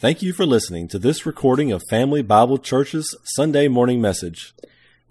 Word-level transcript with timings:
Thank 0.00 0.22
you 0.22 0.32
for 0.32 0.46
listening 0.46 0.88
to 0.88 0.98
this 0.98 1.26
recording 1.26 1.72
of 1.72 1.82
Family 1.90 2.22
Bible 2.22 2.56
Church's 2.56 3.14
Sunday 3.22 3.68
morning 3.68 4.00
message. 4.00 4.54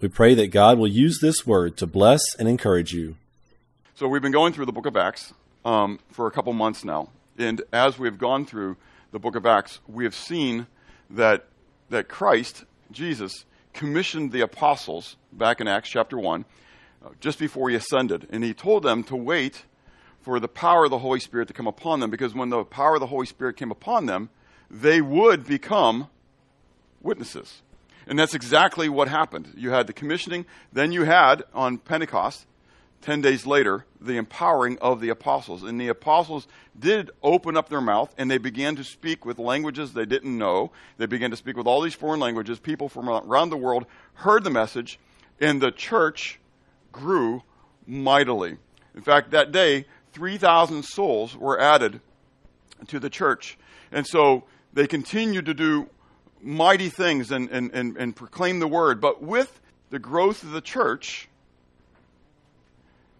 We 0.00 0.08
pray 0.08 0.34
that 0.34 0.48
God 0.48 0.78
will 0.78 0.88
use 0.88 1.20
this 1.20 1.46
word 1.46 1.76
to 1.76 1.86
bless 1.86 2.34
and 2.34 2.48
encourage 2.48 2.92
you. 2.92 3.14
So, 3.94 4.08
we've 4.08 4.20
been 4.20 4.32
going 4.32 4.52
through 4.52 4.66
the 4.66 4.72
book 4.72 4.86
of 4.86 4.96
Acts 4.96 5.32
um, 5.64 6.00
for 6.10 6.26
a 6.26 6.32
couple 6.32 6.52
months 6.54 6.84
now. 6.84 7.08
And 7.38 7.62
as 7.72 8.00
we've 8.00 8.18
gone 8.18 8.44
through 8.44 8.78
the 9.12 9.20
book 9.20 9.36
of 9.36 9.46
Acts, 9.46 9.78
we 9.86 10.02
have 10.02 10.14
seen 10.16 10.66
that, 11.08 11.46
that 11.90 12.08
Christ, 12.08 12.64
Jesus, 12.90 13.44
commissioned 13.72 14.32
the 14.32 14.40
apostles 14.40 15.14
back 15.32 15.60
in 15.60 15.68
Acts 15.68 15.88
chapter 15.88 16.18
1, 16.18 16.44
uh, 17.06 17.10
just 17.20 17.38
before 17.38 17.70
he 17.70 17.76
ascended. 17.76 18.26
And 18.30 18.42
he 18.42 18.52
told 18.52 18.82
them 18.82 19.04
to 19.04 19.14
wait 19.14 19.66
for 20.20 20.40
the 20.40 20.48
power 20.48 20.86
of 20.86 20.90
the 20.90 20.98
Holy 20.98 21.20
Spirit 21.20 21.46
to 21.46 21.54
come 21.54 21.68
upon 21.68 22.00
them, 22.00 22.10
because 22.10 22.34
when 22.34 22.48
the 22.48 22.64
power 22.64 22.94
of 22.94 23.00
the 23.00 23.06
Holy 23.06 23.26
Spirit 23.26 23.56
came 23.56 23.70
upon 23.70 24.06
them, 24.06 24.30
they 24.70 25.00
would 25.00 25.44
become 25.44 26.08
witnesses. 27.02 27.62
And 28.06 28.18
that's 28.18 28.34
exactly 28.34 28.88
what 28.88 29.08
happened. 29.08 29.52
You 29.56 29.70
had 29.70 29.86
the 29.86 29.92
commissioning, 29.92 30.46
then 30.72 30.92
you 30.92 31.04
had 31.04 31.44
on 31.54 31.78
Pentecost, 31.78 32.46
10 33.02 33.20
days 33.22 33.46
later, 33.46 33.86
the 34.00 34.16
empowering 34.16 34.78
of 34.78 35.00
the 35.00 35.08
apostles. 35.08 35.62
And 35.62 35.80
the 35.80 35.88
apostles 35.88 36.46
did 36.78 37.10
open 37.22 37.56
up 37.56 37.68
their 37.68 37.80
mouth 37.80 38.14
and 38.18 38.30
they 38.30 38.38
began 38.38 38.76
to 38.76 38.84
speak 38.84 39.24
with 39.24 39.38
languages 39.38 39.92
they 39.92 40.04
didn't 40.04 40.36
know. 40.36 40.70
They 40.98 41.06
began 41.06 41.30
to 41.30 41.36
speak 41.36 41.56
with 41.56 41.66
all 41.66 41.80
these 41.80 41.94
foreign 41.94 42.20
languages. 42.20 42.58
People 42.58 42.88
from 42.88 43.08
around 43.08 43.50
the 43.50 43.56
world 43.56 43.86
heard 44.14 44.44
the 44.44 44.50
message, 44.50 44.98
and 45.40 45.60
the 45.60 45.70
church 45.70 46.38
grew 46.92 47.42
mightily. 47.86 48.58
In 48.94 49.02
fact, 49.02 49.30
that 49.30 49.52
day, 49.52 49.86
3,000 50.12 50.84
souls 50.84 51.36
were 51.36 51.58
added 51.58 52.00
to 52.88 52.98
the 52.98 53.10
church. 53.10 53.56
And 53.92 54.06
so 54.06 54.44
they 54.72 54.86
continued 54.86 55.46
to 55.46 55.54
do 55.54 55.88
mighty 56.40 56.88
things 56.88 57.30
and, 57.30 57.50
and, 57.50 57.70
and, 57.72 57.96
and 57.96 58.14
proclaim 58.14 58.60
the 58.60 58.68
word. 58.68 59.00
But 59.00 59.22
with 59.22 59.60
the 59.90 59.98
growth 59.98 60.42
of 60.42 60.50
the 60.50 60.60
church, 60.60 61.28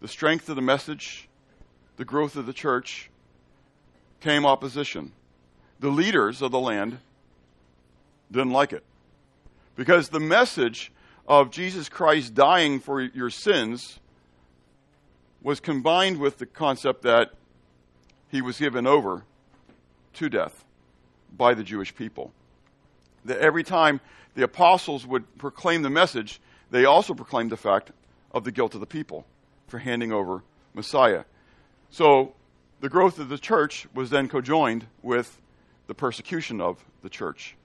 the 0.00 0.08
strength 0.08 0.48
of 0.48 0.56
the 0.56 0.62
message, 0.62 1.28
the 1.96 2.04
growth 2.04 2.36
of 2.36 2.46
the 2.46 2.52
church, 2.52 3.10
came 4.20 4.46
opposition. 4.46 5.12
The 5.80 5.88
leaders 5.90 6.42
of 6.42 6.50
the 6.50 6.60
land 6.60 6.98
didn't 8.30 8.52
like 8.52 8.72
it. 8.72 8.84
Because 9.76 10.08
the 10.08 10.20
message 10.20 10.92
of 11.26 11.50
Jesus 11.50 11.88
Christ 11.88 12.34
dying 12.34 12.80
for 12.80 13.00
your 13.00 13.30
sins 13.30 13.98
was 15.42 15.58
combined 15.58 16.18
with 16.18 16.38
the 16.38 16.46
concept 16.46 17.02
that 17.02 17.32
he 18.28 18.42
was 18.42 18.58
given 18.58 18.86
over 18.86 19.24
to 20.14 20.28
death 20.28 20.64
by 21.36 21.54
the 21.54 21.62
Jewish 21.62 21.94
people. 21.94 22.32
That 23.24 23.38
every 23.38 23.64
time 23.64 24.00
the 24.34 24.42
apostles 24.42 25.06
would 25.06 25.38
proclaim 25.38 25.82
the 25.82 25.90
message, 25.90 26.40
they 26.70 26.84
also 26.84 27.14
proclaimed 27.14 27.50
the 27.50 27.56
fact 27.56 27.90
of 28.32 28.44
the 28.44 28.52
guilt 28.52 28.74
of 28.74 28.80
the 28.80 28.86
people 28.86 29.26
for 29.66 29.78
handing 29.78 30.12
over 30.12 30.42
Messiah. 30.74 31.24
So 31.90 32.34
the 32.80 32.88
growth 32.88 33.18
of 33.18 33.28
the 33.28 33.38
church 33.38 33.86
was 33.94 34.10
then 34.10 34.28
cojoined 34.28 34.84
with 35.02 35.40
the 35.86 35.94
persecution 35.94 36.60
of 36.60 36.84
the 37.02 37.10
church. 37.10 37.56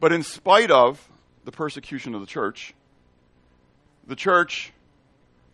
But 0.00 0.12
in 0.12 0.22
spite 0.22 0.70
of 0.70 1.08
the 1.44 1.52
persecution 1.52 2.14
of 2.14 2.20
the 2.20 2.26
church, 2.26 2.74
the 4.06 4.16
church 4.16 4.72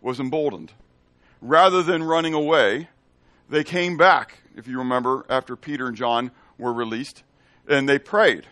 was 0.01 0.19
emboldened. 0.19 0.71
Rather 1.41 1.83
than 1.83 2.03
running 2.03 2.33
away, 2.33 2.89
they 3.49 3.63
came 3.63 3.97
back, 3.97 4.39
if 4.57 4.67
you 4.67 4.79
remember, 4.79 5.25
after 5.29 5.55
Peter 5.55 5.87
and 5.87 5.95
John 5.95 6.31
were 6.57 6.73
released, 6.73 7.23
and 7.67 7.87
they 7.87 7.99
prayed. 7.99 8.45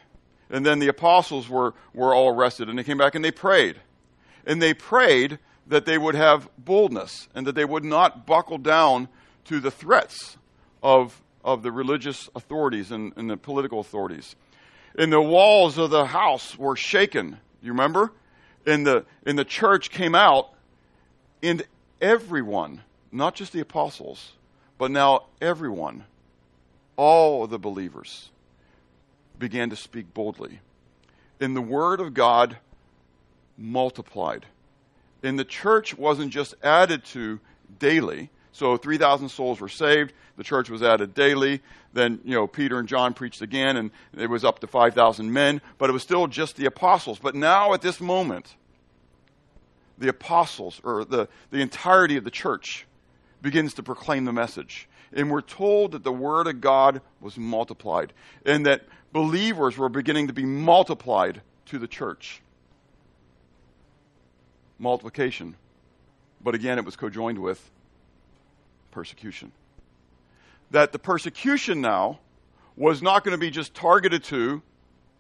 And 0.49 0.65
then 0.65 0.79
the 0.79 0.87
apostles 0.87 1.49
were, 1.49 1.73
were 1.93 2.13
all 2.13 2.29
arrested, 2.29 2.69
and 2.69 2.77
they 2.77 2.83
came 2.83 2.97
back 2.97 3.15
and 3.15 3.25
they 3.25 3.31
prayed. 3.31 3.77
And 4.45 4.61
they 4.61 4.73
prayed 4.73 5.39
that 5.67 5.85
they 5.85 5.97
would 5.97 6.15
have 6.15 6.47
boldness 6.57 7.27
and 7.33 7.47
that 7.47 7.55
they 7.55 7.65
would 7.65 7.83
not 7.83 8.27
buckle 8.27 8.59
down 8.59 9.07
to 9.45 9.59
the 9.59 9.71
threats 9.71 10.37
of, 10.83 11.19
of 11.43 11.63
the 11.63 11.71
religious 11.71 12.29
authorities 12.35 12.91
and, 12.91 13.13
and 13.15 13.29
the 13.29 13.37
political 13.37 13.79
authorities. 13.79 14.35
And 14.97 15.11
the 15.11 15.21
walls 15.21 15.77
of 15.79 15.89
the 15.89 16.05
house 16.05 16.57
were 16.57 16.75
shaken. 16.75 17.39
You 17.61 17.71
remember? 17.71 18.11
And 18.67 18.85
the, 18.85 19.05
and 19.25 19.37
the 19.37 19.45
church 19.45 19.89
came 19.89 20.15
out, 20.15 20.51
and 21.41 21.63
everyone, 21.99 22.81
not 23.11 23.35
just 23.35 23.51
the 23.51 23.59
apostles, 23.59 24.33
but 24.77 24.91
now 24.91 25.25
everyone, 25.41 26.03
all 26.95 27.47
the 27.47 27.59
believers, 27.59 28.29
began 29.37 29.69
to 29.69 29.75
speak 29.75 30.13
boldly. 30.13 30.59
And 31.39 31.55
the 31.55 31.61
word 31.61 31.99
of 31.99 32.13
God 32.13 32.57
multiplied. 33.57 34.45
And 35.23 35.39
the 35.39 35.45
church 35.45 35.97
wasn't 35.97 36.31
just 36.31 36.55
added 36.63 37.03
to 37.05 37.39
daily. 37.79 38.29
So 38.51 38.77
3,000 38.77 39.29
souls 39.29 39.59
were 39.59 39.69
saved. 39.69 40.13
The 40.37 40.43
church 40.43 40.69
was 40.69 40.83
added 40.83 41.13
daily. 41.13 41.61
Then, 41.93 42.19
you 42.23 42.35
know, 42.35 42.47
Peter 42.47 42.79
and 42.79 42.87
John 42.87 43.13
preached 43.13 43.41
again, 43.41 43.77
and 43.77 43.91
it 44.17 44.29
was 44.29 44.43
up 44.43 44.59
to 44.59 44.67
5,000 44.67 45.31
men. 45.31 45.61
But 45.77 45.89
it 45.89 45.93
was 45.93 46.03
still 46.03 46.27
just 46.27 46.55
the 46.55 46.65
apostles. 46.65 47.19
But 47.19 47.35
now, 47.35 47.73
at 47.73 47.81
this 47.81 47.99
moment, 47.99 48.55
the 49.97 50.09
apostles, 50.09 50.81
or 50.83 51.05
the, 51.05 51.27
the 51.51 51.59
entirety 51.59 52.17
of 52.17 52.23
the 52.23 52.31
church, 52.31 52.85
begins 53.41 53.73
to 53.75 53.83
proclaim 53.83 54.25
the 54.25 54.33
message. 54.33 54.87
And 55.13 55.31
we're 55.31 55.41
told 55.41 55.93
that 55.93 56.03
the 56.03 56.11
word 56.11 56.47
of 56.47 56.61
God 56.61 57.01
was 57.21 57.37
multiplied 57.37 58.13
and 58.45 58.65
that 58.65 58.83
believers 59.13 59.77
were 59.77 59.89
beginning 59.89 60.27
to 60.27 60.33
be 60.33 60.45
multiplied 60.45 61.41
to 61.67 61.79
the 61.79 61.87
church. 61.87 62.41
Multiplication. 64.77 65.55
But 66.41 66.55
again, 66.55 66.77
it 66.77 66.85
was 66.85 66.95
cojoined 66.95 67.39
with 67.39 67.71
persecution. 68.91 69.51
That 70.71 70.91
the 70.91 70.99
persecution 70.99 71.81
now 71.81 72.19
was 72.75 73.01
not 73.01 73.23
going 73.23 73.31
to 73.31 73.39
be 73.39 73.51
just 73.51 73.73
targeted 73.73 74.23
to 74.25 74.61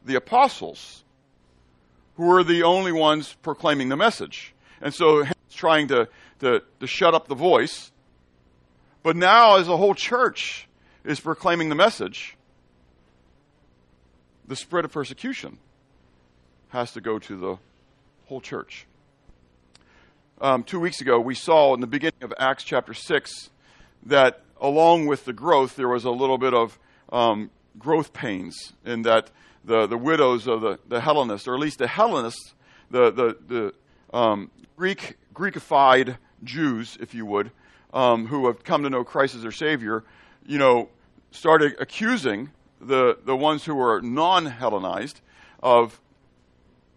the 0.05 0.15
apostles, 0.15 1.03
who 2.17 2.27
were 2.27 2.43
the 2.43 2.63
only 2.63 2.91
ones 2.91 3.35
proclaiming 3.41 3.89
the 3.89 3.95
message. 3.95 4.53
And 4.81 4.93
so, 4.93 5.25
trying 5.51 5.87
to, 5.87 6.07
to, 6.41 6.61
to 6.79 6.87
shut 6.87 7.15
up 7.15 7.27
the 7.27 7.35
voice 7.35 7.91
but 9.05 9.15
now, 9.15 9.57
as 9.57 9.67
the 9.67 9.77
whole 9.77 9.93
church 9.93 10.67
is 11.03 11.19
proclaiming 11.19 11.69
the 11.69 11.75
message, 11.75 12.35
the 14.47 14.55
spread 14.55 14.83
of 14.83 14.91
persecution 14.91 15.59
has 16.69 16.91
to 16.93 17.01
go 17.01 17.19
to 17.19 17.37
the 17.37 17.57
whole 18.25 18.41
church. 18.41 18.87
Um, 20.41 20.63
two 20.63 20.79
weeks 20.79 21.01
ago, 21.01 21.19
we 21.19 21.35
saw 21.35 21.75
in 21.75 21.81
the 21.81 21.87
beginning 21.87 22.23
of 22.23 22.33
Acts 22.39 22.63
chapter 22.63 22.95
6 22.95 23.51
that 24.07 24.41
along 24.59 25.05
with 25.05 25.25
the 25.25 25.33
growth, 25.33 25.75
there 25.75 25.87
was 25.87 26.03
a 26.03 26.09
little 26.09 26.39
bit 26.39 26.55
of 26.55 26.79
um, 27.13 27.51
growth 27.77 28.11
pains, 28.11 28.73
in 28.83 29.03
that 29.03 29.29
the, 29.63 29.85
the 29.85 29.99
widows 29.99 30.47
of 30.47 30.61
the, 30.61 30.79
the 30.87 30.99
Hellenists, 30.99 31.47
or 31.47 31.53
at 31.53 31.59
least 31.59 31.77
the 31.77 31.87
Hellenists, 31.87 32.55
the, 32.89 33.11
the, 33.11 33.37
the 33.47 34.17
um, 34.17 34.49
Greek, 34.75 35.17
Greekified 35.31 36.17
Jews, 36.43 36.97
if 36.99 37.13
you 37.13 37.27
would, 37.27 37.51
um, 37.95 38.27
who 38.27 38.45
have 38.47 38.63
come 38.63 38.83
to 38.83 38.89
know 38.89 39.03
Christ 39.03 39.33
as 39.33 39.41
their 39.41 39.51
Savior, 39.51 40.03
you 40.45 40.59
know, 40.59 40.89
started 41.31 41.75
accusing 41.79 42.51
the, 42.79 43.17
the 43.25 43.35
ones 43.35 43.63
who 43.63 43.73
were 43.73 44.01
non 44.01 44.45
Hellenized 44.45 45.21
of, 45.63 45.99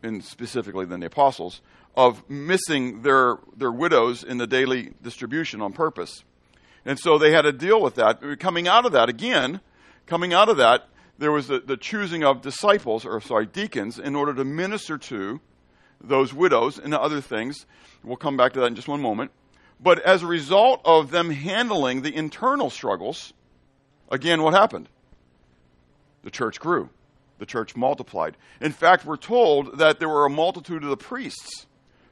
and 0.03 0.23
specifically 0.23 0.85
then 0.85 1.01
the 1.01 1.07
apostles, 1.07 1.63
of 1.97 2.29
missing 2.29 3.03
their, 3.03 3.39
their 3.57 3.73
widows 3.73 4.23
in 4.23 4.39
the 4.39 4.47
daily 4.47 4.93
distribution 5.03 5.63
on 5.63 5.73
purpose. 5.73 6.25
And 6.85 6.99
so 6.99 7.17
they 7.17 7.33
had 7.33 7.43
to 7.43 7.53
deal 7.53 7.81
with 7.81 7.95
that. 7.95 8.21
Coming 8.39 8.69
out 8.69 8.85
of 8.85 8.93
that, 8.93 9.09
again, 9.09 9.61
coming 10.07 10.35
out 10.35 10.49
of 10.49 10.57
that, 10.59 10.89
there 11.17 11.33
was 11.33 11.49
the, 11.49 11.61
the 11.61 11.77
choosing 11.77 12.25
of 12.25 12.43
disciples, 12.43 13.05
or 13.05 13.21
sorry, 13.21 13.47
deacons, 13.47 13.99
in 13.99 14.15
order 14.15 14.35
to 14.35 14.45
minister 14.45 14.99
to 14.99 15.41
those 16.01 16.33
widows 16.33 16.79
and 16.79 16.95
other 16.95 17.21
things. 17.21 17.67
We'll 18.05 18.17
come 18.17 18.37
back 18.37 18.53
to 18.53 18.61
that 18.61 18.67
in 18.67 18.75
just 18.77 18.89
one 18.89 19.01
moment. 19.01 19.33
But 19.81 20.01
as 20.01 20.23
a 20.23 20.27
result 20.27 20.81
of 20.85 21.11
them 21.11 21.31
handling 21.31 22.03
the 22.03 22.15
internal 22.15 22.71
struggles, 22.71 23.33
again, 24.11 24.43
what 24.43 24.55
happened? 24.55 24.89
The 26.23 26.31
church 26.31 26.59
grew. 26.59 26.91
The 27.39 27.47
church 27.47 27.77
multiplied. 27.77 28.37
In 28.61 28.73
fact, 28.73 29.05
we're 29.05 29.17
told 29.17 29.79
that 29.79 30.01
there 30.01 30.09
were 30.09 30.27
a 30.27 30.31
multitude 30.31 30.83
of 30.83 30.91
the 30.91 30.97
priests 30.97 31.67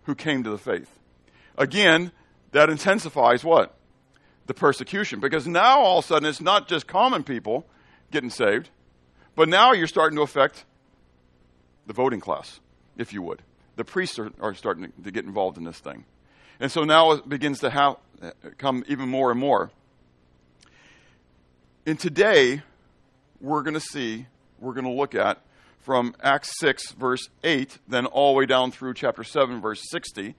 who 0.04 0.14
came 0.14 0.44
to 0.44 0.50
the 0.50 0.58
faith. 0.58 0.90
Again, 1.58 2.12
that 2.52 2.70
intensifies 2.70 3.42
what? 3.42 3.74
The 4.46 4.54
persecution. 4.54 5.18
Because 5.18 5.48
now 5.48 5.80
all 5.80 5.98
of 5.98 6.04
a 6.04 6.08
sudden 6.08 6.28
it's 6.28 6.40
not 6.40 6.68
just 6.68 6.86
common 6.86 7.24
people 7.24 7.66
getting 8.12 8.30
saved, 8.30 8.70
but 9.34 9.48
now 9.48 9.72
you're 9.72 9.88
starting 9.88 10.16
to 10.16 10.22
affect 10.22 10.64
the 11.86 11.92
voting 11.92 12.20
class, 12.20 12.60
if 12.96 13.12
you 13.12 13.22
would. 13.22 13.42
The 13.74 13.84
priests 13.84 14.18
are, 14.18 14.30
are 14.40 14.54
starting 14.54 14.92
to 15.02 15.10
get 15.10 15.24
involved 15.24 15.58
in 15.58 15.64
this 15.64 15.80
thing. 15.80 16.04
And 16.58 16.72
so 16.72 16.84
now 16.84 17.12
it 17.12 17.28
begins 17.28 17.60
to 17.60 17.96
come 18.58 18.84
even 18.88 19.08
more 19.08 19.30
and 19.30 19.38
more. 19.38 19.70
And 21.84 21.98
today, 22.00 22.62
we're 23.40 23.62
going 23.62 23.74
to 23.74 23.80
see, 23.80 24.26
we're 24.58 24.72
going 24.72 24.86
to 24.86 24.90
look 24.90 25.14
at 25.14 25.40
from 25.78 26.16
Acts 26.20 26.58
6, 26.58 26.92
verse 26.92 27.28
8, 27.44 27.78
then 27.86 28.06
all 28.06 28.32
the 28.32 28.38
way 28.38 28.46
down 28.46 28.72
through 28.72 28.94
chapter 28.94 29.22
7, 29.22 29.60
verse 29.60 29.84
60. 29.90 30.34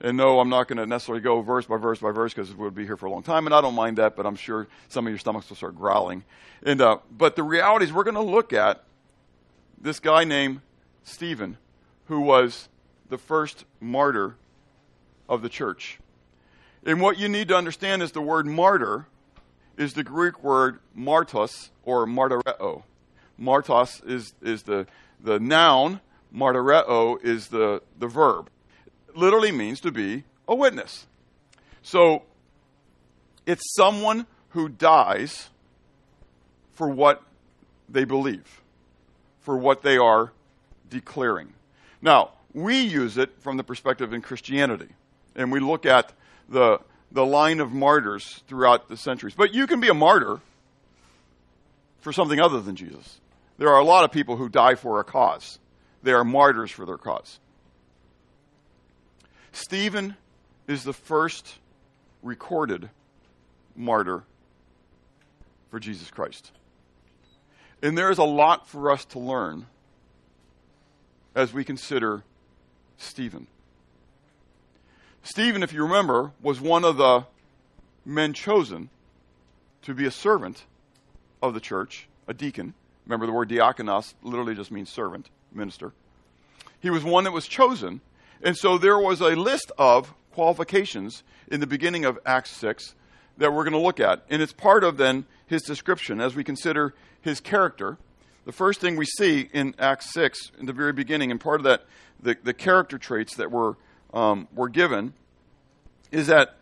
And 0.00 0.16
no, 0.16 0.38
I'm 0.38 0.48
not 0.48 0.68
going 0.68 0.78
to 0.78 0.86
necessarily 0.86 1.22
go 1.22 1.40
verse 1.40 1.66
by 1.66 1.78
verse 1.78 1.98
by 1.98 2.10
verse 2.10 2.34
because 2.34 2.54
we'll 2.54 2.70
be 2.70 2.84
here 2.84 2.96
for 2.96 3.06
a 3.06 3.10
long 3.10 3.22
time, 3.22 3.46
and 3.46 3.54
I 3.54 3.60
don't 3.60 3.74
mind 3.74 3.98
that, 3.98 4.16
but 4.16 4.26
I'm 4.26 4.36
sure 4.36 4.68
some 4.88 5.06
of 5.06 5.10
your 5.10 5.18
stomachs 5.18 5.48
will 5.48 5.56
start 5.56 5.76
growling. 5.76 6.24
And 6.62 6.80
uh, 6.80 6.98
but 7.10 7.36
the 7.36 7.42
reality 7.42 7.86
is, 7.86 7.92
we're 7.92 8.04
going 8.04 8.14
to 8.14 8.20
look 8.20 8.52
at 8.52 8.84
this 9.80 10.00
guy 10.00 10.24
named 10.24 10.60
Stephen, 11.04 11.56
who 12.06 12.20
was 12.20 12.68
the 13.08 13.18
first 13.18 13.64
martyr 13.80 14.36
of 15.28 15.42
the 15.42 15.48
church. 15.48 15.98
And 16.86 17.00
what 17.00 17.18
you 17.18 17.28
need 17.28 17.48
to 17.48 17.56
understand 17.56 18.02
is 18.02 18.12
the 18.12 18.20
word 18.20 18.46
martyr 18.46 19.06
is 19.76 19.94
the 19.94 20.04
Greek 20.04 20.42
word 20.42 20.78
martos 20.96 21.70
or 21.84 22.06
martyreo. 22.06 22.82
Martos 23.40 24.06
is, 24.06 24.34
is 24.42 24.62
the, 24.62 24.86
the 25.20 25.40
noun, 25.40 26.00
martyreo 26.34 27.22
is 27.24 27.48
the, 27.48 27.82
the 27.98 28.06
verb. 28.06 28.48
It 29.08 29.16
literally 29.16 29.52
means 29.52 29.80
to 29.80 29.90
be 29.90 30.24
a 30.46 30.54
witness. 30.54 31.06
So 31.82 32.22
it's 33.46 33.74
someone 33.74 34.26
who 34.50 34.68
dies 34.68 35.48
for 36.72 36.88
what 36.88 37.22
they 37.88 38.04
believe, 38.04 38.62
for 39.40 39.56
what 39.56 39.82
they 39.82 39.96
are 39.96 40.32
declaring. 40.88 41.52
Now, 42.00 42.30
we 42.52 42.80
use 42.80 43.18
it 43.18 43.40
from 43.40 43.56
the 43.56 43.64
perspective 43.64 44.12
in 44.12 44.22
Christianity, 44.22 44.88
and 45.34 45.50
we 45.50 45.60
look 45.60 45.86
at 45.86 46.12
the, 46.48 46.80
the 47.12 47.24
line 47.24 47.60
of 47.60 47.72
martyrs 47.72 48.42
throughout 48.48 48.88
the 48.88 48.96
centuries. 48.96 49.34
But 49.34 49.54
you 49.54 49.66
can 49.66 49.80
be 49.80 49.88
a 49.88 49.94
martyr 49.94 50.40
for 52.00 52.12
something 52.12 52.40
other 52.40 52.60
than 52.60 52.76
Jesus. 52.76 53.20
There 53.58 53.68
are 53.68 53.80
a 53.80 53.84
lot 53.84 54.04
of 54.04 54.12
people 54.12 54.36
who 54.36 54.48
die 54.48 54.74
for 54.74 55.00
a 55.00 55.04
cause, 55.04 55.58
they 56.02 56.12
are 56.12 56.24
martyrs 56.24 56.70
for 56.70 56.84
their 56.84 56.98
cause. 56.98 57.38
Stephen 59.52 60.16
is 60.66 60.82
the 60.82 60.92
first 60.92 61.58
recorded 62.22 62.90
martyr 63.76 64.24
for 65.70 65.78
Jesus 65.78 66.10
Christ. 66.10 66.50
And 67.82 67.96
there 67.96 68.10
is 68.10 68.18
a 68.18 68.24
lot 68.24 68.68
for 68.68 68.90
us 68.90 69.04
to 69.06 69.18
learn 69.18 69.66
as 71.34 71.52
we 71.52 71.64
consider 71.64 72.22
Stephen. 72.96 73.46
Stephen, 75.26 75.62
if 75.62 75.72
you 75.72 75.82
remember, 75.82 76.32
was 76.42 76.60
one 76.60 76.84
of 76.84 76.98
the 76.98 77.24
men 78.04 78.34
chosen 78.34 78.90
to 79.80 79.94
be 79.94 80.04
a 80.04 80.10
servant 80.10 80.66
of 81.42 81.54
the 81.54 81.60
church, 81.60 82.06
a 82.28 82.34
deacon. 82.34 82.74
Remember, 83.06 83.24
the 83.24 83.32
word 83.32 83.48
diakonos 83.48 84.12
literally 84.22 84.54
just 84.54 84.70
means 84.70 84.90
servant, 84.90 85.30
minister. 85.50 85.92
He 86.78 86.90
was 86.90 87.02
one 87.02 87.24
that 87.24 87.32
was 87.32 87.46
chosen. 87.46 88.02
And 88.42 88.54
so 88.54 88.76
there 88.76 88.98
was 88.98 89.22
a 89.22 89.34
list 89.34 89.72
of 89.78 90.12
qualifications 90.32 91.22
in 91.50 91.60
the 91.60 91.66
beginning 91.66 92.04
of 92.04 92.18
Acts 92.26 92.50
6 92.50 92.94
that 93.38 93.50
we're 93.50 93.64
going 93.64 93.72
to 93.72 93.78
look 93.78 94.00
at. 94.00 94.24
And 94.28 94.42
it's 94.42 94.52
part 94.52 94.84
of 94.84 94.98
then 94.98 95.24
his 95.46 95.62
description 95.62 96.20
as 96.20 96.34
we 96.34 96.44
consider 96.44 96.92
his 97.22 97.40
character. 97.40 97.96
The 98.44 98.52
first 98.52 98.78
thing 98.78 98.96
we 98.96 99.06
see 99.06 99.48
in 99.54 99.74
Acts 99.78 100.12
6, 100.12 100.52
in 100.60 100.66
the 100.66 100.74
very 100.74 100.92
beginning, 100.92 101.30
and 101.30 101.40
part 101.40 101.60
of 101.60 101.64
that, 101.64 101.86
the, 102.20 102.36
the 102.42 102.52
character 102.52 102.98
traits 102.98 103.36
that 103.36 103.50
were, 103.50 103.78
um, 104.14 104.48
were 104.54 104.70
given, 104.70 105.12
is 106.10 106.28
that, 106.28 106.56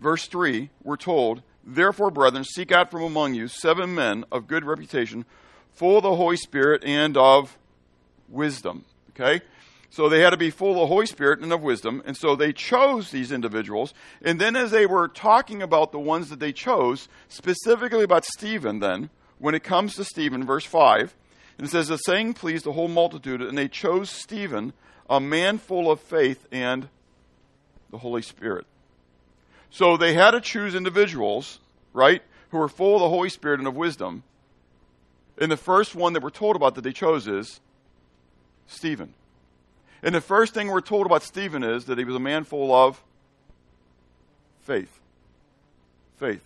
verse 0.00 0.26
3, 0.26 0.70
we're 0.84 0.96
told, 0.96 1.42
Therefore, 1.66 2.10
brethren, 2.10 2.44
seek 2.44 2.70
out 2.70 2.90
from 2.90 3.02
among 3.02 3.34
you 3.34 3.48
seven 3.48 3.94
men 3.94 4.24
of 4.30 4.46
good 4.46 4.64
reputation, 4.64 5.24
full 5.72 5.96
of 5.96 6.02
the 6.02 6.14
Holy 6.14 6.36
Spirit 6.36 6.84
and 6.84 7.16
of 7.16 7.58
wisdom. 8.28 8.84
Okay? 9.10 9.42
So 9.88 10.08
they 10.08 10.20
had 10.20 10.30
to 10.30 10.36
be 10.36 10.50
full 10.50 10.72
of 10.72 10.76
the 10.76 10.86
Holy 10.86 11.06
Spirit 11.06 11.40
and 11.40 11.52
of 11.52 11.62
wisdom. 11.62 12.02
And 12.04 12.16
so 12.16 12.36
they 12.36 12.52
chose 12.52 13.10
these 13.10 13.32
individuals. 13.32 13.94
And 14.20 14.40
then, 14.40 14.56
as 14.56 14.72
they 14.72 14.86
were 14.86 15.08
talking 15.08 15.62
about 15.62 15.92
the 15.92 15.98
ones 15.98 16.28
that 16.30 16.40
they 16.40 16.52
chose, 16.52 17.08
specifically 17.28 18.04
about 18.04 18.24
Stephen, 18.24 18.80
then, 18.80 19.08
when 19.38 19.54
it 19.54 19.62
comes 19.62 19.94
to 19.94 20.04
Stephen, 20.04 20.44
verse 20.44 20.64
5, 20.64 21.14
and 21.56 21.66
it 21.66 21.70
says, 21.70 21.88
The 21.88 21.96
saying 21.98 22.34
pleased 22.34 22.64
the 22.64 22.72
whole 22.72 22.88
multitude, 22.88 23.40
and 23.40 23.56
they 23.56 23.68
chose 23.68 24.10
Stephen, 24.10 24.72
a 25.08 25.20
man 25.20 25.58
full 25.58 25.90
of 25.90 26.00
faith 26.00 26.46
and 26.50 26.88
the 27.90 27.98
Holy 27.98 28.22
Spirit. 28.22 28.66
So 29.70 29.96
they 29.96 30.14
had 30.14 30.32
to 30.32 30.40
choose 30.40 30.74
individuals, 30.74 31.58
right, 31.92 32.22
who 32.50 32.58
were 32.58 32.68
full 32.68 32.96
of 32.96 33.02
the 33.02 33.08
Holy 33.08 33.28
Spirit 33.28 33.58
and 33.58 33.68
of 33.68 33.76
wisdom. 33.76 34.22
And 35.38 35.50
the 35.50 35.56
first 35.56 35.94
one 35.94 36.12
that 36.12 36.22
we're 36.22 36.30
told 36.30 36.56
about 36.56 36.76
that 36.76 36.82
they 36.82 36.92
chose 36.92 37.26
is 37.26 37.60
Stephen. 38.66 39.14
And 40.02 40.14
the 40.14 40.20
first 40.20 40.54
thing 40.54 40.68
we're 40.68 40.80
told 40.80 41.06
about 41.06 41.22
Stephen 41.22 41.64
is 41.64 41.86
that 41.86 41.98
he 41.98 42.04
was 42.04 42.14
a 42.14 42.20
man 42.20 42.44
full 42.44 42.74
of 42.74 43.02
faith. 44.62 45.00
Faith. 46.18 46.42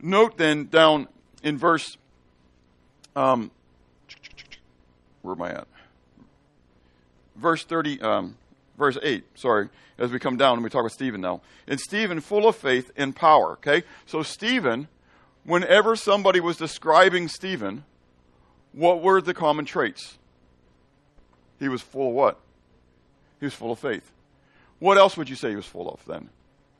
Note 0.00 0.38
then 0.38 0.66
down 0.66 1.08
in 1.42 1.58
verse, 1.58 1.96
um, 3.14 3.50
where 5.22 5.34
am 5.34 5.42
I 5.42 5.50
at? 5.50 5.68
Verse 7.42 7.64
30, 7.64 8.00
um, 8.02 8.36
verse 8.78 8.96
8, 9.02 9.24
sorry, 9.34 9.68
as 9.98 10.12
we 10.12 10.20
come 10.20 10.36
down 10.36 10.54
and 10.54 10.62
we 10.62 10.70
talk 10.70 10.82
about 10.82 10.92
Stephen 10.92 11.20
now. 11.20 11.40
And 11.66 11.80
Stephen, 11.80 12.20
full 12.20 12.46
of 12.46 12.54
faith 12.54 12.92
and 12.96 13.16
power, 13.16 13.54
okay? 13.54 13.82
So 14.06 14.22
Stephen, 14.22 14.86
whenever 15.42 15.96
somebody 15.96 16.38
was 16.38 16.56
describing 16.56 17.26
Stephen, 17.26 17.84
what 18.72 19.02
were 19.02 19.20
the 19.20 19.34
common 19.34 19.64
traits? 19.64 20.18
He 21.58 21.68
was 21.68 21.82
full 21.82 22.10
of 22.10 22.14
what? 22.14 22.38
He 23.40 23.46
was 23.46 23.54
full 23.54 23.72
of 23.72 23.80
faith. 23.80 24.12
What 24.78 24.96
else 24.96 25.16
would 25.16 25.28
you 25.28 25.34
say 25.36 25.50
he 25.50 25.56
was 25.56 25.66
full 25.66 25.90
of 25.90 26.04
then? 26.06 26.28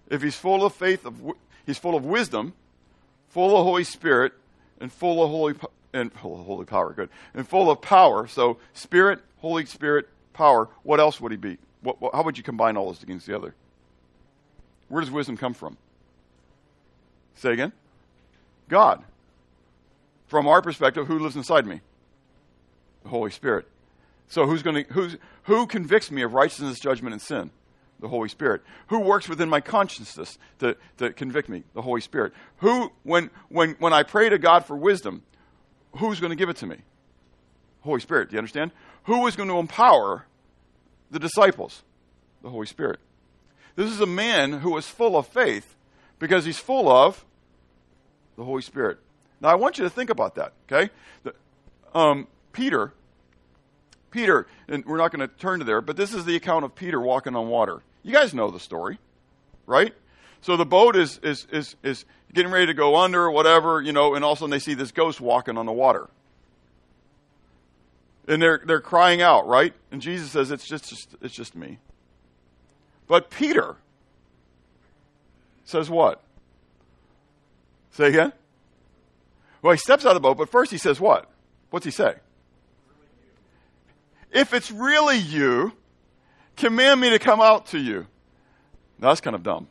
If 0.09 0.23
he's 0.23 0.37
full 0.37 0.64
of 0.64 0.75
faith, 0.75 1.05
of 1.05 1.20
he's 1.67 1.79
full 1.79 1.97
of 1.97 2.05
wisdom, 2.05 2.53
full 3.31 3.56
of 3.56 3.64
Holy 3.64 3.82
Spirit, 3.85 4.32
and 4.81 4.93
full 4.93 5.25
of 5.25 5.31
holy 5.31 5.55
and 5.93 6.12
full 6.12 6.38
of 6.38 6.47
holy 6.47 6.67
power. 6.67 6.93
Good, 6.93 7.09
and 7.35 7.49
full 7.49 7.69
of 7.69 7.81
power. 7.81 8.29
So 8.29 8.59
Spirit, 8.75 9.20
Holy 9.38 9.67
Spirit, 9.67 10.09
power. 10.32 10.69
What 10.82 11.00
else 11.00 11.20
would 11.20 11.32
he 11.32 11.38
be? 11.38 11.58
What, 11.82 12.00
what, 12.00 12.14
how 12.14 12.23
would 12.23 12.38
you 12.38 12.44
combine 12.44 12.76
all 12.76 12.93
this 12.93 13.02
against 13.02 13.26
the 13.26 13.37
other? 13.37 13.55
Where 14.88 15.00
does 15.00 15.11
wisdom 15.11 15.37
come 15.37 15.55
from? 15.55 15.76
Say 17.34 17.52
again. 17.52 17.73
God. 18.69 19.02
From 20.26 20.46
our 20.46 20.62
perspective, 20.62 21.06
who 21.06 21.19
lives 21.19 21.37
inside 21.37 21.67
me? 21.67 21.81
The 23.02 23.09
Holy 23.09 23.30
Spirit. 23.30 23.66
So 24.28 24.47
who's 24.47 24.62
going 24.62 24.85
to 24.85 24.92
who's 24.92 25.16
who 25.45 25.66
convicts 25.66 26.11
me 26.11 26.23
of 26.23 26.33
righteousness, 26.33 26.80
judgment, 26.80 27.12
and 27.12 27.21
sin? 27.21 27.50
The 28.00 28.09
Holy 28.09 28.28
Spirit. 28.28 28.62
Who 28.88 29.00
works 29.00 29.28
within 29.28 29.49
my 29.49 29.61
consciousness 29.61 30.38
to, 30.61 30.76
to 30.99 31.12
convict 31.12 31.49
me? 31.49 31.64
The 31.75 31.83
Holy 31.83 32.00
Spirit. 32.00 32.33
Who 32.59 32.90
when 33.02 33.30
when 33.49 33.76
when 33.78 33.92
I 33.92 34.04
pray 34.04 34.28
to 34.28 34.38
God 34.38 34.64
for 34.64 34.76
wisdom, 34.76 35.23
who's 35.99 36.18
going 36.18 36.30
to 36.30 36.37
give 36.37 36.49
it 36.49 36.56
to 36.56 36.66
me? 36.66 36.78
Holy 37.83 38.00
Spirit. 38.00 38.30
Do 38.30 38.35
you 38.35 38.38
understand? 38.38 38.71
Who 39.04 39.26
is 39.26 39.37
going 39.37 39.49
to 39.49 39.59
empower 39.59 40.26
the 41.12 41.21
disciples? 41.21 41.83
The 42.42 42.50
Holy 42.50 42.66
Spirit. 42.66 42.99
This 43.76 43.88
is 43.88 44.00
a 44.00 44.07
man 44.07 44.52
who 44.52 44.76
is 44.76 44.88
full 44.88 45.16
of 45.16 45.28
faith 45.28 45.76
because 46.19 46.45
he's 46.45 46.59
full 46.59 46.90
of 46.90 47.25
the 48.37 48.45
Holy 48.45 48.62
Spirit. 48.62 48.99
Now, 49.40 49.50
I 49.50 49.54
want 49.54 49.78
you 49.78 49.85
to 49.85 49.90
think 49.90 50.11
about 50.11 50.35
that, 50.35 50.52
okay? 50.66 50.90
The, 51.23 51.35
um, 51.95 52.26
Peter 52.52 52.92
Peter, 54.12 54.47
and 54.69 54.85
we're 54.85 54.99
not 54.99 55.11
going 55.11 55.26
to 55.28 55.35
turn 55.37 55.59
to 55.59 55.64
there, 55.64 55.81
but 55.81 55.97
this 55.97 56.14
is 56.14 56.25
the 56.25 56.37
account 56.37 56.64
of 56.64 56.75
Peter 56.76 57.00
walking 57.00 57.35
on 57.35 57.49
water. 57.49 57.83
You 58.04 58.12
guys 58.12 58.33
know 58.33 58.50
the 58.50 58.61
story, 58.61 58.99
right? 59.66 59.92
So 60.42 60.57
the 60.57 60.66
boat 60.66 60.95
is, 60.95 61.19
is, 61.23 61.47
is, 61.50 61.75
is 61.83 62.04
getting 62.33 62.52
ready 62.52 62.66
to 62.66 62.75
go 62.75 62.97
under, 62.97 63.28
whatever, 63.31 63.81
you 63.81 63.92
know, 63.92 64.14
and 64.14 64.25
all 64.25 64.33
of 64.33 64.38
a 64.38 64.40
sudden 64.40 64.50
they 64.50 64.59
see 64.61 64.75
this 64.75 64.92
ghost 64.92 65.21
walking 65.21 65.57
on 65.57 65.66
the 65.66 65.73
water. 65.73 66.09
And 68.29 68.41
they're, 68.41 68.62
they're 68.64 68.81
crying 68.81 69.21
out, 69.21 69.47
right? 69.47 69.75
And 69.91 70.00
Jesus 70.00 70.31
says, 70.31 70.50
it's 70.50 70.67
just, 70.67 70.88
just 70.88 71.17
it's 71.21 71.35
just 71.35 71.57
me. 71.57 71.79
But 73.09 73.31
Peter 73.31 73.76
says 75.64 75.91
what? 75.91 76.23
Say 77.91 78.09
again? 78.09 78.33
Well, 79.61 79.73
he 79.73 79.79
steps 79.79 80.05
out 80.05 80.11
of 80.11 80.14
the 80.14 80.21
boat, 80.21 80.37
but 80.37 80.49
first 80.49 80.71
he 80.71 80.79
says 80.79 81.00
what? 81.00 81.31
What's 81.71 81.85
he 81.85 81.91
say? 81.91 82.14
If 84.31 84.55
it's 84.55 84.71
really 84.71 85.19
you, 85.19 85.73
command 86.57 87.00
me 87.00 87.11
to 87.11 87.19
come 87.19 87.41
out 87.41 87.67
to 87.67 87.79
you. 87.79 88.07
Now, 88.99 89.09
that's 89.09 89.21
kind 89.21 89.37
of 89.37 89.43
dumb. 89.43 89.69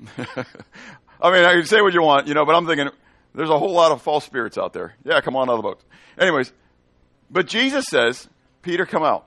I 1.20 1.32
mean, 1.32 1.44
I 1.44 1.54
can 1.54 1.64
say 1.64 1.80
what 1.80 1.92
you 1.94 2.02
want, 2.02 2.28
you 2.28 2.34
know, 2.34 2.44
but 2.44 2.54
I'm 2.54 2.66
thinking 2.66 2.90
there's 3.34 3.50
a 3.50 3.58
whole 3.58 3.72
lot 3.72 3.90
of 3.90 4.02
false 4.02 4.24
spirits 4.24 4.58
out 4.58 4.72
there. 4.72 4.94
Yeah, 5.04 5.20
come 5.20 5.34
on 5.36 5.48
out 5.48 5.54
of 5.54 5.58
the 5.58 5.62
boat. 5.62 5.80
Anyways, 6.18 6.52
but 7.34 7.48
Jesus 7.48 7.86
says, 7.86 8.28
Peter, 8.62 8.86
come 8.86 9.02
out. 9.02 9.26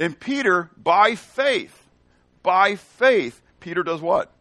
And 0.00 0.18
Peter, 0.18 0.70
by 0.78 1.14
faith, 1.14 1.86
by 2.42 2.76
faith, 2.76 3.42
Peter 3.60 3.82
does 3.82 4.00
what? 4.00 4.32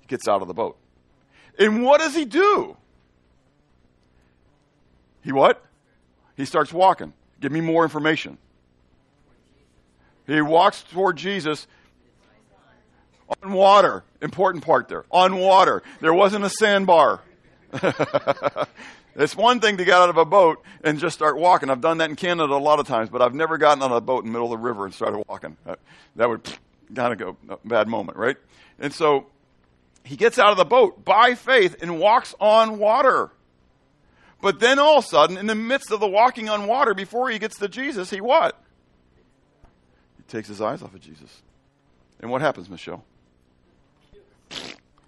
He 0.00 0.08
gets 0.08 0.26
out 0.26 0.42
of 0.42 0.48
the 0.48 0.54
boat. 0.54 0.76
And 1.60 1.84
what 1.84 2.00
does 2.00 2.12
he 2.12 2.24
do? 2.24 2.76
He 5.22 5.30
what? 5.30 5.64
He 6.36 6.44
starts 6.44 6.72
walking. 6.72 7.12
Give 7.40 7.52
me 7.52 7.60
more 7.60 7.84
information. 7.84 8.38
He 10.26 10.40
walks 10.40 10.82
toward 10.82 11.16
Jesus 11.16 11.68
on 13.44 13.52
water. 13.52 14.02
Important 14.20 14.64
part 14.64 14.88
there. 14.88 15.04
On 15.10 15.36
water. 15.36 15.84
There 16.00 16.12
wasn't 16.12 16.44
a 16.44 16.50
sandbar. 16.50 17.20
it's 19.16 19.36
one 19.36 19.60
thing 19.60 19.76
to 19.76 19.84
get 19.84 19.94
out 19.94 20.08
of 20.08 20.16
a 20.16 20.24
boat 20.24 20.62
and 20.82 20.98
just 20.98 21.14
start 21.14 21.38
walking. 21.38 21.70
I've 21.70 21.80
done 21.80 21.98
that 21.98 22.10
in 22.10 22.16
Canada 22.16 22.52
a 22.52 22.56
lot 22.56 22.80
of 22.80 22.86
times, 22.86 23.10
but 23.10 23.22
I've 23.22 23.34
never 23.34 23.58
gotten 23.58 23.82
on 23.82 23.92
a 23.92 24.00
boat 24.00 24.24
in 24.24 24.26
the 24.26 24.32
middle 24.32 24.52
of 24.52 24.58
the 24.58 24.64
river 24.64 24.84
and 24.84 24.94
started 24.94 25.24
walking. 25.28 25.56
That, 26.16 26.28
would 26.28 26.44
kind 26.94 27.12
of 27.12 27.18
go 27.18 27.58
bad 27.64 27.88
moment, 27.88 28.18
right? 28.18 28.36
And 28.78 28.92
so 28.92 29.26
he 30.02 30.16
gets 30.16 30.38
out 30.38 30.50
of 30.50 30.56
the 30.56 30.64
boat 30.64 31.04
by 31.04 31.34
faith 31.34 31.76
and 31.80 31.98
walks 31.98 32.34
on 32.40 32.78
water. 32.78 33.30
But 34.42 34.60
then 34.60 34.78
all 34.78 34.98
of 34.98 35.04
a 35.04 35.08
sudden, 35.08 35.38
in 35.38 35.46
the 35.46 35.54
midst 35.54 35.90
of 35.90 36.00
the 36.00 36.08
walking 36.08 36.48
on 36.48 36.66
water, 36.66 36.92
before 36.92 37.30
he 37.30 37.38
gets 37.38 37.56
to 37.58 37.68
Jesus, 37.68 38.10
he 38.10 38.20
what? 38.20 38.60
He 40.16 40.22
takes 40.24 40.48
his 40.48 40.60
eyes 40.60 40.82
off 40.82 40.92
of 40.94 41.00
Jesus. 41.00 41.42
And 42.20 42.30
what 42.30 42.42
happens, 42.42 42.68
Michelle? 42.68 43.04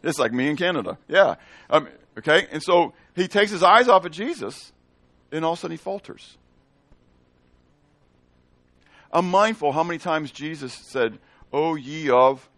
It's 0.02 0.18
like 0.18 0.32
me 0.32 0.48
in 0.48 0.56
Canada. 0.56 0.96
Yeah. 1.08 1.34
Um, 1.68 1.88
okay? 2.16 2.46
And 2.50 2.62
so 2.62 2.94
he 3.16 3.26
takes 3.26 3.50
his 3.50 3.62
eyes 3.62 3.88
off 3.88 4.04
of 4.04 4.12
Jesus, 4.12 4.72
and 5.32 5.44
all 5.44 5.54
of 5.54 5.58
a 5.58 5.60
sudden 5.62 5.72
he 5.72 5.78
falters. 5.78 6.36
I'm 9.12 9.30
mindful 9.30 9.72
how 9.72 9.82
many 9.82 9.98
times 9.98 10.30
Jesus 10.30 10.74
said, 10.74 11.18
O 11.52 11.74
ye 11.74 12.10
of 12.10 12.48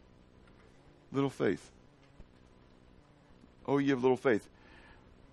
little 1.12 1.30
faith. 1.30 1.70
O 3.66 3.78
ye 3.78 3.92
of 3.92 4.02
little 4.02 4.16
faith. 4.16 4.48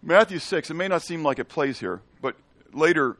Matthew 0.04 0.38
6, 0.38 0.70
it 0.70 0.74
may 0.76 0.88
not 0.88 1.02
seem 1.02 1.24
like 1.24 1.40
it 1.40 1.46
plays 1.46 1.80
here, 1.80 2.02
but 2.22 2.36
later 2.72 3.18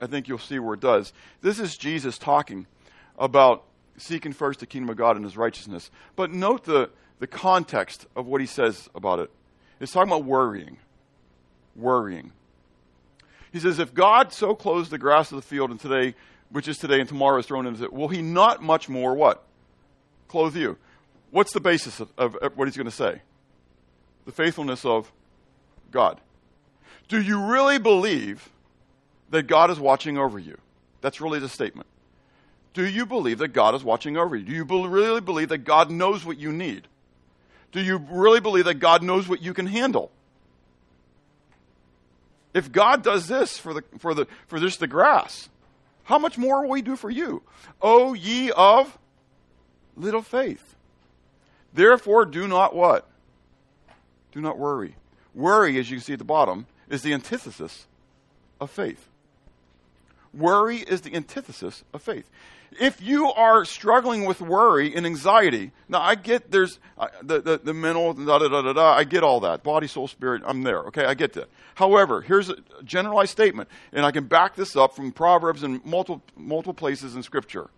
I 0.00 0.06
think 0.06 0.28
you'll 0.28 0.38
see 0.38 0.60
where 0.60 0.74
it 0.74 0.80
does. 0.80 1.12
This 1.40 1.58
is 1.58 1.76
Jesus 1.76 2.16
talking 2.18 2.66
about 3.18 3.64
seeking 3.96 4.32
first 4.32 4.60
the 4.60 4.66
kingdom 4.66 4.90
of 4.90 4.96
God 4.96 5.16
and 5.16 5.24
his 5.24 5.36
righteousness. 5.36 5.90
But 6.14 6.30
note 6.30 6.64
the, 6.64 6.90
the 7.18 7.26
context 7.26 8.06
of 8.14 8.26
what 8.26 8.40
he 8.40 8.46
says 8.46 8.88
about 8.94 9.18
it. 9.18 9.30
It's 9.80 9.90
talking 9.90 10.12
about 10.12 10.24
worrying. 10.24 10.76
Worrying. 11.78 12.32
He 13.52 13.60
says, 13.60 13.78
If 13.78 13.94
God 13.94 14.32
so 14.32 14.54
clothes 14.54 14.90
the 14.90 14.98
grass 14.98 15.32
of 15.32 15.36
the 15.36 15.42
field 15.42 15.70
and 15.70 15.80
today, 15.80 16.14
which 16.50 16.68
is 16.68 16.76
today 16.76 17.00
and 17.00 17.08
tomorrow 17.08 17.38
is 17.38 17.46
thrown 17.46 17.66
into 17.66 17.84
it, 17.84 17.92
will 17.92 18.08
he 18.08 18.20
not 18.20 18.62
much 18.62 18.88
more 18.88 19.14
what? 19.14 19.44
Clothe 20.26 20.56
you. 20.56 20.76
What's 21.30 21.52
the 21.52 21.60
basis 21.60 22.00
of, 22.00 22.12
of, 22.18 22.36
of 22.36 22.56
what 22.56 22.68
he's 22.68 22.76
going 22.76 22.86
to 22.86 22.90
say? 22.90 23.22
The 24.24 24.32
faithfulness 24.32 24.84
of 24.84 25.10
God. 25.90 26.20
Do 27.08 27.20
you 27.20 27.46
really 27.46 27.78
believe 27.78 28.50
that 29.30 29.44
God 29.44 29.70
is 29.70 29.80
watching 29.80 30.18
over 30.18 30.38
you? 30.38 30.58
That's 31.00 31.20
really 31.20 31.38
the 31.38 31.48
statement. 31.48 31.86
Do 32.74 32.86
you 32.86 33.06
believe 33.06 33.38
that 33.38 33.48
God 33.48 33.74
is 33.74 33.82
watching 33.82 34.16
over 34.16 34.36
you? 34.36 34.44
Do 34.44 34.52
you 34.52 34.64
really 34.88 35.20
believe 35.20 35.48
that 35.48 35.58
God 35.58 35.90
knows 35.90 36.24
what 36.24 36.38
you 36.38 36.52
need? 36.52 36.86
Do 37.72 37.80
you 37.80 38.04
really 38.10 38.40
believe 38.40 38.66
that 38.66 38.74
God 38.74 39.02
knows 39.02 39.28
what 39.28 39.42
you 39.42 39.54
can 39.54 39.66
handle? 39.66 40.10
If 42.58 42.72
God 42.72 43.04
does 43.04 43.28
this 43.28 43.56
for 43.56 43.72
the 43.72 43.84
for 43.98 44.14
the 44.14 44.26
for 44.48 44.58
this 44.58 44.76
the 44.76 44.88
grass, 44.88 45.48
how 46.02 46.18
much 46.18 46.36
more 46.36 46.66
will 46.66 46.74
he 46.74 46.82
do 46.82 46.96
for 46.96 47.08
you? 47.08 47.42
O 47.80 48.14
ye 48.14 48.50
of 48.50 48.98
little 49.96 50.22
faith. 50.22 50.74
Therefore 51.72 52.24
do 52.24 52.48
not 52.48 52.74
what? 52.74 53.08
Do 54.32 54.40
not 54.40 54.58
worry. 54.58 54.96
Worry, 55.36 55.78
as 55.78 55.88
you 55.88 55.98
can 55.98 56.04
see 56.04 56.14
at 56.14 56.18
the 56.18 56.24
bottom, 56.24 56.66
is 56.88 57.02
the 57.02 57.12
antithesis 57.12 57.86
of 58.60 58.72
faith. 58.72 59.08
Worry 60.34 60.78
is 60.78 61.02
the 61.02 61.14
antithesis 61.14 61.84
of 61.94 62.02
faith. 62.02 62.28
If 62.78 63.00
you 63.00 63.32
are 63.32 63.64
struggling 63.64 64.24
with 64.24 64.40
worry 64.40 64.94
and 64.94 65.06
anxiety, 65.06 65.72
now 65.88 66.00
I 66.00 66.14
get 66.14 66.50
there's 66.50 66.78
uh, 66.98 67.08
the, 67.22 67.40
the, 67.40 67.58
the 67.58 67.74
mental, 67.74 68.12
da, 68.12 68.38
da, 68.38 68.48
da, 68.48 68.62
da, 68.62 68.72
da, 68.72 68.92
I 68.94 69.04
get 69.04 69.22
all 69.22 69.40
that. 69.40 69.62
Body, 69.62 69.86
soul, 69.86 70.06
spirit, 70.06 70.42
I'm 70.44 70.62
there, 70.62 70.80
okay? 70.84 71.04
I 71.04 71.14
get 71.14 71.32
that. 71.34 71.48
However, 71.74 72.20
here's 72.20 72.50
a 72.50 72.56
generalized 72.84 73.30
statement, 73.30 73.68
and 73.92 74.04
I 74.04 74.10
can 74.10 74.24
back 74.24 74.54
this 74.54 74.76
up 74.76 74.94
from 74.94 75.12
Proverbs 75.12 75.62
and 75.62 75.84
multiple, 75.84 76.22
multiple 76.36 76.74
places 76.74 77.16
in 77.16 77.22
Scripture. 77.22 77.70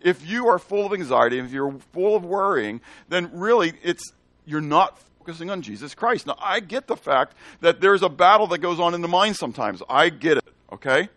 If 0.00 0.26
you 0.26 0.48
are 0.48 0.58
full 0.58 0.86
of 0.86 0.92
anxiety, 0.92 1.38
if 1.38 1.52
you're 1.52 1.76
full 1.92 2.16
of 2.16 2.24
worrying, 2.24 2.80
then 3.08 3.30
really 3.32 3.74
it's, 3.82 4.12
you're 4.44 4.60
not 4.60 4.98
focusing 5.18 5.50
on 5.50 5.62
Jesus 5.62 5.94
Christ. 5.94 6.26
Now, 6.26 6.36
I 6.40 6.60
get 6.60 6.88
the 6.88 6.96
fact 6.96 7.36
that 7.60 7.80
there's 7.80 8.02
a 8.02 8.08
battle 8.08 8.48
that 8.48 8.58
goes 8.58 8.80
on 8.80 8.94
in 8.94 9.02
the 9.02 9.08
mind 9.08 9.36
sometimes. 9.36 9.82
I 9.88 10.08
get 10.08 10.38
it, 10.38 10.44
okay? 10.72 11.08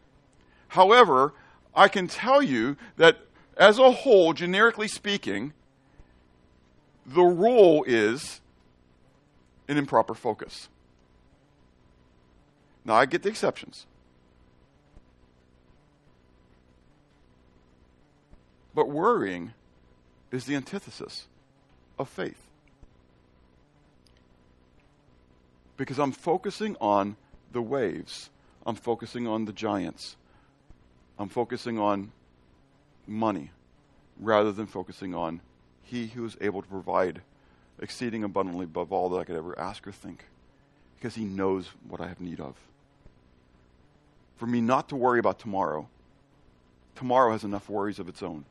However, 0.68 1.34
I 1.76 1.88
can 1.88 2.08
tell 2.08 2.42
you 2.42 2.78
that 2.98 3.18
as 3.58 3.80
a 3.80 3.92
whole, 3.92 4.34
generically 4.34 4.88
speaking, 4.88 5.54
the 7.06 7.22
rule 7.22 7.84
is 7.86 8.42
an 9.68 9.78
improper 9.78 10.14
focus. 10.14 10.70
Now, 12.84 12.96
I 12.96 13.06
get 13.06 13.24
the 13.24 13.30
exceptions. 13.30 13.86
But 18.74 18.90
worrying 18.90 19.54
is 20.32 20.46
the 20.46 20.56
antithesis 20.56 21.28
of 21.98 22.10
faith. 22.10 22.42
Because 25.78 25.98
I'm 25.98 26.12
focusing 26.12 26.76
on 26.80 27.16
the 27.52 27.62
waves, 27.62 28.30
I'm 28.66 28.76
focusing 28.76 29.28
on 29.28 29.46
the 29.46 29.54
giants. 29.54 30.16
I'm 31.18 31.30
focusing 31.30 31.80
on 31.80 32.12
money 33.08 33.52
rather 34.20 34.52
than 34.52 34.66
focusing 34.68 35.14
on 35.16 35.42
He 35.84 36.08
who 36.08 36.26
is 36.26 36.38
able 36.42 36.62
to 36.62 36.68
provide 36.68 37.22
exceeding 37.80 38.24
abundantly 38.24 38.66
above 38.66 38.92
all 38.92 39.10
that 39.10 39.18
I 39.18 39.24
could 39.24 39.36
ever 39.36 39.58
ask 39.58 39.86
or 39.88 39.92
think, 39.92 40.26
because 40.98 41.16
He 41.16 41.26
knows 41.26 41.70
what 41.88 42.02
I 42.02 42.08
have 42.08 42.20
need 42.20 42.40
of. 42.40 42.56
For 44.38 44.46
me 44.46 44.62
not 44.62 44.90
to 44.90 44.96
worry 44.96 45.20
about 45.20 45.40
tomorrow, 45.40 45.88
tomorrow 46.96 47.32
has 47.32 47.44
enough 47.44 47.70
worries 47.70 48.00
of 48.00 48.10
its 48.10 48.22
own. 48.22 48.46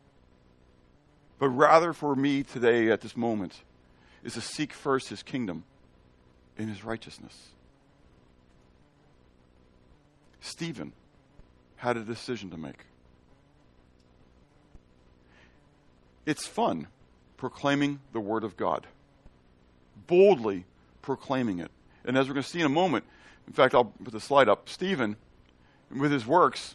But 1.39 1.49
rather 1.49 1.93
for 1.93 2.15
me 2.15 2.43
today 2.43 2.91
at 2.91 3.01
this 3.01 3.17
moment 3.17 3.61
is 4.23 4.35
to 4.35 4.41
seek 4.41 4.73
first 4.73 5.09
His 5.09 5.23
kingdom 5.23 5.65
and 6.57 6.71
His 6.71 6.85
righteousness. 6.85 7.49
Stephen 10.41 10.93
had 11.85 11.99
a 11.99 12.03
decision 12.03 12.51
to 12.51 12.57
make. 12.57 12.87
It's 16.25 16.47
fun 16.47 16.87
proclaiming 17.37 18.01
the 18.15 18.21
Word 18.21 18.43
of 18.43 18.57
God, 18.57 18.87
boldly 20.07 20.65
proclaiming 21.03 21.59
it. 21.59 21.71
And 22.07 22.17
as 22.17 22.27
we're 22.27 22.35
going 22.35 22.43
to 22.43 22.49
see 22.49 22.61
in 22.61 22.67
a 22.67 22.71
moment, 22.71 23.05
in 23.47 23.53
fact, 23.53 23.75
I'll 23.75 23.85
put 23.85 24.15
the 24.15 24.21
slide 24.21 24.49
up. 24.49 24.71
Stephen, 24.71 25.17
with 25.95 26.11
his 26.11 26.27
works, 26.27 26.75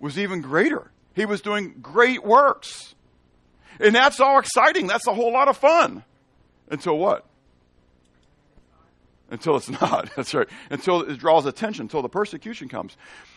was 0.00 0.18
even 0.18 0.40
greater. 0.40 0.90
He 1.14 1.26
was 1.26 1.42
doing 1.42 1.74
great 1.82 2.24
works. 2.24 2.94
And 3.78 3.94
that's 3.94 4.18
all 4.18 4.38
exciting. 4.38 4.86
That's 4.86 5.06
a 5.06 5.12
whole 5.12 5.32
lot 5.32 5.48
of 5.48 5.58
fun. 5.58 6.04
Until 6.70 6.96
what? 6.96 7.26
Until 9.32 9.56
it's 9.56 9.70
not. 9.80 10.10
That's 10.14 10.34
right. 10.34 10.46
Until 10.70 11.00
it 11.00 11.18
draws 11.18 11.46
attention, 11.46 11.84
until 11.84 12.02
the 12.02 12.08
persecution 12.08 12.68
comes. 12.68 12.96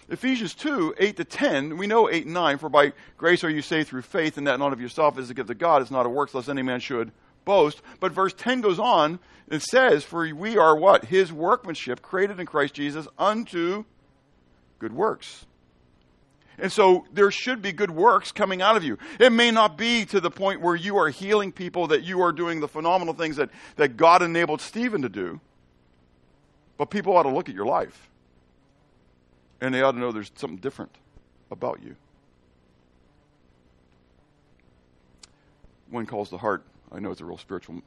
Ephesians 0.09 0.53
2, 0.53 0.95
8 0.99 1.17
to 1.17 1.23
10, 1.23 1.77
we 1.77 1.87
know 1.87 2.09
8 2.09 2.25
and 2.25 2.33
9, 2.33 2.57
for 2.59 2.69
by 2.69 2.93
grace 3.17 3.43
are 3.43 3.49
you 3.49 3.63
saved 3.63 3.87
through 3.87 4.03
faith, 4.03 4.37
and 4.37 4.45
that 4.45 4.59
not 4.59 4.73
of 4.73 4.81
yourself 4.81 5.17
is 5.17 5.29
a 5.29 5.33
gift 5.33 5.49
of 5.49 5.57
God, 5.57 5.81
it's 5.81 5.89
not 5.89 6.05
a 6.05 6.09
works, 6.09 6.35
lest 6.35 6.49
any 6.49 6.61
man 6.61 6.81
should 6.81 7.11
boast. 7.45 7.81
But 7.99 8.11
verse 8.11 8.33
10 8.33 8.61
goes 8.61 8.77
on 8.77 9.19
and 9.49 9.61
says, 9.61 10.03
For 10.03 10.27
we 10.35 10.57
are 10.57 10.75
what? 10.75 11.05
His 11.05 11.31
workmanship, 11.31 12.01
created 12.01 12.39
in 12.39 12.45
Christ 12.45 12.73
Jesus 12.73 13.07
unto 13.17 13.85
good 14.79 14.93
works. 14.93 15.45
And 16.57 16.71
so 16.71 17.05
there 17.11 17.31
should 17.31 17.61
be 17.61 17.71
good 17.71 17.91
works 17.91 18.31
coming 18.31 18.61
out 18.61 18.77
of 18.77 18.83
you. 18.83 18.97
It 19.19 19.31
may 19.31 19.51
not 19.51 19.77
be 19.77 20.05
to 20.05 20.21
the 20.21 20.31
point 20.31 20.61
where 20.61 20.75
you 20.75 20.97
are 20.97 21.09
healing 21.09 21.51
people, 21.51 21.87
that 21.87 22.03
you 22.03 22.21
are 22.21 22.31
doing 22.31 22.59
the 22.59 22.67
phenomenal 22.67 23.13
things 23.13 23.37
that, 23.37 23.49
that 23.75 23.97
God 23.97 24.21
enabled 24.21 24.61
Stephen 24.61 25.01
to 25.01 25.09
do. 25.09 25.39
But 26.77 26.89
people 26.89 27.15
ought 27.15 27.24
to 27.24 27.29
look 27.29 27.50
at 27.50 27.55
your 27.55 27.65
life 27.65 28.10
and 29.62 29.74
they 29.74 29.82
ought 29.82 29.94
to 29.94 30.00
know 30.00 30.12
there's 30.12 30.32
something 30.36 30.60
different 30.60 30.96
about 31.51 31.82
you. 31.84 31.96
When 35.89 36.05
Calls 36.05 36.29
the 36.29 36.38
Heart. 36.38 36.63
I 36.91 37.00
know 37.00 37.12
it's 37.12 37.22
a 37.22 37.25
real 37.25 37.38
spiritual 37.38 37.82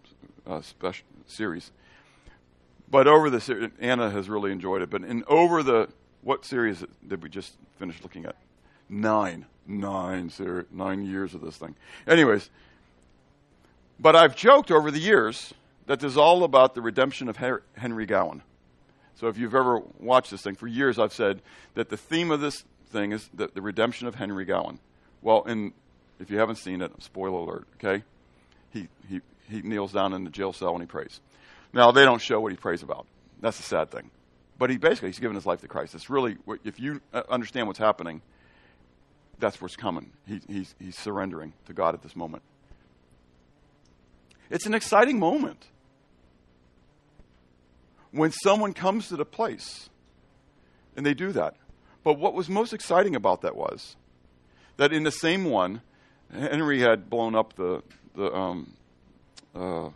uh, 0.47 0.61
special 0.61 1.07
series, 1.27 1.71
but 2.91 3.07
over 3.07 3.31
the 3.31 3.41
series, 3.41 3.71
Anna 3.79 4.11
has 4.11 4.29
really 4.29 4.51
enjoyed 4.51 4.83
it. 4.83 4.91
But 4.91 5.05
in 5.05 5.25
over 5.29 5.63
the 5.63 5.89
what 6.23 6.45
series 6.45 6.85
did 7.07 7.23
we 7.23 7.29
just 7.29 7.55
finish 7.79 8.03
looking 8.03 8.25
at? 8.25 8.37
Nine, 8.89 9.47
nine, 9.67 10.31
sir, 10.31 10.67
nine 10.71 11.05
years 11.05 11.35
of 11.35 11.43
this 11.43 11.57
thing. 11.57 11.77
Anyways, 12.07 12.51
but 14.01 14.17
I've 14.17 14.35
joked 14.35 14.71
over 14.71 14.91
the 14.91 14.99
years 14.99 15.55
that 15.87 16.01
this 16.01 16.13
is 16.13 16.19
all 16.19 16.45
about 16.45 16.75
the 16.75 16.83
redemption 16.83 17.29
of 17.29 17.39
Henry 17.77 18.07
Gowen. 18.07 18.43
So 19.19 19.27
if 19.27 19.37
you've 19.37 19.55
ever 19.57 19.83
watched 19.99 20.31
this 20.31 20.43
thing, 20.43 20.55
for 20.55 20.69
years 20.69 20.97
I've 20.97 21.13
said 21.13 21.43
that 21.75 21.89
the 21.89 21.97
theme 21.97 22.31
of 22.31 22.41
this 22.41 22.65
thing 22.91 23.11
is 23.11 23.29
the, 23.35 23.49
the 23.53 23.61
redemption 23.61 24.07
of 24.07 24.15
Henry 24.15 24.45
Gowen. 24.45 24.79
Well, 25.23 25.43
in, 25.43 25.73
if 26.21 26.31
you 26.31 26.39
haven't 26.39 26.57
seen 26.57 26.81
it, 26.83 26.93
spoiler 27.03 27.41
alert, 27.41 27.67
okay? 27.75 28.05
He, 28.73 28.87
he, 29.09 29.21
he 29.51 29.63
kneels 29.63 29.93
down 29.93 30.13
in 30.13 30.23
the 30.23 30.31
jail 30.31 30.53
cell 30.53 30.73
and 30.73 30.81
he 30.81 30.87
prays. 30.87 31.21
Now, 31.73 31.91
they 31.91 32.05
don't 32.05 32.23
show 32.23 32.39
what 32.39 32.53
he 32.53 32.57
prays 32.57 32.85
about. 32.85 33.07
That's 33.41 33.59
a 33.59 33.65
sad 33.65 33.91
thing. 33.91 34.09
But 34.57 34.71
he 34.71 34.77
basically, 34.77 35.09
he's 35.09 35.19
given 35.19 35.35
his 35.35 35.47
life 35.47 35.63
to 35.63 35.69
Christ. 35.69 35.97
It's 35.97 36.09
really, 36.09 36.37
if 36.65 36.79
you 36.79 37.01
uh, 37.13 37.23
understand 37.29 37.67
what's 37.67 37.81
happening, 37.81 38.23
that's 39.41 39.61
what's 39.61 39.75
coming. 39.75 40.13
He, 40.29 40.41
he's, 40.47 40.77
he's 40.79 40.97
surrendering 40.97 41.55
to 41.67 41.73
God 41.73 41.95
at 41.95 42.03
this 42.03 42.15
moment. 42.15 42.45
It's 44.49 44.67
an 44.67 44.75
exciting 44.75 45.19
moment 45.19 45.67
when 48.13 48.33
someone 48.33 48.73
comes 48.73 49.09
to 49.09 49.17
the 49.17 49.25
place 49.25 49.89
and 50.97 51.05
they 51.05 51.15
do 51.15 51.33
that. 51.33 51.55
But 52.05 52.19
what 52.19 52.35
was 52.35 52.49
most 52.49 52.73
exciting 52.73 53.15
about 53.15 53.43
that 53.43 53.57
was 53.57 53.97
that 54.77 54.93
in 54.93 55.03
the 55.03 55.11
same 55.11 55.45
one, 55.45 55.83
Henry 56.33 56.81
had 56.81 57.11
blown 57.11 57.35
up 57.35 57.55
the 57.55 57.83
the 58.15 58.35
um, 58.35 58.73
uh, 59.55 59.91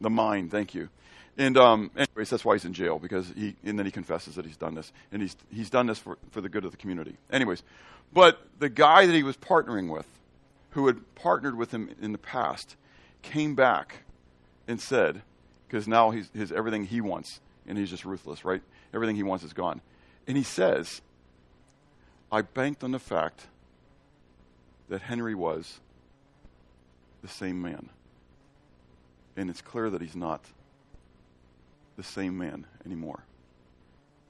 the 0.00 0.10
mine. 0.10 0.48
Thank 0.48 0.74
you. 0.74 0.88
And 1.36 1.56
um, 1.56 1.90
anyways, 1.96 2.30
that's 2.30 2.44
why 2.44 2.54
he's 2.54 2.64
in 2.64 2.72
jail 2.72 2.98
because 2.98 3.32
he 3.36 3.54
and 3.64 3.78
then 3.78 3.86
he 3.86 3.92
confesses 3.92 4.34
that 4.34 4.44
he's 4.44 4.56
done 4.56 4.74
this 4.74 4.92
and 5.12 5.22
he's 5.22 5.36
he's 5.52 5.70
done 5.70 5.86
this 5.86 5.98
for, 5.98 6.18
for 6.30 6.40
the 6.40 6.48
good 6.48 6.64
of 6.64 6.72
the 6.72 6.76
community. 6.76 7.16
Anyways, 7.30 7.62
but 8.12 8.40
the 8.58 8.68
guy 8.68 9.06
that 9.06 9.14
he 9.14 9.22
was 9.22 9.36
partnering 9.36 9.92
with, 9.92 10.06
who 10.70 10.86
had 10.86 11.14
partnered 11.14 11.56
with 11.56 11.72
him 11.72 11.90
in 12.00 12.12
the 12.12 12.18
past, 12.18 12.76
came 13.22 13.54
back 13.54 14.02
and 14.66 14.80
said, 14.80 15.22
because 15.68 15.86
now 15.86 16.10
he's 16.10 16.30
his 16.34 16.50
everything 16.50 16.84
he 16.84 17.00
wants 17.00 17.40
and 17.66 17.76
he's 17.76 17.90
just 17.90 18.04
ruthless, 18.04 18.44
right? 18.44 18.62
Everything 18.94 19.16
he 19.16 19.22
wants 19.22 19.44
is 19.44 19.52
gone. 19.52 19.80
And 20.26 20.36
he 20.36 20.42
says, 20.42 21.02
I 22.32 22.42
banked 22.42 22.82
on 22.82 22.90
the 22.90 22.98
fact 22.98 23.46
that 24.88 25.02
Henry 25.02 25.34
was 25.34 25.80
the 27.22 27.28
same 27.28 27.60
man. 27.60 27.90
And 29.36 29.50
it's 29.50 29.60
clear 29.60 29.90
that 29.90 30.00
he's 30.00 30.16
not 30.16 30.44
the 31.96 32.02
same 32.02 32.38
man 32.38 32.66
anymore. 32.84 33.22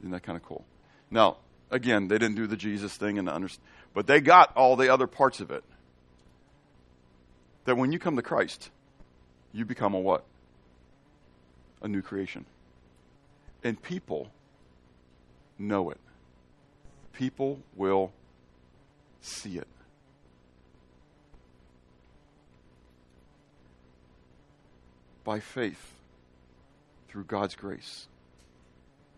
Isn't 0.01 0.13
that 0.13 0.23
kind 0.23 0.37
of 0.37 0.43
cool? 0.43 0.65
Now, 1.11 1.39
again, 1.71 2.09
they 2.09 2.19
didn't 2.19 2.37
do 2.37 2.47
the 2.47 2.57
Jesus 2.57 2.97
thing 2.97 3.19
and 3.19 3.29
the 3.29 3.59
but 3.95 4.07
they 4.07 4.21
got 4.21 4.57
all 4.57 4.77
the 4.77 4.93
other 4.93 5.07
parts 5.07 5.41
of 5.41 5.51
it. 5.51 5.65
That 7.65 7.77
when 7.77 7.93
you 7.93 7.99
come 7.99 8.17
to 8.17 8.23
Christ, 8.23 8.71
you 9.53 9.65
become 9.65 9.95
a 9.95 10.01
what? 10.01 10.25
A 11.83 11.89
new 11.89 12.03
creation. 12.03 12.45
And 13.63 13.81
people 13.83 14.31
know 15.59 15.91
it. 15.91 15.99
People 17.13 17.61
will 17.77 18.13
see 19.21 19.59
it. 19.59 19.67
By 25.25 25.41
faith, 25.41 25.93
through 27.09 27.25
God's 27.25 27.55
grace, 27.55 28.07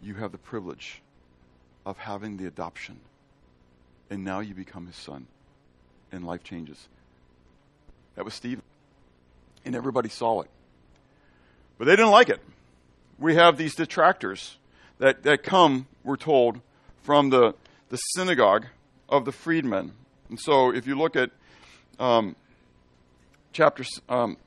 you 0.03 0.15
have 0.15 0.33
the 0.33 0.39
privilege 0.39 1.03
of 1.85 1.99
having 1.99 2.37
the 2.37 2.47
adoption. 2.47 2.99
And 4.09 4.25
now 4.25 4.41
you 4.41 4.55
become 4.55 4.87
his 4.87 4.97
son. 4.97 5.27
And 6.11 6.27
life 6.27 6.43
changes. 6.43 6.89
That 8.17 8.25
was 8.25 8.35
Stephen. 8.35 8.65
And 9.65 9.77
everybody 9.77 10.09
saw 10.09 10.41
it. 10.41 10.51
But 11.79 11.85
they 11.85 11.93
didn't 11.93 12.11
like 12.11 12.29
it. 12.29 12.41
We 13.21 13.35
have 13.37 13.59
these 13.59 13.75
detractors 13.75 14.57
that, 14.99 15.23
that 15.25 15.43
come, 15.43 15.87
we're 16.03 16.17
told, 16.17 16.61
from 17.03 17.31
the, 17.31 17.55
the 17.91 17.99
synagogue 17.99 18.67
of 19.09 19.27
the 19.27 19.33
freedmen. 19.33 19.93
And 20.31 20.41
so 20.41 20.75
if 20.75 20.87
you 20.87 20.97
look 20.97 21.17
at 21.17 21.31
um, 21.99 22.35
chapter 23.53 23.85
um, 24.09 24.39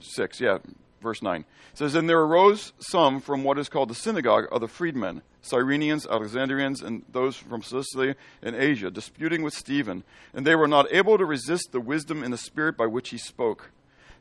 6, 0.00 0.40
yeah, 0.40 0.58
verse 1.00 1.22
9. 1.22 1.40
It 1.40 1.78
says, 1.78 1.94
And 1.94 2.08
there 2.08 2.20
arose 2.20 2.72
some 2.80 3.20
from 3.20 3.44
what 3.44 3.58
is 3.58 3.68
called 3.68 3.90
the 3.90 3.94
synagogue 3.94 4.46
of 4.50 4.60
the 4.60 4.68
freedmen, 4.68 5.22
Cyrenians, 5.42 6.08
Alexandrians, 6.10 6.82
and 6.82 7.04
those 7.10 7.36
from 7.36 7.62
Cilicia 7.62 8.16
and 8.42 8.56
Asia, 8.56 8.90
disputing 8.90 9.42
with 9.42 9.54
Stephen. 9.54 10.02
And 10.34 10.46
they 10.46 10.56
were 10.56 10.68
not 10.68 10.92
able 10.92 11.16
to 11.16 11.24
resist 11.24 11.70
the 11.70 11.80
wisdom 11.80 12.22
and 12.22 12.32
the 12.32 12.38
spirit 12.38 12.76
by 12.76 12.86
which 12.86 13.10
he 13.10 13.18
spoke. 13.18 13.70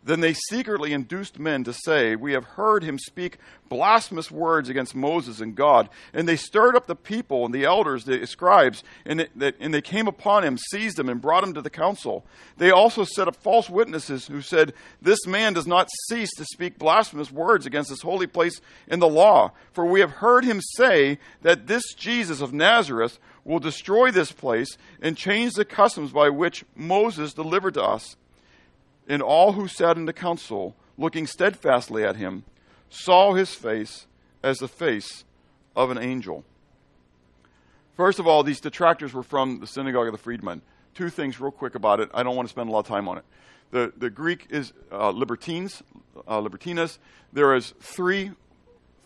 Then 0.03 0.21
they 0.21 0.33
secretly 0.33 0.93
induced 0.93 1.39
men 1.39 1.63
to 1.65 1.73
say, 1.73 2.15
We 2.15 2.31
have 2.33 2.45
heard 2.45 2.83
him 2.83 2.97
speak 2.97 3.37
blasphemous 3.67 4.31
words 4.31 4.69
against 4.69 4.95
Moses 4.95 5.41
and 5.41 5.55
God. 5.55 5.89
And 6.13 6.27
they 6.27 6.37
stirred 6.37 6.75
up 6.75 6.87
the 6.87 6.95
people 6.95 7.45
and 7.45 7.53
the 7.53 7.65
elders, 7.65 8.05
the 8.05 8.25
scribes, 8.25 8.83
and, 9.05 9.27
and 9.59 9.73
they 9.73 9.81
came 9.81 10.07
upon 10.07 10.43
him, 10.43 10.57
seized 10.57 10.97
him, 10.97 11.09
and 11.09 11.21
brought 11.21 11.43
him 11.43 11.53
to 11.53 11.61
the 11.61 11.69
council. 11.69 12.25
They 12.57 12.71
also 12.71 13.03
set 13.03 13.27
up 13.27 13.35
false 13.35 13.69
witnesses 13.69 14.27
who 14.27 14.41
said, 14.41 14.73
This 15.01 15.27
man 15.27 15.53
does 15.53 15.67
not 15.67 15.89
cease 16.07 16.33
to 16.35 16.45
speak 16.45 16.79
blasphemous 16.79 17.31
words 17.31 17.65
against 17.65 17.89
this 17.89 18.01
holy 18.01 18.27
place 18.27 18.61
in 18.87 18.99
the 18.99 19.07
law. 19.07 19.51
For 19.73 19.85
we 19.85 19.99
have 19.99 20.11
heard 20.11 20.45
him 20.45 20.61
say 20.75 21.19
that 21.41 21.67
this 21.67 21.93
Jesus 21.93 22.41
of 22.41 22.53
Nazareth 22.53 23.19
will 23.43 23.59
destroy 23.59 24.11
this 24.11 24.31
place 24.31 24.77
and 25.01 25.17
change 25.17 25.53
the 25.53 25.65
customs 25.65 26.11
by 26.11 26.29
which 26.29 26.63
Moses 26.75 27.33
delivered 27.33 27.73
to 27.73 27.83
us. 27.83 28.15
And 29.09 29.21
all 29.21 29.53
who 29.53 29.67
sat 29.67 29.97
in 29.97 30.05
the 30.05 30.13
council, 30.13 30.75
looking 30.97 31.25
steadfastly 31.27 32.05
at 32.05 32.15
him, 32.15 32.43
saw 32.89 33.33
his 33.33 33.53
face 33.53 34.05
as 34.43 34.59
the 34.59 34.67
face 34.67 35.25
of 35.75 35.89
an 35.89 35.97
angel. 35.97 36.45
First 37.95 38.19
of 38.19 38.27
all, 38.27 38.43
these 38.43 38.61
detractors 38.61 39.13
were 39.13 39.23
from 39.23 39.59
the 39.59 39.67
synagogue 39.67 40.07
of 40.07 40.13
the 40.13 40.19
freedmen. 40.19 40.61
Two 40.93 41.09
things, 41.09 41.39
real 41.39 41.51
quick, 41.51 41.75
about 41.75 41.99
it. 41.99 42.09
I 42.13 42.23
don't 42.23 42.35
want 42.35 42.47
to 42.47 42.51
spend 42.51 42.69
a 42.69 42.71
lot 42.71 42.79
of 42.79 42.87
time 42.87 43.07
on 43.09 43.17
it. 43.17 43.25
The, 43.71 43.91
the 43.97 44.09
Greek 44.09 44.47
is 44.49 44.73
uh, 44.91 45.09
libertines, 45.09 45.83
uh, 46.27 46.39
libertinas. 46.39 46.97
There 47.33 47.55
is 47.55 47.73
three 47.79 48.31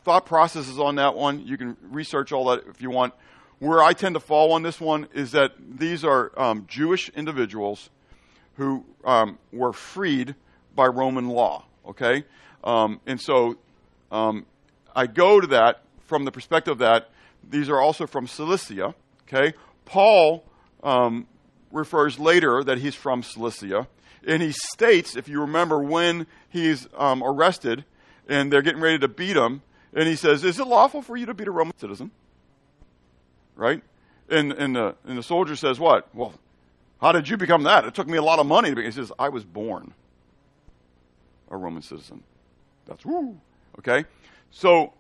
thought 0.04 0.26
processes 0.26 0.80
on 0.80 0.96
that 0.96 1.16
one. 1.16 1.46
You 1.46 1.58
can 1.58 1.76
research 1.82 2.32
all 2.32 2.46
that 2.46 2.66
if 2.68 2.82
you 2.82 2.90
want. 2.90 3.14
Where 3.60 3.82
I 3.82 3.94
tend 3.94 4.16
to 4.16 4.20
fall 4.20 4.52
on 4.52 4.62
this 4.62 4.80
one 4.80 5.08
is 5.14 5.32
that 5.32 5.54
these 5.58 6.04
are 6.04 6.32
um, 6.38 6.66
Jewish 6.68 7.10
individuals 7.10 7.90
who 8.56 8.86
um, 9.06 9.38
were 9.52 9.74
freed 9.74 10.36
by 10.76 10.88
Roman 10.88 11.30
law. 11.30 11.66
Okay, 11.88 12.24
um, 12.64 13.00
and 13.06 13.20
so 13.20 13.58
um, 14.12 14.46
I 14.96 15.08
go 15.08 15.40
to 15.40 15.48
that 15.48 15.82
from 16.06 16.26
the 16.26 16.32
perspective 16.32 16.78
that 16.80 17.10
these 17.50 17.70
are 17.70 17.80
also 17.80 18.08
from 18.08 18.28
Cilicia. 18.28 18.96
Okay, 19.28 19.54
Paul 19.86 20.44
um, 20.84 21.28
refers 21.72 22.20
later 22.20 22.64
that 22.64 22.78
he's 22.78 22.96
from 22.96 23.24
Cilicia, 23.24 23.88
and 24.26 24.42
he 24.42 24.52
states, 24.52 25.16
if 25.16 25.28
you 25.28 25.42
remember, 25.42 25.80
when 25.80 26.28
he's 26.50 26.88
um, 26.98 27.24
arrested 27.24 27.84
and 28.28 28.52
they're 28.52 28.62
getting 28.62 28.82
ready 28.82 29.00
to 29.00 29.08
beat 29.08 29.36
him, 29.36 29.62
and 29.94 30.08
he 30.08 30.16
says, 30.16 30.44
"Is 30.44 30.60
it 30.60 30.68
lawful 30.68 31.02
for 31.02 31.18
you 31.18 31.26
to 31.26 31.34
beat 31.34 31.48
a 31.48 31.52
Roman 31.52 31.78
citizen?" 31.78 32.12
Right? 33.56 33.84
And, 34.30 34.52
and, 34.54 34.76
the, 34.76 34.96
and 35.06 35.18
the 35.18 35.24
soldier 35.24 35.56
says, 35.56 35.80
What? 35.80 36.14
Well, 36.16 36.34
how 37.04 37.12
did 37.12 37.28
you 37.28 37.36
become 37.36 37.64
that? 37.64 37.84
It 37.84 37.94
took 37.94 38.08
me 38.08 38.18
a 38.18 38.24
lot 38.24 38.40
of 38.40 38.46
money 38.46 38.70
to 38.70 38.76
be. 38.78 38.84
He 38.84 38.92
says, 38.92 39.12
I 39.20 39.28
was 39.28 39.44
born 39.44 39.94
a 41.52 41.58
Roman 41.58 41.82
citizen. 41.82 42.24
That's 42.86 43.06
woo. 43.06 43.38
Okay? 43.78 44.06
So, 44.52 44.94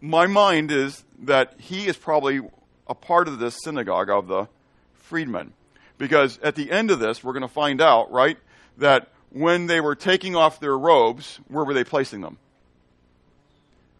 my 0.00 0.26
mind 0.26 0.72
is 0.72 1.04
that 1.24 1.54
he 1.58 1.86
is 1.86 1.98
probably 1.98 2.40
a 2.86 2.94
part 2.94 3.28
of 3.28 3.38
this 3.38 3.58
synagogue 3.62 4.08
of 4.08 4.26
the 4.26 4.48
freedmen. 4.94 5.52
Because 5.98 6.38
at 6.38 6.54
the 6.54 6.70
end 6.70 6.90
of 6.90 6.98
this, 6.98 7.22
we're 7.22 7.34
going 7.34 7.42
to 7.42 7.48
find 7.48 7.82
out, 7.82 8.10
right, 8.10 8.38
that 8.78 9.08
when 9.30 9.66
they 9.66 9.82
were 9.82 9.94
taking 9.94 10.34
off 10.34 10.60
their 10.60 10.78
robes, 10.78 11.40
where 11.48 11.64
were 11.64 11.74
they 11.74 11.84
placing 11.84 12.22
them? 12.22 12.38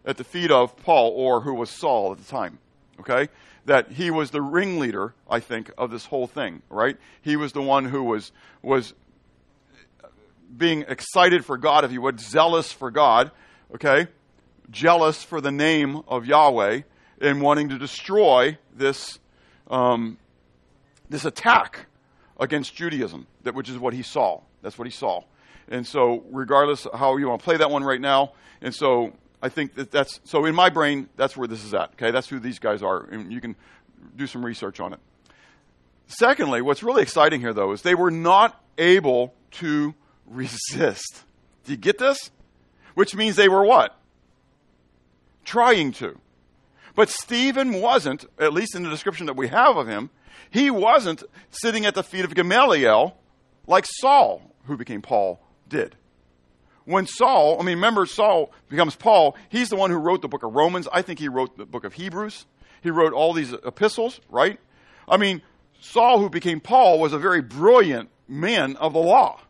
At 0.07 0.17
the 0.17 0.25
feet 0.25 0.51
of 0.51 0.79
Paul, 0.79 1.11
or 1.11 1.43
who 1.43 1.53
was 1.53 1.69
Saul 1.69 2.13
at 2.13 2.19
the 2.19 2.25
time. 2.25 2.59
Okay? 3.01 3.29
that 3.67 3.93
he 3.93 4.11
was 4.11 4.31
the 4.31 4.41
ringleader, 4.41 5.13
I 5.29 5.41
think, 5.41 5.71
of 5.77 5.91
this 5.91 6.07
whole 6.07 6.27
thing, 6.27 6.63
right? 6.71 6.97
He 7.21 7.37
was 7.37 7.53
the 7.53 7.63
one 7.63 7.85
who 7.85 8.03
was, 8.05 8.33
was 8.63 8.95
being 10.57 10.85
excited 10.89 11.45
for 11.45 11.59
God, 11.59 11.85
if 11.85 11.93
you 11.93 12.01
would, 12.01 12.21
zealous 12.21 12.73
for 12.73 12.91
God, 12.91 13.33
okay? 13.75 14.07
Jealous 14.71 15.23
for 15.23 15.41
the 15.41 15.51
name 15.51 16.03
of 16.09 16.27
Yahweh 16.27 16.83
and 17.21 17.43
wanting 17.43 17.69
to 17.71 17.79
destroy 17.79 18.57
this, 18.75 19.19
um, 19.69 20.17
this 21.11 21.25
attack 21.25 21.87
against 22.39 22.75
Judaism, 22.75 23.27
that, 23.43 23.55
which 23.55 23.69
is 23.69 23.79
what 23.79 23.95
he 23.95 24.03
saw. 24.03 24.43
That's 24.63 24.79
what 24.79 24.87
he 24.87 24.93
saw. 24.93 25.23
And 25.69 25.85
so, 25.85 26.23
regardless 26.31 26.87
how 26.95 27.17
you 27.17 27.29
want 27.29 27.41
to 27.41 27.45
play 27.45 27.57
that 27.57 27.71
one 27.71 27.83
right 27.83 28.01
now, 28.01 28.35
and 28.61 28.73
so 28.73 29.13
I 29.43 29.49
think 29.49 29.75
that 29.75 29.91
that's 29.91 30.21
so 30.25 30.45
in 30.45 30.55
my 30.55 30.71
brain, 30.71 31.09
that's 31.17 31.37
where 31.37 31.49
this 31.49 31.65
is 31.65 31.75
at. 31.75 31.93
Okay, 31.93 32.11
that's 32.11 32.29
who 32.29 32.39
these 32.41 32.59
guys 32.59 32.83
are, 32.83 33.05
and 33.05 33.33
you 33.33 33.41
can 33.41 33.57
do 34.17 34.27
some 34.27 34.45
research 34.45 34.81
on 34.81 34.93
it. 34.93 35.01
Secondly, 36.07 36.63
what's 36.63 36.83
really 36.83 37.03
exciting 37.03 37.41
here, 37.41 37.53
though, 37.53 37.73
is 37.73 37.83
they 37.83 37.95
were 37.95 38.11
not 38.11 38.63
able 38.79 39.35
to 39.53 39.95
resist. 40.27 41.25
Do 41.65 41.73
you 41.73 41.79
get 41.79 41.99
this? 41.99 42.31
which 42.97 43.15
means 43.15 43.37
they 43.37 43.49
were 43.49 43.63
what? 43.63 43.95
Trying 45.45 45.93
to. 45.93 46.19
But 46.95 47.11
Stephen 47.11 47.75
wasn't, 47.75 48.25
at 48.39 48.55
least 48.55 48.75
in 48.75 48.83
the 48.83 48.89
description 48.89 49.27
that 49.27 49.37
we 49.37 49.49
have 49.49 49.77
of 49.77 49.87
him, 49.87 50.09
he 50.51 50.71
wasn't 50.71 51.23
sitting 51.51 51.85
at 51.85 51.95
the 51.95 52.03
feet 52.03 52.25
of 52.25 52.35
Gamaliel 52.35 53.19
like 53.67 53.85
Saul, 54.01 54.41
who 54.65 54.79
became 54.79 55.03
Paul, 55.03 55.39
did. 55.69 55.95
When 56.87 57.07
Saul, 57.07 57.61
I 57.61 57.65
mean, 57.65 57.77
remember 57.77 58.07
Saul 58.07 58.53
becomes 58.69 58.95
Paul, 58.95 59.37
he's 59.49 59.69
the 59.69 59.77
one 59.77 59.91
who 59.91 59.97
wrote 59.97 60.23
the 60.23 60.29
book 60.29 60.45
of 60.45 60.55
Romans. 60.55 60.89
I 60.93 61.03
think 61.03 61.19
he 61.19 61.29
wrote 61.29 61.59
the 61.59 61.67
book 61.67 61.85
of 61.85 61.95
Hebrews. 61.95 62.47
He 62.81 62.91
wrote 62.91 63.13
all 63.13 63.33
these 63.33 63.53
epistles, 63.53 64.21
right? 64.31 64.61
I 65.09 65.17
mean, 65.17 65.43
Saul, 65.81 66.21
who 66.21 66.31
became 66.31 66.61
Paul, 66.61 67.01
was 67.01 67.13
a 67.13 67.19
very 67.19 67.43
brilliant 67.43 68.09
man 68.29 68.77
of 68.77 68.93
the 68.93 69.01
law. 69.01 69.41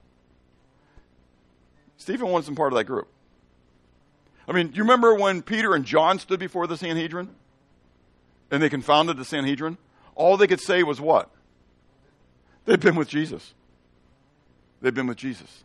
Stephen 1.98 2.28
wasn't 2.28 2.56
part 2.56 2.72
of 2.72 2.78
that 2.78 2.84
group. 2.84 3.08
I 4.48 4.52
mean, 4.52 4.68
do 4.68 4.76
you 4.76 4.82
remember 4.82 5.14
when 5.14 5.42
Peter 5.42 5.74
and 5.74 5.84
John 5.84 6.18
stood 6.18 6.40
before 6.40 6.66
the 6.66 6.76
Sanhedrin? 6.76 7.30
And 8.50 8.62
they 8.62 8.70
confounded 8.70 9.18
the 9.18 9.24
Sanhedrin? 9.24 9.76
All 10.14 10.36
they 10.36 10.46
could 10.46 10.60
say 10.60 10.82
was 10.82 11.00
what? 11.00 11.30
They'd 12.64 12.80
been 12.80 12.96
with 12.96 13.08
Jesus. 13.08 13.54
They'd 14.80 14.94
been 14.94 15.06
with 15.06 15.18
Jesus. 15.18 15.64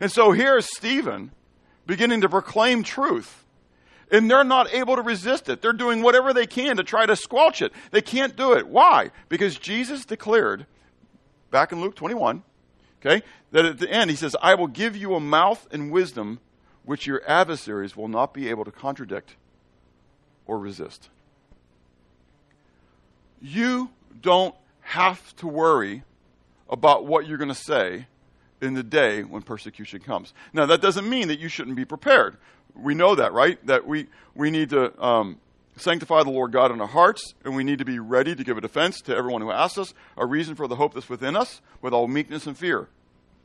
And 0.00 0.10
so 0.10 0.32
here's 0.32 0.66
Stephen 0.76 1.30
beginning 1.86 2.22
to 2.22 2.28
proclaim 2.28 2.82
truth. 2.82 3.44
And 4.10 4.30
they're 4.30 4.44
not 4.44 4.72
able 4.72 4.96
to 4.96 5.02
resist 5.02 5.48
it. 5.48 5.62
They're 5.62 5.72
doing 5.72 6.02
whatever 6.02 6.32
they 6.32 6.46
can 6.46 6.76
to 6.76 6.84
try 6.84 7.06
to 7.06 7.16
squelch 7.16 7.62
it. 7.62 7.72
They 7.90 8.02
can't 8.02 8.36
do 8.36 8.52
it. 8.52 8.68
Why? 8.68 9.10
Because 9.28 9.58
Jesus 9.58 10.04
declared 10.04 10.66
back 11.50 11.72
in 11.72 11.80
Luke 11.80 11.94
21, 11.94 12.42
okay, 13.00 13.24
that 13.52 13.64
at 13.64 13.78
the 13.78 13.90
end 13.90 14.10
he 14.10 14.16
says, 14.16 14.36
I 14.42 14.54
will 14.54 14.66
give 14.66 14.96
you 14.96 15.14
a 15.14 15.20
mouth 15.20 15.66
and 15.70 15.90
wisdom 15.90 16.40
which 16.84 17.06
your 17.06 17.22
adversaries 17.26 17.96
will 17.96 18.08
not 18.08 18.34
be 18.34 18.48
able 18.50 18.64
to 18.64 18.70
contradict 18.70 19.36
or 20.46 20.58
resist. 20.58 21.08
You 23.40 23.90
don't 24.20 24.54
have 24.80 25.34
to 25.36 25.46
worry 25.46 26.02
about 26.68 27.06
what 27.06 27.26
you're 27.26 27.38
going 27.38 27.48
to 27.48 27.54
say 27.54 28.06
in 28.60 28.74
the 28.74 28.82
day 28.82 29.22
when 29.22 29.42
persecution 29.42 30.00
comes. 30.00 30.32
Now, 30.52 30.66
that 30.66 30.80
doesn't 30.80 31.08
mean 31.08 31.28
that 31.28 31.38
you 31.38 31.48
shouldn't 31.48 31.76
be 31.76 31.84
prepared. 31.84 32.36
We 32.74 32.94
know 32.94 33.14
that, 33.14 33.32
right? 33.32 33.64
That 33.66 33.86
we, 33.86 34.06
we 34.34 34.50
need 34.50 34.70
to 34.70 35.00
um, 35.02 35.38
sanctify 35.76 36.22
the 36.22 36.30
Lord 36.30 36.52
God 36.52 36.70
in 36.70 36.80
our 36.80 36.86
hearts, 36.86 37.34
and 37.44 37.54
we 37.54 37.64
need 37.64 37.78
to 37.78 37.84
be 37.84 37.98
ready 37.98 38.34
to 38.34 38.44
give 38.44 38.56
a 38.56 38.60
defense 38.60 39.00
to 39.02 39.16
everyone 39.16 39.42
who 39.42 39.50
asks 39.50 39.78
us, 39.78 39.94
a 40.16 40.26
reason 40.26 40.54
for 40.54 40.66
the 40.68 40.76
hope 40.76 40.94
that's 40.94 41.08
within 41.08 41.36
us, 41.36 41.60
with 41.82 41.92
all 41.92 42.08
meekness 42.08 42.46
and 42.46 42.56
fear. 42.56 42.88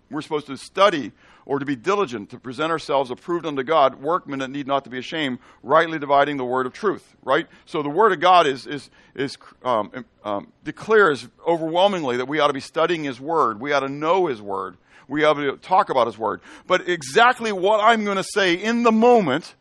We're 0.09 0.21
supposed 0.21 0.47
to 0.47 0.57
study 0.57 1.11
or 1.45 1.59
to 1.59 1.65
be 1.65 1.75
diligent 1.75 2.29
to 2.29 2.39
present 2.39 2.71
ourselves 2.71 3.11
approved 3.11 3.45
unto 3.45 3.63
God, 3.63 4.01
workmen 4.01 4.39
that 4.39 4.49
need 4.49 4.67
not 4.67 4.83
to 4.83 4.89
be 4.89 4.99
ashamed, 4.99 5.39
rightly 5.63 5.97
dividing 5.99 6.37
the 6.37 6.45
word 6.45 6.65
of 6.65 6.73
truth. 6.73 7.15
Right. 7.23 7.47
So 7.65 7.81
the 7.81 7.89
word 7.89 8.11
of 8.11 8.19
God 8.19 8.47
is 8.47 8.67
is 8.67 8.89
is 9.15 9.37
um, 9.63 10.05
um, 10.23 10.51
declares 10.63 11.27
overwhelmingly 11.47 12.17
that 12.17 12.27
we 12.27 12.39
ought 12.39 12.47
to 12.47 12.53
be 12.53 12.59
studying 12.59 13.03
His 13.03 13.19
word. 13.19 13.59
We 13.59 13.73
ought 13.73 13.81
to 13.81 13.89
know 13.89 14.27
His 14.27 14.41
word. 14.41 14.77
We 15.09 15.25
ought 15.25 15.33
to 15.33 15.57
talk 15.57 15.89
about 15.89 16.07
His 16.07 16.17
word. 16.17 16.39
But 16.67 16.87
exactly 16.87 17.51
what 17.51 17.81
I'm 17.81 18.05
going 18.05 18.17
to 18.17 18.23
say 18.23 18.53
in 18.53 18.83
the 18.83 18.91
moment, 18.91 19.55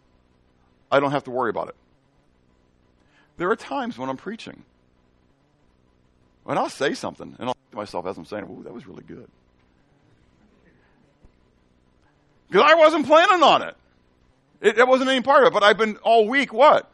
I 0.92 1.00
don't 1.00 1.10
have 1.10 1.24
to 1.24 1.30
worry 1.30 1.50
about 1.50 1.68
it. 1.68 1.74
There 3.38 3.50
are 3.50 3.56
times 3.56 3.98
when 3.98 4.08
I'm 4.08 4.16
preaching, 4.16 4.62
and 6.46 6.58
I'll 6.58 6.68
say 6.68 6.94
something, 6.94 7.34
and 7.38 7.48
I'll 7.48 7.54
think 7.54 7.70
to 7.70 7.76
myself 7.76 8.06
as 8.06 8.16
I'm 8.18 8.24
saying, 8.24 8.44
"Ooh, 8.44 8.62
that 8.64 8.72
was 8.72 8.86
really 8.86 9.04
good." 9.04 9.28
Because 12.48 12.70
I 12.70 12.74
wasn't 12.74 13.06
planning 13.06 13.42
on 13.42 13.62
it. 13.62 13.76
it. 14.60 14.78
It 14.78 14.88
wasn't 14.88 15.10
any 15.10 15.20
part 15.20 15.42
of 15.42 15.48
it. 15.48 15.52
But 15.52 15.62
I've 15.62 15.78
been 15.78 15.96
all 15.98 16.26
week, 16.28 16.52
what? 16.52 16.90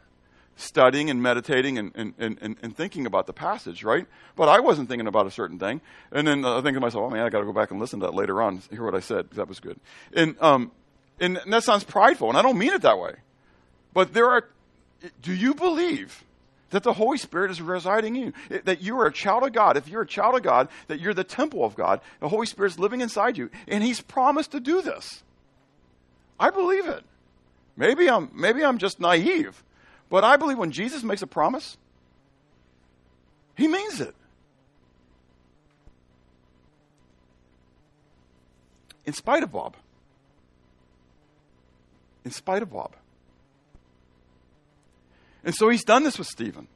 Studying 0.57 1.09
and 1.09 1.21
meditating 1.21 1.77
and, 1.77 1.91
and, 1.95 2.13
and, 2.17 2.55
and 2.61 2.77
thinking 2.77 3.05
about 3.05 3.27
the 3.27 3.33
passage, 3.33 3.83
right? 3.83 4.05
But 4.35 4.47
I 4.47 4.61
wasn't 4.61 4.87
thinking 4.87 5.07
about 5.07 5.27
a 5.27 5.31
certain 5.31 5.59
thing. 5.59 5.81
And 6.11 6.27
then 6.27 6.45
I 6.45 6.61
think 6.61 6.75
to 6.75 6.79
myself, 6.79 7.03
oh 7.03 7.09
man, 7.09 7.25
I 7.25 7.29
got 7.29 7.39
to 7.39 7.45
go 7.45 7.53
back 7.53 7.71
and 7.71 7.79
listen 7.79 7.99
to 7.99 8.05
that 8.05 8.13
later 8.13 8.41
on, 8.41 8.61
hear 8.69 8.83
what 8.83 8.95
I 8.95 9.01
said, 9.01 9.23
because 9.23 9.37
that 9.37 9.49
was 9.49 9.59
good. 9.59 9.79
And, 10.13 10.35
um, 10.41 10.71
and 11.19 11.39
that 11.47 11.63
sounds 11.63 11.83
prideful, 11.83 12.29
and 12.29 12.37
I 12.37 12.41
don't 12.41 12.57
mean 12.57 12.73
it 12.73 12.81
that 12.83 12.99
way. 12.99 13.15
But 13.93 14.13
there 14.13 14.29
are, 14.29 14.47
do 15.21 15.33
you 15.33 15.55
believe 15.55 16.23
that 16.75 16.83
the 16.83 16.93
Holy 16.93 17.17
Spirit 17.17 17.51
is 17.51 17.61
residing 17.61 18.15
in 18.17 18.33
you, 18.49 18.59
that 18.63 18.81
you 18.81 18.99
are 18.99 19.05
a 19.05 19.13
child 19.13 19.43
of 19.43 19.53
God. 19.53 19.77
If 19.77 19.87
you're 19.87 20.01
a 20.01 20.07
child 20.07 20.35
of 20.35 20.43
God, 20.43 20.67
that 20.87 20.99
you're 20.99 21.13
the 21.13 21.23
temple 21.23 21.63
of 21.63 21.75
God, 21.75 22.01
the 22.19 22.27
Holy 22.27 22.45
Spirit 22.45 22.73
is 22.73 22.79
living 22.79 23.01
inside 23.01 23.37
you, 23.37 23.49
and 23.67 23.83
He's 23.83 24.01
promised 24.01 24.51
to 24.51 24.59
do 24.59 24.81
this. 24.81 25.23
I 26.39 26.49
believe 26.49 26.87
it. 26.87 27.03
Maybe 27.77 28.09
I'm, 28.09 28.29
maybe 28.33 28.63
I'm 28.63 28.77
just 28.77 28.99
naive, 28.99 29.63
but 30.09 30.23
I 30.23 30.37
believe 30.37 30.57
when 30.57 30.71
Jesus 30.71 31.03
makes 31.03 31.21
a 31.21 31.27
promise, 31.27 31.77
he 33.55 33.67
means 33.67 34.01
it. 34.01 34.15
In 39.05 39.13
spite 39.13 39.43
of 39.43 39.51
Bob. 39.51 39.75
In 42.23 42.31
spite 42.31 42.63
of 42.63 42.71
Bob. 42.71 42.95
And 45.43 45.53
so 45.53 45.69
he's 45.69 45.83
done 45.83 46.03
this 46.03 46.17
with 46.17 46.27
Stephen 46.27 46.67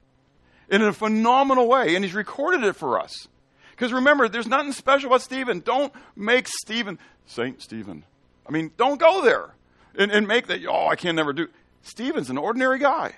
in 0.70 0.84
a 0.84 0.94
phenomenal 0.94 1.68
way, 1.68 1.96
and 1.96 2.06
he's 2.06 2.14
recorded 2.14 2.64
it 2.64 2.76
for 2.76 3.00
us. 3.00 3.28
Because 3.72 3.92
remember, 3.92 4.30
there's 4.30 4.48
nothing 4.48 4.74
special 4.74 5.08
about 5.08 5.22
Stephen. 5.22 5.62
Don't 5.62 5.92
make 6.16 6.48
Stephen 6.48 7.00
Saint 7.26 7.62
Stephen. 7.62 8.04
I 8.48 8.52
mean, 8.52 8.72
don't 8.78 9.00
go 9.00 9.24
there 9.24 9.56
and, 9.98 10.12
and 10.12 10.28
make 10.28 10.48
that, 10.48 10.60
oh, 10.68 10.88
I 10.88 10.96
can 10.96 11.16
never 11.16 11.34
do. 11.34 11.48
Stephen's 11.82 12.30
an 12.30 12.38
ordinary 12.38 12.80
guy 12.80 13.14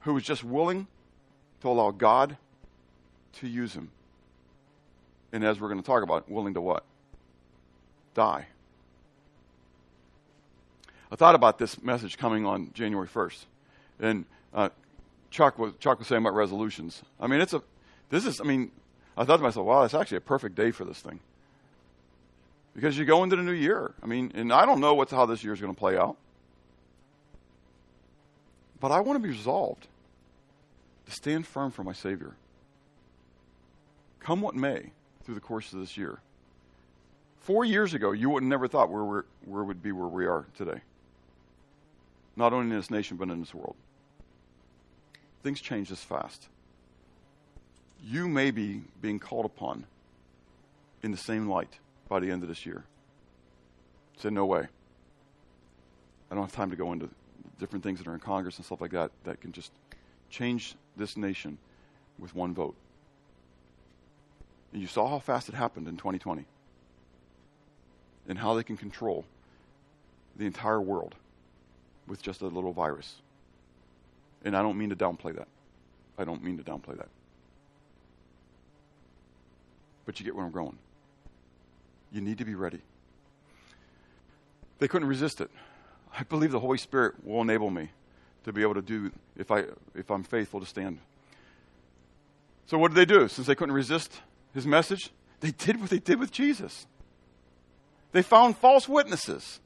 who 0.00 0.14
was 0.14 0.24
just 0.24 0.42
willing 0.44 0.86
to 1.60 1.68
allow 1.68 1.90
God 1.90 2.36
to 3.34 3.48
use 3.48 3.74
him. 3.74 3.90
And 5.32 5.44
as 5.44 5.60
we're 5.60 5.68
going 5.68 5.80
to 5.80 5.86
talk 5.86 6.02
about, 6.02 6.28
willing 6.30 6.54
to 6.54 6.60
what? 6.60 6.84
Die. 8.14 8.46
I 11.10 11.16
thought 11.16 11.34
about 11.34 11.58
this 11.58 11.82
message 11.82 12.18
coming 12.18 12.44
on 12.44 12.70
January 12.74 13.08
1st. 13.08 13.44
And 14.00 14.24
uh, 14.52 14.70
Chuck, 15.30 15.58
was, 15.58 15.72
Chuck 15.78 15.98
was 15.98 16.08
saying 16.08 16.22
about 16.22 16.34
resolutions. 16.34 17.02
I 17.20 17.26
mean, 17.26 17.40
it's 17.40 17.54
a, 17.54 17.62
this 18.10 18.26
is, 18.26 18.40
I 18.40 18.44
mean, 18.44 18.70
I 19.16 19.24
thought 19.24 19.36
to 19.36 19.42
myself, 19.42 19.66
wow, 19.66 19.84
it's 19.84 19.94
actually 19.94 20.18
a 20.18 20.22
perfect 20.22 20.54
day 20.54 20.70
for 20.70 20.84
this 20.84 20.98
thing 20.98 21.20
because 22.74 22.96
you 22.96 23.04
go 23.04 23.22
into 23.22 23.36
the 23.36 23.42
new 23.42 23.52
year. 23.52 23.92
I 24.02 24.06
mean, 24.06 24.32
and 24.34 24.52
I 24.52 24.66
don't 24.66 24.80
know 24.80 24.94
what's, 24.94 25.12
how 25.12 25.26
this 25.26 25.44
year 25.44 25.52
is 25.52 25.60
going 25.60 25.74
to 25.74 25.78
play 25.78 25.96
out. 25.96 26.16
But 28.82 28.90
I 28.90 28.98
want 28.98 29.16
to 29.16 29.22
be 29.22 29.28
resolved 29.28 29.86
to 31.06 31.12
stand 31.12 31.46
firm 31.46 31.70
for 31.70 31.84
my 31.84 31.92
Savior. 31.92 32.32
Come 34.18 34.40
what 34.40 34.56
may 34.56 34.90
through 35.22 35.36
the 35.36 35.40
course 35.40 35.72
of 35.72 35.78
this 35.78 35.96
year. 35.96 36.18
Four 37.38 37.64
years 37.64 37.94
ago, 37.94 38.10
you 38.10 38.28
would 38.30 38.42
have 38.42 38.48
never 38.48 38.66
thought 38.66 38.90
where, 38.90 39.04
we're, 39.04 39.22
where 39.44 39.62
would 39.62 39.84
be 39.84 39.92
where 39.92 40.08
we 40.08 40.26
are 40.26 40.46
today. 40.56 40.80
Not 42.34 42.52
only 42.52 42.70
in 42.72 42.76
this 42.76 42.90
nation, 42.90 43.16
but 43.16 43.30
in 43.30 43.38
this 43.38 43.54
world. 43.54 43.76
Things 45.44 45.60
change 45.60 45.88
this 45.88 46.02
fast. 46.02 46.48
You 48.04 48.26
may 48.26 48.50
be 48.50 48.82
being 49.00 49.20
called 49.20 49.44
upon 49.44 49.84
in 51.04 51.12
the 51.12 51.16
same 51.16 51.48
light 51.48 51.78
by 52.08 52.18
the 52.18 52.32
end 52.32 52.42
of 52.42 52.48
this 52.48 52.66
year. 52.66 52.82
Said, 54.16 54.32
no 54.32 54.44
way. 54.44 54.66
I 56.32 56.34
don't 56.34 56.42
have 56.42 56.52
time 56.52 56.70
to 56.70 56.76
go 56.76 56.92
into 56.92 57.10
different 57.62 57.84
things 57.84 58.00
that 58.00 58.08
are 58.08 58.14
in 58.14 58.18
Congress 58.18 58.56
and 58.56 58.66
stuff 58.66 58.80
like 58.80 58.90
that 58.90 59.12
that 59.22 59.40
can 59.40 59.52
just 59.52 59.70
change 60.30 60.74
this 60.96 61.16
nation 61.16 61.56
with 62.18 62.34
one 62.34 62.52
vote. 62.52 62.74
And 64.72 64.82
you 64.82 64.88
saw 64.88 65.08
how 65.08 65.20
fast 65.20 65.48
it 65.48 65.54
happened 65.54 65.86
in 65.86 65.96
2020 65.96 66.44
and 68.28 68.36
how 68.36 68.54
they 68.54 68.64
can 68.64 68.76
control 68.76 69.24
the 70.36 70.44
entire 70.44 70.80
world 70.80 71.14
with 72.08 72.20
just 72.20 72.40
a 72.40 72.46
little 72.46 72.72
virus. 72.72 73.14
And 74.44 74.56
I 74.56 74.62
don't 74.62 74.76
mean 74.76 74.90
to 74.90 74.96
downplay 74.96 75.36
that. 75.36 75.46
I 76.18 76.24
don't 76.24 76.42
mean 76.42 76.58
to 76.58 76.64
downplay 76.64 76.96
that. 76.96 77.08
But 80.04 80.18
you 80.18 80.24
get 80.24 80.34
where 80.34 80.44
I'm 80.44 80.50
going. 80.50 80.76
You 82.10 82.22
need 82.22 82.38
to 82.38 82.44
be 82.44 82.56
ready. 82.56 82.80
They 84.80 84.88
couldn't 84.88 85.06
resist 85.06 85.40
it. 85.40 85.50
I 86.16 86.24
believe 86.24 86.52
the 86.52 86.60
Holy 86.60 86.78
Spirit 86.78 87.24
will 87.24 87.40
enable 87.40 87.70
me 87.70 87.90
to 88.44 88.52
be 88.52 88.62
able 88.62 88.74
to 88.74 88.82
do 88.82 89.10
if 89.36 89.50
I 89.50 89.64
if 89.94 90.10
I'm 90.10 90.22
faithful 90.22 90.60
to 90.60 90.66
stand. 90.66 90.98
So 92.66 92.78
what 92.78 92.94
did 92.94 92.96
they 92.96 93.12
do? 93.12 93.28
Since 93.28 93.46
they 93.46 93.54
couldn't 93.54 93.74
resist 93.74 94.20
his 94.54 94.66
message, 94.66 95.10
they 95.40 95.50
did 95.50 95.80
what 95.80 95.90
they 95.90 95.98
did 95.98 96.18
with 96.18 96.30
Jesus. 96.30 96.86
They 98.12 98.22
found 98.22 98.56
false 98.56 98.88
witnesses. 98.88 99.60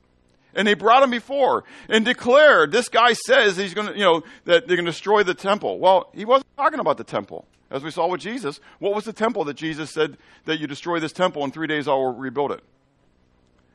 And 0.55 0.67
they 0.67 0.75
brought 0.75 1.03
him 1.03 1.11
before 1.11 1.65
and 1.89 2.03
declared, 2.03 2.73
this 2.73 2.89
guy 2.89 3.13
says 3.13 3.59
he's 3.59 3.75
going 3.75 3.89
to, 3.89 3.93
you 3.93 4.05
know, 4.05 4.23
that 4.47 4.67
they're 4.67 4.77
going 4.77 4.87
to 4.87 4.91
destroy 4.91 5.23
the 5.23 5.35
temple. 5.35 5.79
Well, 5.79 6.09
he 6.15 6.25
wasn't 6.25 6.49
talking 6.57 6.81
about 6.81 6.97
the 6.97 7.05
temple. 7.05 7.47
As 7.71 7.83
we 7.83 7.91
saw 7.91 8.07
with 8.07 8.23
Jesus, 8.23 8.59
what 8.79 8.95
was 8.95 9.05
the 9.05 9.13
temple 9.13 9.45
that 9.45 9.55
Jesus 9.55 9.91
said 9.91 10.17
that 10.47 10.59
you 10.59 10.67
destroy 10.67 10.99
this 10.99 11.13
temple 11.13 11.45
in 11.45 11.51
three 11.51 11.67
days 11.67 11.87
I 11.89 11.93
will 11.93 12.15
rebuild 12.15 12.53
it? 12.53 12.61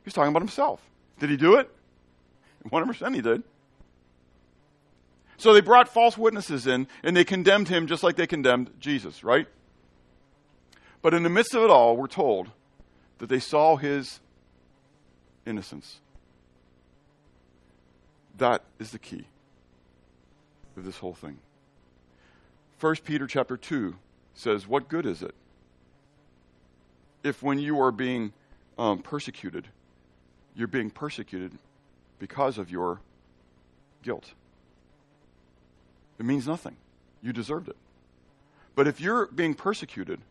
He's 0.04 0.14
talking 0.14 0.32
about 0.32 0.42
himself. 0.42 0.82
Did 1.20 1.30
he 1.30 1.38
do 1.38 1.56
it? 1.56 1.70
100% 2.70 3.16
he 3.16 3.22
did. 3.22 3.44
So 5.38 5.54
they 5.54 5.62
brought 5.62 5.88
false 5.88 6.18
witnesses 6.18 6.68
in 6.68 6.88
and 7.04 7.18
they 7.18 7.24
condemned 7.24 7.68
him 7.68 7.88
just 7.88 8.04
like 8.04 8.16
they 8.16 8.28
condemned 8.28 8.72
Jesus, 8.80 9.24
right? 9.24 9.48
But 11.02 11.14
in 11.14 11.24
the 11.24 11.30
midst 11.30 11.56
of 11.56 11.64
it 11.64 11.70
all, 11.72 11.98
we're 11.98 12.08
told 12.08 12.52
that 13.18 13.28
they 13.28 13.40
saw 13.40 13.76
his 13.76 14.20
innocence. 15.46 16.00
That 18.38 18.64
is 18.80 18.92
the 18.92 19.00
key 19.00 19.26
of 20.78 20.86
this 20.86 20.98
whole 20.98 21.16
thing. 21.16 21.40
1 22.80 22.96
Peter 23.04 23.26
chapter 23.28 23.58
2 23.58 23.96
says, 24.34 24.68
What 24.68 24.90
good 24.90 25.06
is 25.06 25.24
it 25.24 25.34
if 27.24 27.44
when 27.44 27.60
you 27.60 27.80
are 27.82 27.92
being 27.92 28.34
um, 28.78 29.00
persecuted, 29.00 29.68
you're 30.56 30.68
being 30.68 30.90
persecuted 30.90 31.58
because 32.22 32.60
of 32.60 32.70
your 32.70 33.02
guilt? 34.04 34.34
It 36.20 36.26
means 36.26 36.46
nothing. 36.46 36.76
You 37.24 37.34
deserved 37.34 37.68
it. 37.68 37.76
But 38.76 38.88
if 38.88 39.02
you're 39.02 39.26
being 39.26 39.56
persecuted 39.56 40.22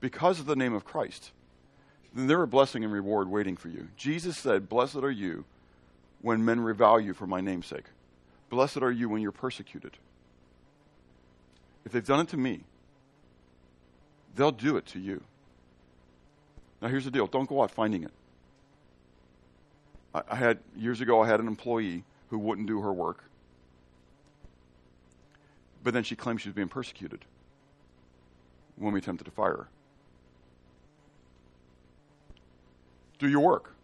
because 0.00 0.38
of 0.38 0.44
the 0.44 0.54
name 0.54 0.74
of 0.74 0.84
Christ, 0.84 1.32
then 2.14 2.26
there 2.26 2.38
are 2.42 2.46
blessing 2.46 2.84
and 2.84 2.92
reward 2.92 3.30
waiting 3.30 3.56
for 3.56 3.68
you. 3.68 3.88
Jesus 3.96 4.36
said, 4.36 4.68
Blessed 4.68 4.96
are 4.96 5.10
you 5.10 5.46
when 6.20 6.44
men 6.44 6.60
revile 6.60 7.00
you 7.00 7.14
for 7.14 7.26
my 7.26 7.40
name's 7.40 7.66
sake. 7.66 7.86
Blessed 8.50 8.82
are 8.82 8.92
you 8.92 9.08
when 9.08 9.22
you're 9.22 9.32
persecuted. 9.32 9.92
If 11.86 11.92
they've 11.92 12.04
done 12.04 12.20
it 12.20 12.28
to 12.28 12.36
me, 12.36 12.64
they'll 14.36 14.52
do 14.52 14.76
it 14.76 14.84
to 14.88 14.98
you. 14.98 15.22
Now, 16.82 16.88
here's 16.88 17.06
the 17.06 17.10
deal 17.10 17.26
don't 17.26 17.48
go 17.48 17.62
out 17.62 17.70
finding 17.70 18.04
it. 18.04 18.12
I, 20.14 20.34
had, 20.34 20.58
years 20.76 21.00
ago, 21.00 21.22
I 21.22 21.26
had 21.26 21.40
an 21.40 21.46
employee 21.46 22.04
who 22.30 22.38
wouldn't 22.38 22.66
do 22.66 22.80
her 22.80 22.92
work, 22.92 23.24
but 25.84 25.94
then 25.94 26.02
she 26.02 26.16
claimed 26.16 26.40
she 26.40 26.48
was 26.48 26.54
being 26.54 26.68
persecuted 26.68 27.24
when 28.76 28.92
we 28.92 28.98
attempted 28.98 29.24
to 29.24 29.30
fire 29.30 29.56
her. 29.56 29.68
Do 33.18 33.28
your 33.28 33.40
work. 33.40 33.74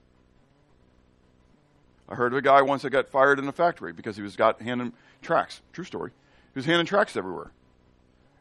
I 2.09 2.15
heard 2.15 2.33
of 2.33 2.39
a 2.39 2.43
guy 2.43 2.63
once 2.63 2.83
that 2.83 2.91
got 2.91 3.09
fired 3.09 3.39
in 3.39 3.49
a 3.49 3.53
factory 3.53 3.93
because 3.93 4.17
he 4.17 4.23
was 4.23 4.37
got 4.37 4.61
handing 4.61 4.93
tracts. 5.23 5.61
True 5.73 5.85
story. 5.85 6.11
He 6.53 6.59
was 6.59 6.67
handing 6.67 6.87
tracts 6.87 7.17
everywhere. 7.17 7.51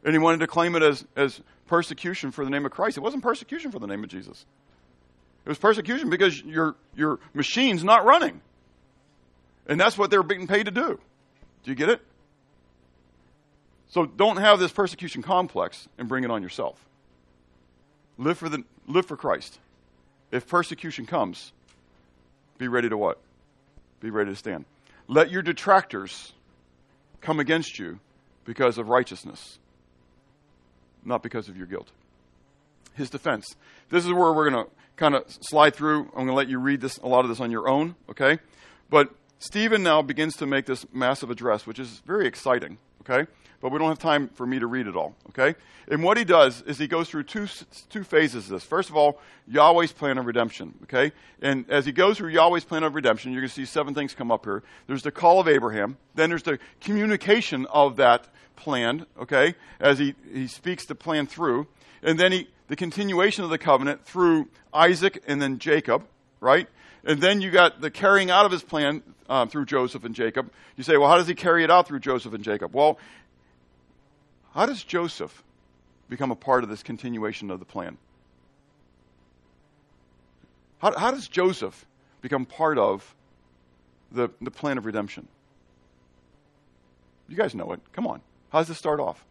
And 0.04 0.12
he 0.12 0.18
wanted 0.18 0.40
to 0.40 0.46
claim 0.46 0.76
it 0.76 0.82
as, 0.82 1.04
as 1.16 1.40
persecution 1.66 2.30
for 2.30 2.44
the 2.44 2.50
name 2.50 2.66
of 2.66 2.72
Christ. 2.72 2.96
It 2.96 3.00
wasn't 3.00 3.22
persecution 3.22 3.70
for 3.70 3.78
the 3.78 3.86
name 3.86 4.04
of 4.04 4.10
Jesus. 4.10 4.44
It 5.44 5.48
was 5.48 5.58
persecution 5.58 6.08
because 6.08 6.40
your, 6.42 6.74
your 6.96 7.18
machine's 7.34 7.84
not 7.84 8.04
running. 8.04 8.40
And 9.66 9.78
that's 9.78 9.98
what 9.98 10.10
they're 10.10 10.22
being 10.22 10.46
paid 10.46 10.66
to 10.66 10.70
do. 10.70 10.98
Do 11.64 11.70
you 11.70 11.74
get 11.74 11.90
it? 11.90 12.00
So 13.90 14.06
don't 14.06 14.38
have 14.38 14.58
this 14.58 14.72
persecution 14.72 15.22
complex 15.22 15.88
and 15.98 16.08
bring 16.08 16.24
it 16.24 16.30
on 16.30 16.42
yourself. 16.42 16.82
Live 18.16 18.38
for, 18.38 18.48
the, 18.48 18.64
live 18.86 19.06
for 19.06 19.16
Christ. 19.16 19.58
If 20.30 20.48
persecution 20.48 21.06
comes, 21.06 21.52
be 22.58 22.68
ready 22.68 22.88
to 22.88 22.96
what? 22.96 23.20
Be 24.00 24.10
ready 24.10 24.30
to 24.30 24.36
stand. 24.36 24.64
Let 25.08 25.30
your 25.30 25.42
detractors 25.42 26.32
come 27.20 27.38
against 27.38 27.78
you 27.78 28.00
because 28.44 28.78
of 28.78 28.88
righteousness, 28.88 29.58
not 31.04 31.22
because 31.22 31.48
of 31.48 31.56
your 31.56 31.66
guilt. 31.66 31.90
His 32.94 33.10
defense. 33.10 33.54
This 33.90 34.04
is 34.04 34.12
where 34.12 34.32
we're 34.32 34.50
going 34.50 34.64
to 34.64 34.70
kind 34.96 35.14
of 35.14 35.24
slide 35.40 35.74
through. 35.74 36.00
I'm 36.00 36.14
going 36.14 36.28
to 36.28 36.34
let 36.34 36.48
you 36.48 36.58
read 36.58 36.80
this 36.80 36.98
a 36.98 37.08
lot 37.08 37.24
of 37.24 37.28
this 37.28 37.40
on 37.40 37.50
your 37.50 37.68
own, 37.68 37.96
okay? 38.08 38.38
But 38.88 39.10
Stephen 39.38 39.82
now 39.82 40.02
begins 40.02 40.36
to 40.36 40.46
make 40.46 40.66
this 40.66 40.86
massive 40.92 41.30
address, 41.30 41.66
which 41.66 41.78
is 41.78 42.02
very 42.06 42.26
exciting, 42.26 42.78
okay? 43.02 43.30
But 43.60 43.72
we 43.72 43.78
don't 43.78 43.88
have 43.88 43.98
time 43.98 44.28
for 44.28 44.46
me 44.46 44.58
to 44.58 44.66
read 44.66 44.86
it 44.86 44.94
all, 44.94 45.14
okay? 45.30 45.54
And 45.88 46.02
what 46.02 46.16
he 46.16 46.24
does 46.24 46.62
is 46.62 46.78
he 46.78 46.86
goes 46.86 47.08
through 47.08 47.24
two, 47.24 47.46
two 47.90 48.04
phases 48.04 48.44
of 48.44 48.50
this. 48.50 48.64
First 48.64 48.90
of 48.90 48.96
all, 48.96 49.18
Yahweh's 49.46 49.92
plan 49.92 50.18
of 50.18 50.26
redemption, 50.26 50.74
okay? 50.84 51.12
And 51.42 51.68
as 51.68 51.84
he 51.84 51.92
goes 51.92 52.18
through 52.18 52.30
Yahweh's 52.30 52.64
plan 52.64 52.84
of 52.84 52.94
redemption, 52.94 53.32
you're 53.32 53.42
going 53.42 53.48
to 53.48 53.54
see 53.54 53.64
seven 53.64 53.94
things 53.94 54.14
come 54.14 54.30
up 54.30 54.44
here. 54.44 54.62
There's 54.86 55.02
the 55.02 55.10
call 55.10 55.40
of 55.40 55.48
Abraham, 55.48 55.96
then 56.14 56.30
there's 56.30 56.42
the 56.42 56.58
communication 56.80 57.66
of 57.66 57.96
that 57.96 58.28
plan, 58.56 59.06
okay, 59.18 59.54
as 59.80 59.98
he, 59.98 60.14
he 60.32 60.46
speaks 60.46 60.86
the 60.86 60.94
plan 60.94 61.26
through. 61.26 61.66
And 62.02 62.20
then 62.20 62.32
he, 62.32 62.48
the 62.68 62.76
continuation 62.76 63.44
of 63.44 63.50
the 63.50 63.58
covenant 63.58 64.04
through 64.04 64.48
Isaac 64.72 65.22
and 65.26 65.40
then 65.40 65.58
Jacob, 65.58 66.04
right? 66.40 66.68
And 67.04 67.20
then 67.20 67.40
you 67.40 67.50
got 67.50 67.80
the 67.80 67.90
carrying 67.90 68.30
out 68.30 68.46
of 68.46 68.52
his 68.52 68.62
plan 68.62 69.02
um, 69.28 69.48
through 69.48 69.66
Joseph 69.66 70.04
and 70.04 70.14
Jacob. 70.14 70.50
You 70.76 70.84
say, 70.84 70.96
well, 70.96 71.08
how 71.08 71.16
does 71.16 71.26
he 71.26 71.34
carry 71.34 71.64
it 71.64 71.70
out 71.70 71.86
through 71.86 72.00
Joseph 72.00 72.32
and 72.32 72.42
Jacob? 72.42 72.74
Well, 72.74 72.98
how 74.54 74.66
does 74.66 74.82
Joseph 74.82 75.42
become 76.08 76.30
a 76.30 76.36
part 76.36 76.64
of 76.64 76.70
this 76.70 76.82
continuation 76.82 77.50
of 77.50 77.58
the 77.58 77.66
plan? 77.66 77.98
How, 80.78 80.96
how 80.98 81.10
does 81.10 81.28
Joseph 81.28 81.86
become 82.20 82.46
part 82.46 82.78
of 82.78 83.14
the, 84.12 84.30
the 84.40 84.50
plan 84.50 84.78
of 84.78 84.86
redemption? 84.86 85.28
You 87.28 87.36
guys 87.36 87.54
know 87.54 87.72
it. 87.72 87.80
Come 87.92 88.06
on. 88.06 88.20
How 88.50 88.58
does 88.58 88.68
this 88.68 88.78
start 88.78 89.00
off? 89.00 89.24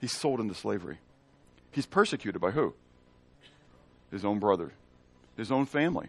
He's 0.00 0.12
sold 0.12 0.40
into 0.40 0.54
slavery. 0.54 0.98
He's 1.70 1.86
persecuted 1.86 2.40
by 2.40 2.50
who? 2.50 2.74
His 4.10 4.24
own 4.24 4.38
brother, 4.38 4.72
his 5.36 5.52
own 5.52 5.66
family. 5.66 6.08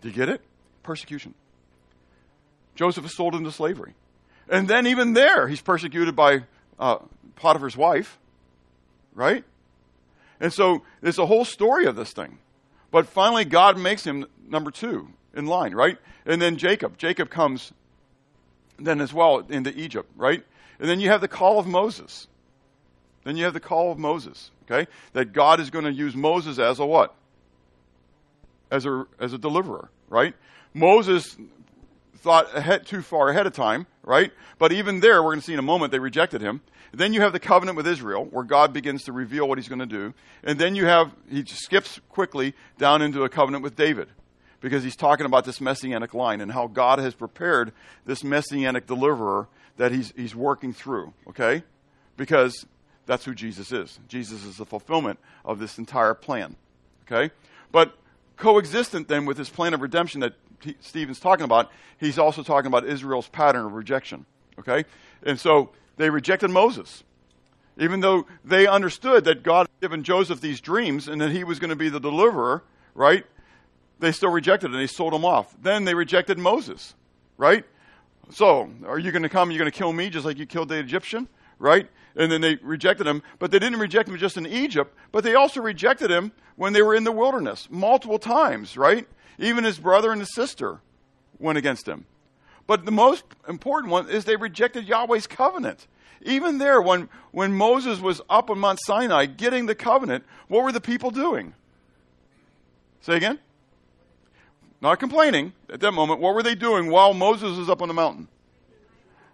Do 0.00 0.08
you 0.08 0.14
get 0.14 0.28
it? 0.28 0.40
Persecution. 0.82 1.34
Joseph 2.74 3.04
is 3.04 3.14
sold 3.14 3.34
into 3.34 3.50
slavery. 3.52 3.94
And 4.48 4.66
then, 4.66 4.86
even 4.86 5.12
there, 5.12 5.46
he's 5.48 5.60
persecuted 5.60 6.16
by 6.16 6.44
uh, 6.78 6.98
Potiphar's 7.36 7.76
wife, 7.76 8.18
right? 9.14 9.44
And 10.40 10.52
so 10.52 10.82
there's 11.00 11.18
a 11.18 11.26
whole 11.26 11.44
story 11.44 11.86
of 11.86 11.96
this 11.96 12.12
thing. 12.12 12.38
But 12.90 13.06
finally, 13.06 13.44
God 13.44 13.78
makes 13.78 14.04
him 14.04 14.26
number 14.48 14.70
two 14.70 15.08
in 15.34 15.46
line, 15.46 15.74
right? 15.74 15.98
And 16.26 16.42
then 16.42 16.56
Jacob. 16.56 16.98
Jacob 16.98 17.30
comes 17.30 17.72
then 18.78 19.00
as 19.00 19.12
well 19.12 19.38
into 19.48 19.78
Egypt, 19.78 20.10
right? 20.16 20.42
And 20.78 20.88
then 20.88 21.00
you 21.00 21.10
have 21.10 21.20
the 21.20 21.28
call 21.28 21.58
of 21.58 21.66
Moses. 21.66 22.26
Then 23.30 23.36
you 23.36 23.44
have 23.44 23.54
the 23.54 23.60
call 23.60 23.92
of 23.92 23.98
Moses, 24.00 24.50
okay? 24.68 24.90
That 25.12 25.32
God 25.32 25.60
is 25.60 25.70
going 25.70 25.84
to 25.84 25.92
use 25.92 26.16
Moses 26.16 26.58
as 26.58 26.80
a 26.80 26.84
what? 26.84 27.14
As 28.72 28.86
a, 28.86 29.06
as 29.20 29.32
a 29.32 29.38
deliverer, 29.38 29.88
right? 30.08 30.34
Moses 30.74 31.36
thought 32.16 32.52
ahead, 32.56 32.86
too 32.86 33.02
far 33.02 33.28
ahead 33.28 33.46
of 33.46 33.52
time, 33.52 33.86
right? 34.02 34.32
But 34.58 34.72
even 34.72 34.98
there, 34.98 35.22
we're 35.22 35.30
going 35.30 35.38
to 35.42 35.46
see 35.46 35.52
in 35.52 35.60
a 35.60 35.62
moment, 35.62 35.92
they 35.92 36.00
rejected 36.00 36.40
him. 36.40 36.60
Then 36.92 37.12
you 37.14 37.20
have 37.20 37.32
the 37.32 37.38
covenant 37.38 37.76
with 37.76 37.86
Israel, 37.86 38.24
where 38.24 38.42
God 38.42 38.72
begins 38.72 39.04
to 39.04 39.12
reveal 39.12 39.48
what 39.48 39.58
he's 39.58 39.68
going 39.68 39.78
to 39.78 39.86
do. 39.86 40.12
And 40.42 40.58
then 40.58 40.74
you 40.74 40.86
have, 40.86 41.14
he 41.30 41.44
skips 41.44 42.00
quickly 42.08 42.54
down 42.78 43.00
into 43.00 43.22
a 43.22 43.28
covenant 43.28 43.62
with 43.62 43.76
David, 43.76 44.08
because 44.60 44.82
he's 44.82 44.96
talking 44.96 45.24
about 45.24 45.44
this 45.44 45.60
messianic 45.60 46.14
line 46.14 46.40
and 46.40 46.50
how 46.50 46.66
God 46.66 46.98
has 46.98 47.14
prepared 47.14 47.70
this 48.04 48.24
messianic 48.24 48.88
deliverer 48.88 49.46
that 49.76 49.92
he's, 49.92 50.12
he's 50.16 50.34
working 50.34 50.72
through, 50.72 51.14
okay? 51.28 51.62
Because 52.16 52.66
that's 53.10 53.24
who 53.24 53.34
Jesus 53.34 53.72
is. 53.72 53.98
Jesus 54.06 54.44
is 54.44 54.58
the 54.58 54.64
fulfillment 54.64 55.18
of 55.44 55.58
this 55.58 55.78
entire 55.78 56.14
plan, 56.14 56.54
okay? 57.10 57.34
But 57.72 57.98
coexistent 58.36 59.08
then 59.08 59.26
with 59.26 59.36
this 59.36 59.50
plan 59.50 59.74
of 59.74 59.82
redemption 59.82 60.20
that 60.20 60.34
Stephen's 60.78 61.18
talking 61.18 61.44
about, 61.44 61.72
he's 61.98 62.20
also 62.20 62.44
talking 62.44 62.68
about 62.68 62.86
Israel's 62.86 63.26
pattern 63.26 63.66
of 63.66 63.72
rejection. 63.72 64.26
Okay? 64.60 64.84
And 65.24 65.40
so 65.40 65.70
they 65.96 66.08
rejected 66.08 66.50
Moses. 66.50 67.02
Even 67.76 67.98
though 67.98 68.26
they 68.44 68.68
understood 68.68 69.24
that 69.24 69.42
God 69.42 69.66
had 69.66 69.80
given 69.80 70.04
Joseph 70.04 70.40
these 70.40 70.60
dreams 70.60 71.08
and 71.08 71.20
that 71.20 71.32
he 71.32 71.42
was 71.42 71.58
going 71.58 71.70
to 71.70 71.76
be 71.76 71.88
the 71.88 71.98
deliverer, 72.00 72.62
right? 72.94 73.24
They 73.98 74.12
still 74.12 74.30
rejected 74.30 74.70
and 74.70 74.78
they 74.78 74.86
sold 74.86 75.14
him 75.14 75.24
off. 75.24 75.52
Then 75.60 75.84
they 75.84 75.94
rejected 75.94 76.38
Moses, 76.38 76.94
right? 77.36 77.64
So, 78.30 78.70
are 78.86 79.00
you 79.00 79.10
going 79.10 79.24
to 79.24 79.28
come? 79.28 79.50
You're 79.50 79.58
going 79.58 79.70
to 79.70 79.76
kill 79.76 79.92
me 79.92 80.10
just 80.10 80.24
like 80.24 80.38
you 80.38 80.46
killed 80.46 80.68
the 80.68 80.78
Egyptian, 80.78 81.26
right? 81.60 81.88
And 82.16 82.32
then 82.32 82.40
they 82.40 82.56
rejected 82.56 83.06
him. 83.06 83.22
But 83.38 83.52
they 83.52 83.60
didn't 83.60 83.78
reject 83.78 84.08
him 84.08 84.18
just 84.18 84.36
in 84.36 84.46
Egypt, 84.46 84.92
but 85.12 85.22
they 85.22 85.36
also 85.36 85.60
rejected 85.60 86.10
him 86.10 86.32
when 86.56 86.72
they 86.72 86.82
were 86.82 86.96
in 86.96 87.04
the 87.04 87.12
wilderness 87.12 87.68
multiple 87.70 88.18
times, 88.18 88.76
right? 88.76 89.06
Even 89.38 89.62
his 89.62 89.78
brother 89.78 90.10
and 90.10 90.20
his 90.20 90.34
sister 90.34 90.80
went 91.38 91.58
against 91.58 91.86
him. 91.86 92.06
But 92.66 92.84
the 92.84 92.92
most 92.92 93.24
important 93.48 93.92
one 93.92 94.08
is 94.10 94.24
they 94.24 94.36
rejected 94.36 94.86
Yahweh's 94.86 95.26
covenant. 95.26 95.86
Even 96.22 96.58
there, 96.58 96.82
when, 96.82 97.08
when 97.30 97.52
Moses 97.52 98.00
was 98.00 98.20
up 98.28 98.50
on 98.50 98.58
Mount 98.58 98.78
Sinai 98.82 99.26
getting 99.26 99.66
the 99.66 99.74
covenant, 99.74 100.24
what 100.48 100.64
were 100.64 100.72
the 100.72 100.80
people 100.80 101.10
doing? 101.10 101.54
Say 103.00 103.16
again? 103.16 103.38
Not 104.82 104.98
complaining 104.98 105.52
at 105.70 105.80
that 105.80 105.92
moment. 105.92 106.20
What 106.20 106.34
were 106.34 106.42
they 106.42 106.54
doing 106.54 106.90
while 106.90 107.14
Moses 107.14 107.56
was 107.56 107.70
up 107.70 107.80
on 107.80 107.88
the 107.88 107.94
mountain? 107.94 108.28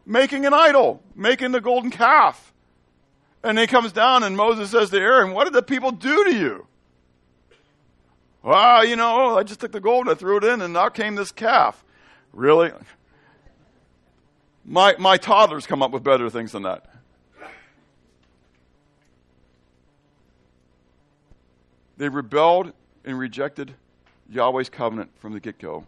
Making 0.06 0.46
an 0.46 0.54
idol, 0.54 1.02
making 1.14 1.50
the 1.50 1.60
golden 1.60 1.90
calf. 1.90 2.52
And 3.42 3.58
he 3.58 3.66
comes 3.66 3.92
down 3.92 4.22
and 4.22 4.36
Moses 4.36 4.70
says 4.70 4.90
to 4.90 4.98
Aaron, 4.98 5.32
What 5.32 5.44
did 5.44 5.52
the 5.52 5.62
people 5.62 5.90
do 5.90 6.24
to 6.24 6.34
you? 6.34 6.66
Well, 8.42 8.84
you 8.84 8.94
know, 8.94 9.36
I 9.36 9.42
just 9.42 9.58
took 9.58 9.72
the 9.72 9.80
gold 9.80 10.06
and 10.06 10.14
I 10.14 10.14
threw 10.14 10.36
it 10.36 10.44
in, 10.44 10.62
and 10.62 10.76
out 10.76 10.94
came 10.94 11.16
this 11.16 11.32
calf. 11.32 11.84
Really? 12.32 12.70
My, 14.64 14.94
my 14.98 15.16
toddlers 15.16 15.66
come 15.66 15.82
up 15.82 15.90
with 15.90 16.04
better 16.04 16.30
things 16.30 16.52
than 16.52 16.62
that. 16.62 16.84
They 21.96 22.08
rebelled 22.08 22.72
and 23.04 23.18
rejected 23.18 23.74
Yahweh's 24.30 24.68
covenant 24.68 25.10
from 25.18 25.32
the 25.32 25.40
get 25.40 25.58
go. 25.58 25.86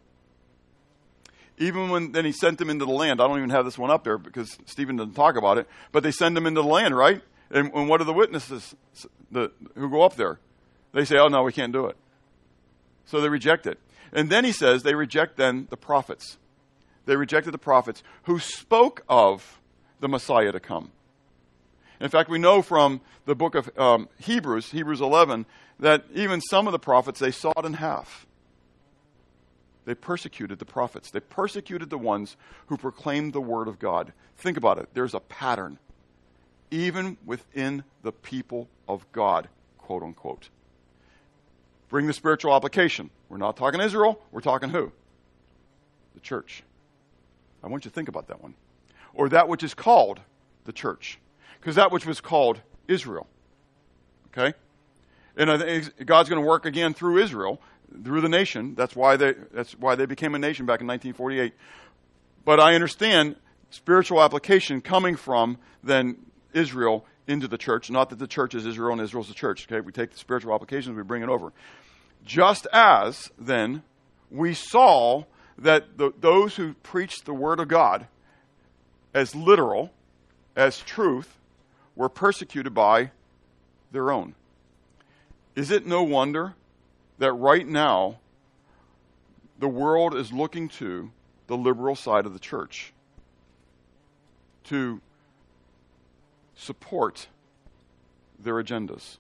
Even 1.59 1.91
when 1.91 2.13
then 2.13 2.25
he 2.25 2.33
sent 2.33 2.59
them 2.59 2.71
into 2.71 2.85
the 2.85 2.93
land. 2.93 3.21
I 3.21 3.27
don't 3.27 3.39
even 3.39 3.51
have 3.51 3.65
this 3.65 3.79
one 3.79 3.91
up 3.91 4.05
there 4.05 4.19
because 4.19 4.59
Stephen 4.67 4.97
doesn't 4.97 5.15
talk 5.15 5.37
about 5.37 5.59
it. 5.59 5.67
But 5.93 6.03
they 6.03 6.13
send 6.13 6.37
them 6.37 6.47
into 6.47 6.63
the 6.63 6.69
land, 6.69 6.97
right? 6.97 7.21
And, 7.51 7.73
and 7.75 7.89
what 7.89 8.01
are 8.01 8.05
the 8.05 8.13
witnesses 8.13 8.75
the, 9.31 9.51
who 9.75 9.91
go 9.91 10.03
up 10.03 10.17
there? 10.17 10.39
They 10.93 11.05
say, 11.05 11.17
"Oh 11.19 11.29
no, 11.29 11.43
we 11.43 11.53
can't 11.53 11.73
do 11.73 11.87
it." 11.87 11.97
So 13.07 13.21
they 13.21 13.29
reject 13.29 13.67
it. 13.67 13.79
And 14.13 14.31
then 14.31 14.45
he 14.45 14.53
says 14.53 14.83
they 14.83 14.95
reject 14.95 15.37
then 15.37 15.67
the 15.71 15.77
prophets. 15.77 16.39
They 17.07 17.17
rejected 17.17 17.53
the 17.53 17.59
prophets 17.59 18.03
who 18.25 18.39
spoke 18.39 19.03
of 19.09 19.61
the 20.01 20.09
Messiah 20.09 20.53
to 20.53 20.61
come. 20.61 20.91
In 22.01 22.11
fact, 22.11 22.31
we 22.31 22.39
know 22.39 22.63
from 22.63 23.01
the 23.25 23.35
book 23.35 23.55
of 23.55 23.71
um, 23.79 24.09
Hebrews, 24.19 24.71
Hebrews 24.71 25.01
11, 25.01 25.47
that 25.81 26.05
even 26.15 26.41
some 26.41 26.67
of 26.67 26.73
the 26.73 26.79
prophets 26.79 27.19
they 27.19 27.31
sawed 27.31 27.65
in 27.65 27.75
half. 27.75 28.27
They 29.89 29.95
persecuted 29.95 30.59
the 30.59 30.67
prophets. 30.67 31.11
They 31.11 31.21
persecuted 31.21 31.89
the 31.89 31.97
ones 31.97 32.37
who 32.67 32.77
proclaimed 32.77 33.33
the 33.33 33.41
word 33.41 33.69
of 33.69 33.79
God. 33.79 34.13
Think 34.37 34.59
about 34.59 34.77
it. 34.77 34.91
There's 34.93 35.15
a 35.15 35.21
pattern, 35.21 35.79
even 36.71 37.17
within 37.25 37.85
the 38.03 38.13
people 38.13 38.69
of 38.87 39.11
God, 39.13 39.49
quote 39.79 40.03
unquote. 40.03 40.51
Bring 41.89 42.07
the 42.07 42.13
spiritual 42.13 42.55
application. 42.55 43.09
We're 43.31 43.39
not 43.39 43.57
talking 43.57 43.81
Israel, 43.81 44.21
we're 44.31 44.43
talking 44.43 44.69
who? 44.69 44.93
The 46.13 46.21
church. 46.21 46.65
I 47.65 47.69
want 47.69 47.87
you 47.87 47.91
to 47.91 47.95
think 47.95 48.11
about 48.11 48.29
that 48.29 48.43
one. 48.43 48.53
Or 49.15 49.31
that 49.31 49.49
which 49.49 49.63
is 49.63 49.73
called 49.73 50.21
the 50.67 50.73
church. 50.73 51.19
Because 51.59 51.77
that 51.77 51.91
which 51.93 52.05
was 52.05 52.21
called 52.21 52.61
Israel. 52.89 53.27
Okay? 54.37 54.53
And 55.35 55.91
God's 56.05 56.29
going 56.29 56.43
to 56.43 56.47
work 56.47 56.67
again 56.67 56.93
through 56.93 57.23
Israel, 57.23 57.59
through 58.05 58.21
the 58.21 58.29
nation. 58.29 58.75
That's 58.75 58.95
why 58.95 59.17
they, 59.17 59.35
that's 59.53 59.73
why 59.73 59.95
they 59.95 60.07
became 60.07 60.35
a 60.35 60.39
nation 60.39 60.67
back 60.67 60.81
in 60.81 60.87
1948. 60.87 61.53
But 62.45 62.61
I 62.61 62.75
understand 62.75 63.37
spiritual 63.71 64.23
application 64.23 64.81
coming 64.81 65.17
from 65.17 65.59
then 65.83 66.17
Israel 66.53 67.05
into 67.27 67.49
the 67.49 67.59
church. 67.59 67.91
Not 67.91 68.11
that 68.11 68.19
the 68.19 68.27
church 68.27 68.55
is 68.55 68.67
Israel 68.67 68.93
and 68.93 69.01
Israel 69.01 69.23
is 69.23 69.29
the 69.29 69.35
church. 69.35 69.67
Okay, 69.71 69.81
we 69.81 69.93
take 69.93 70.13
the 70.13 70.19
spiritual 70.19 70.55
applications, 70.55 70.97
we 70.97 71.03
bring 71.03 71.23
it 71.23 71.29
over. 71.29 71.53
Just 72.25 72.67
as 72.73 73.31
then 73.39 73.83
we 74.31 74.55
saw 74.55 75.25
that 75.59 75.99
the, 75.99 76.13
those 76.19 76.57
who 76.57 76.75
preached 76.75 77.25
the 77.25 77.35
word 77.35 77.61
of 77.61 77.69
God 77.69 78.07
as 79.15 79.35
literal, 79.35 79.91
as 80.57 80.79
truth, 80.79 81.37
were 81.97 82.09
persecuted 82.09 82.75
by 82.75 83.11
their 83.91 84.11
own. 84.11 84.35
Is 85.57 85.71
it 85.71 85.87
no 85.87 86.03
wonder 86.03 86.55
that 87.19 87.33
right 87.33 87.67
now 87.67 88.19
the 89.59 89.69
world 89.69 90.15
is 90.15 90.33
looking 90.33 90.69
to 90.69 91.11
the 91.47 91.57
liberal 91.57 91.97
side 91.97 92.27
of 92.27 92.33
the 92.33 92.39
church 92.39 92.93
to 94.65 95.01
support 96.55 97.29
their 98.39 98.55
agendas? 98.55 99.17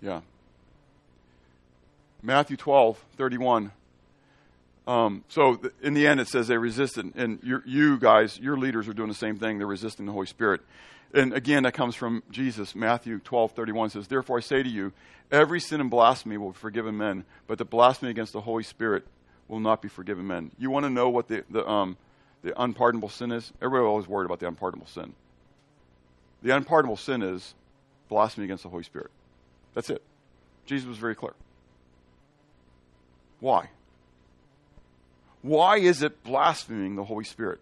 Yeah. 0.00 0.20
Matthew 2.22 2.56
12, 2.56 3.02
31. 3.16 3.72
Um, 4.86 5.24
so 5.28 5.56
th- 5.56 5.72
in 5.82 5.94
the 5.94 6.06
end, 6.06 6.20
it 6.20 6.28
says 6.28 6.48
they 6.48 6.58
resisted. 6.58 7.12
And 7.16 7.40
you 7.42 7.98
guys, 7.98 8.38
your 8.38 8.56
leaders 8.56 8.88
are 8.88 8.92
doing 8.92 9.08
the 9.08 9.14
same 9.14 9.36
thing. 9.36 9.58
They're 9.58 9.66
resisting 9.66 10.06
the 10.06 10.12
Holy 10.12 10.26
Spirit. 10.26 10.60
And 11.14 11.32
again, 11.32 11.62
that 11.62 11.72
comes 11.72 11.94
from 11.94 12.22
Jesus. 12.30 12.74
Matthew 12.74 13.18
12, 13.18 13.52
31 13.52 13.90
says, 13.90 14.08
Therefore 14.08 14.38
I 14.38 14.40
say 14.40 14.62
to 14.62 14.68
you, 14.68 14.92
every 15.30 15.60
sin 15.60 15.80
and 15.80 15.90
blasphemy 15.90 16.36
will 16.36 16.50
be 16.50 16.56
forgiven 16.56 16.96
men, 16.96 17.24
but 17.46 17.58
the 17.58 17.64
blasphemy 17.64 18.10
against 18.10 18.32
the 18.32 18.40
Holy 18.40 18.62
Spirit 18.62 19.06
will 19.48 19.60
not 19.60 19.80
be 19.80 19.88
forgiven 19.88 20.26
men. 20.26 20.50
You 20.58 20.70
want 20.70 20.84
to 20.84 20.90
know 20.90 21.08
what 21.08 21.28
the, 21.28 21.44
the, 21.50 21.66
um, 21.68 21.96
the 22.42 22.60
unpardonable 22.60 23.08
sin 23.08 23.32
is? 23.32 23.52
Everybody 23.62 23.86
always 23.86 24.08
worried 24.08 24.26
about 24.26 24.40
the 24.40 24.48
unpardonable 24.48 24.88
sin. 24.88 25.14
The 26.42 26.54
unpardonable 26.54 26.96
sin 26.96 27.22
is 27.22 27.54
blasphemy 28.08 28.44
against 28.44 28.64
the 28.64 28.68
Holy 28.68 28.82
Spirit. 28.82 29.10
That's 29.74 29.90
it. 29.90 30.02
Jesus 30.64 30.88
was 30.88 30.98
very 30.98 31.14
clear. 31.14 31.34
Why? 33.40 33.70
Why 35.42 35.78
is 35.78 36.02
it 36.02 36.24
blaspheming 36.24 36.96
the 36.96 37.04
Holy 37.04 37.24
Spirit? 37.24 37.60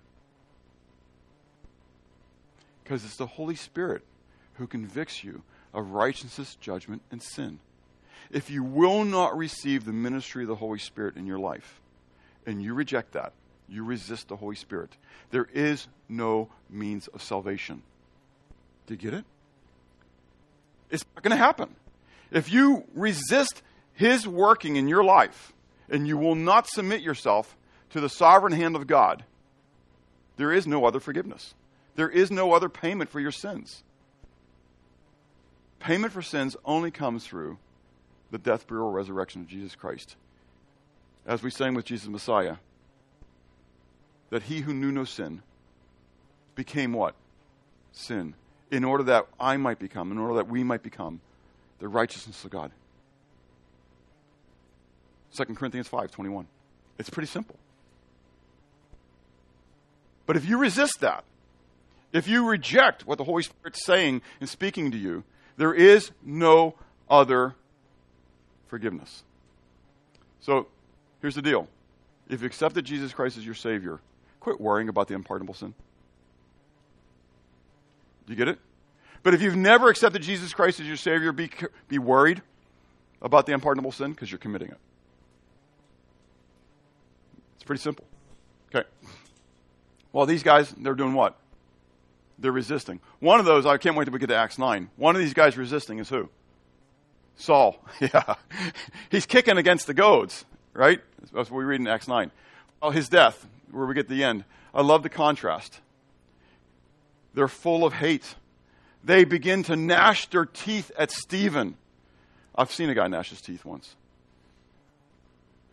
Because 2.85 3.05
it's 3.05 3.17
the 3.17 3.27
Holy 3.27 3.57
Spirit 3.57 4.03
who 4.55 4.67
convicts 4.67 5.25
you 5.25 5.43
of 5.73 5.91
righteousness, 5.91 6.57
judgment, 6.61 7.03
and 7.11 7.23
sin. 7.23 7.59
If 8.31 8.51
you 8.51 8.63
will 8.63 9.05
not 9.05 9.37
receive 9.37 9.85
the 9.85 9.93
ministry 9.93 10.45
of 10.45 10.49
the 10.49 10.55
Holy 10.55 10.79
Spirit 10.79 11.17
in 11.17 11.27
your 11.27 11.39
life, 11.39 11.81
and 12.47 12.63
you 12.63 12.75
reject 12.75 13.13
that, 13.13 13.33
you 13.69 13.85
resist 13.85 14.29
the 14.29 14.37
Holy 14.37 14.55
Spirit, 14.55 14.91
there 15.31 15.49
is 15.53 15.89
no 16.09 16.49
means 16.71 17.09
of 17.09 17.23
salvation. 17.23 17.83
Do 18.87 18.95
you 18.95 18.99
get 18.99 19.15
it? 19.15 19.25
It's 20.91 21.05
not 21.15 21.23
going 21.23 21.37
to 21.37 21.43
happen. 21.43 21.75
If 22.31 22.53
you 22.53 22.85
resist 22.95 23.63
His 23.95 24.29
working 24.29 24.77
in 24.77 24.89
your 24.89 25.03
life, 25.03 25.53
and 25.89 26.07
you 26.07 26.17
will 26.17 26.35
not 26.35 26.69
submit 26.69 27.01
yourself 27.01 27.57
to 27.91 28.01
the 28.01 28.09
sovereign 28.09 28.53
hand 28.53 28.77
of 28.77 28.87
God, 28.87 29.25
there 30.37 30.53
is 30.53 30.67
no 30.67 30.85
other 30.85 31.01
forgiveness. 31.01 31.55
There 31.97 32.09
is 32.09 32.31
no 32.31 32.53
other 32.53 32.69
payment 32.69 33.11
for 33.11 33.21
your 33.21 33.31
sins. 33.31 33.83
Payment 35.79 36.13
for 36.13 36.23
sins 36.23 36.57
only 36.65 36.91
comes 36.91 37.27
through 37.27 37.59
the 38.31 38.39
death, 38.39 38.67
burial, 38.67 38.91
resurrection 38.91 39.43
of 39.43 39.49
Jesus 39.49 39.75
Christ. 39.75 40.17
As 41.27 41.43
we 41.43 41.51
sang 41.51 41.75
with 41.75 41.85
Jesus 41.85 42.09
Messiah, 42.09 42.57
that 44.31 44.45
he 44.45 44.61
who 44.61 44.75
knew 44.75 44.91
no 44.91 45.05
sin 45.05 45.43
became 46.55 46.93
what? 46.93 47.15
Sin. 47.93 48.35
In 48.71 48.83
order 48.83 49.05
that 49.05 49.27
I 49.39 49.57
might 49.57 49.79
become, 49.79 50.11
in 50.11 50.19
order 50.19 50.35
that 50.35 50.49
we 50.49 50.65
might 50.65 50.83
become 50.83 51.21
the 51.79 51.89
righteousness 51.89 52.45
of 52.45 52.51
God. 52.51 52.73
2 55.35 55.45
Corinthians 55.55 55.89
5 55.89 56.11
21. 56.11 56.47
It's 56.99 57.11
pretty 57.11 57.27
simple. 57.27 57.57
But 60.27 60.37
if 60.37 60.49
you 60.49 60.59
resist 60.59 61.01
that, 61.01 61.25
if 62.15 62.29
you 62.29 62.49
reject 62.49 63.07
what 63.07 63.19
the 63.19 63.25
Holy 63.25 63.43
Spirit's 63.43 63.85
saying 63.85 64.23
and 64.41 64.49
speaking 64.49 64.93
to 64.93 64.97
you, 64.97 65.25
there 65.57 65.75
is 65.75 66.13
no 66.25 66.77
other 67.11 67.57
forgiveness. 68.69 69.25
So 70.41 70.69
here's 71.21 71.35
the 71.35 71.43
deal 71.43 71.69
if 72.29 72.41
you 72.41 72.47
accepted 72.47 72.85
Jesus 72.85 73.13
Christ 73.13 73.37
as 73.37 73.45
your 73.45 73.55
Savior, 73.55 73.99
quit 74.41 74.61
worrying 74.61 74.89
about 74.89 75.09
the 75.09 75.15
unpardonable 75.15 75.55
sin. 75.55 75.75
Do 78.27 78.33
you 78.33 78.37
get 78.37 78.49
it? 78.49 78.59
But 79.25 79.35
if 79.35 79.43
you've 79.43 79.57
never 79.57 79.89
accepted 79.89 80.23
Jesus 80.23 80.55
Christ 80.55 80.81
as 80.81 80.87
your 80.87 80.97
Savior, 80.97 81.33
be, 81.33 81.51
be 81.89 81.99
worried 81.99 82.43
about 83.21 83.47
the 83.47 83.55
unpardonable 83.55 83.93
sin 83.93 84.13
because 84.13 84.31
you're 84.31 84.39
committing 84.39 84.69
it. 84.69 84.79
It's 87.57 87.65
pretty 87.65 87.83
simple. 87.83 88.05
Okay. 88.75 88.87
Well, 90.13 90.27
these 90.27 90.43
guys, 90.43 90.73
they're 90.79 90.95
doing 90.95 91.15
what? 91.15 91.37
They're 92.39 92.53
resisting. 92.53 93.01
One 93.21 93.39
of 93.41 93.47
those, 93.47 93.65
I 93.67 93.77
can't 93.77 93.97
wait 93.97 94.05
till 94.07 94.13
we 94.13 94.19
get 94.19 94.29
to 94.29 94.37
Acts 94.37 94.59
9. 94.59 94.91
One 94.97 95.15
of 95.15 95.21
these 95.21 95.35
guys 95.35 95.57
resisting 95.57 95.99
is 95.99 96.09
who? 96.09 96.29
Saul. 97.37 97.83
Yeah. 98.01 98.35
He's 99.11 99.27
kicking 99.27 99.57
against 99.57 99.87
the 99.87 99.95
goads, 99.95 100.45
right? 100.73 101.01
That's 101.33 101.51
what 101.51 101.59
we 101.59 101.65
read 101.65 101.81
in 101.81 101.87
Acts 101.87 102.09
9. 102.09 102.31
Oh, 102.83 102.91
his 102.91 103.09
death, 103.09 103.47
where 103.71 103.87
we 103.87 103.95
get 103.95 104.09
the 104.09 104.25
end. 104.25 104.45
I 104.75 104.83
love 104.83 105.03
the 105.03 105.09
contrast. 105.09 105.81
They're 107.35 107.49
full 107.49 107.85
of 107.85 107.95
hate. 107.95 108.35
They 109.03 109.25
begin 109.25 109.63
to 109.65 109.77
gnash 109.77 110.27
their 110.27 110.47
teeth 110.47 110.91
at 110.99 111.11
Stephen. 111.11 111.77
I've 112.55 112.71
seen 112.73 112.91
a 112.91 112.95
guy 112.95 113.07
gnash 113.09 113.31
his 113.31 113.41
teeth 113.41 113.65
once. 113.65 113.95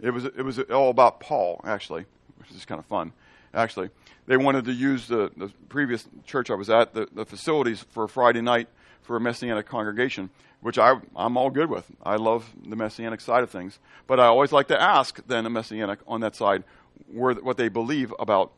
It 0.02 0.12
was, 0.12 0.26
it 0.26 0.44
was 0.44 0.60
all 0.60 0.90
about 0.90 1.20
Paul, 1.20 1.62
actually, 1.64 2.06
which 2.38 2.52
is 2.52 2.66
kind 2.66 2.80
of 2.80 2.86
fun, 2.86 3.14
actually 3.54 3.90
they 4.28 4.38
wanted 4.38 4.66
to 4.66 4.72
use 4.72 5.08
the, 5.08 5.32
the 5.36 5.52
previous 5.70 6.08
church 6.26 6.50
I 6.50 6.56
was 6.56 6.70
at, 6.70 6.94
the, 6.94 7.08
the 7.14 7.26
facilities 7.26 7.86
for 7.92 8.06
a 8.06 8.10
Friday 8.10 8.42
night 8.42 8.68
for 9.02 9.18
a 9.18 9.20
Messianic 9.20 9.66
congregation, 9.66 10.30
which 10.62 10.78
I, 10.78 10.96
I'm 11.16 11.38
all 11.38 11.50
good 11.50 11.70
with. 11.70 11.86
I 12.04 12.16
love 12.16 12.50
the 12.66 12.76
Messianic 12.76 13.20
side 13.20 13.44
of 13.44 13.50
things. 13.50 13.80
But 14.08 14.20
I 14.20 14.28
always 14.28 14.52
like 14.52 14.68
to 14.68 14.80
ask 14.80 15.20
then 15.28 15.46
a 15.46 15.50
Messianic 15.50 16.00
on 16.08 16.22
that 16.22 16.36
side 16.36 16.64
where, 17.12 17.34
what 17.34 17.58
they 17.58 17.68
believe 17.68 18.14
about 18.20 18.52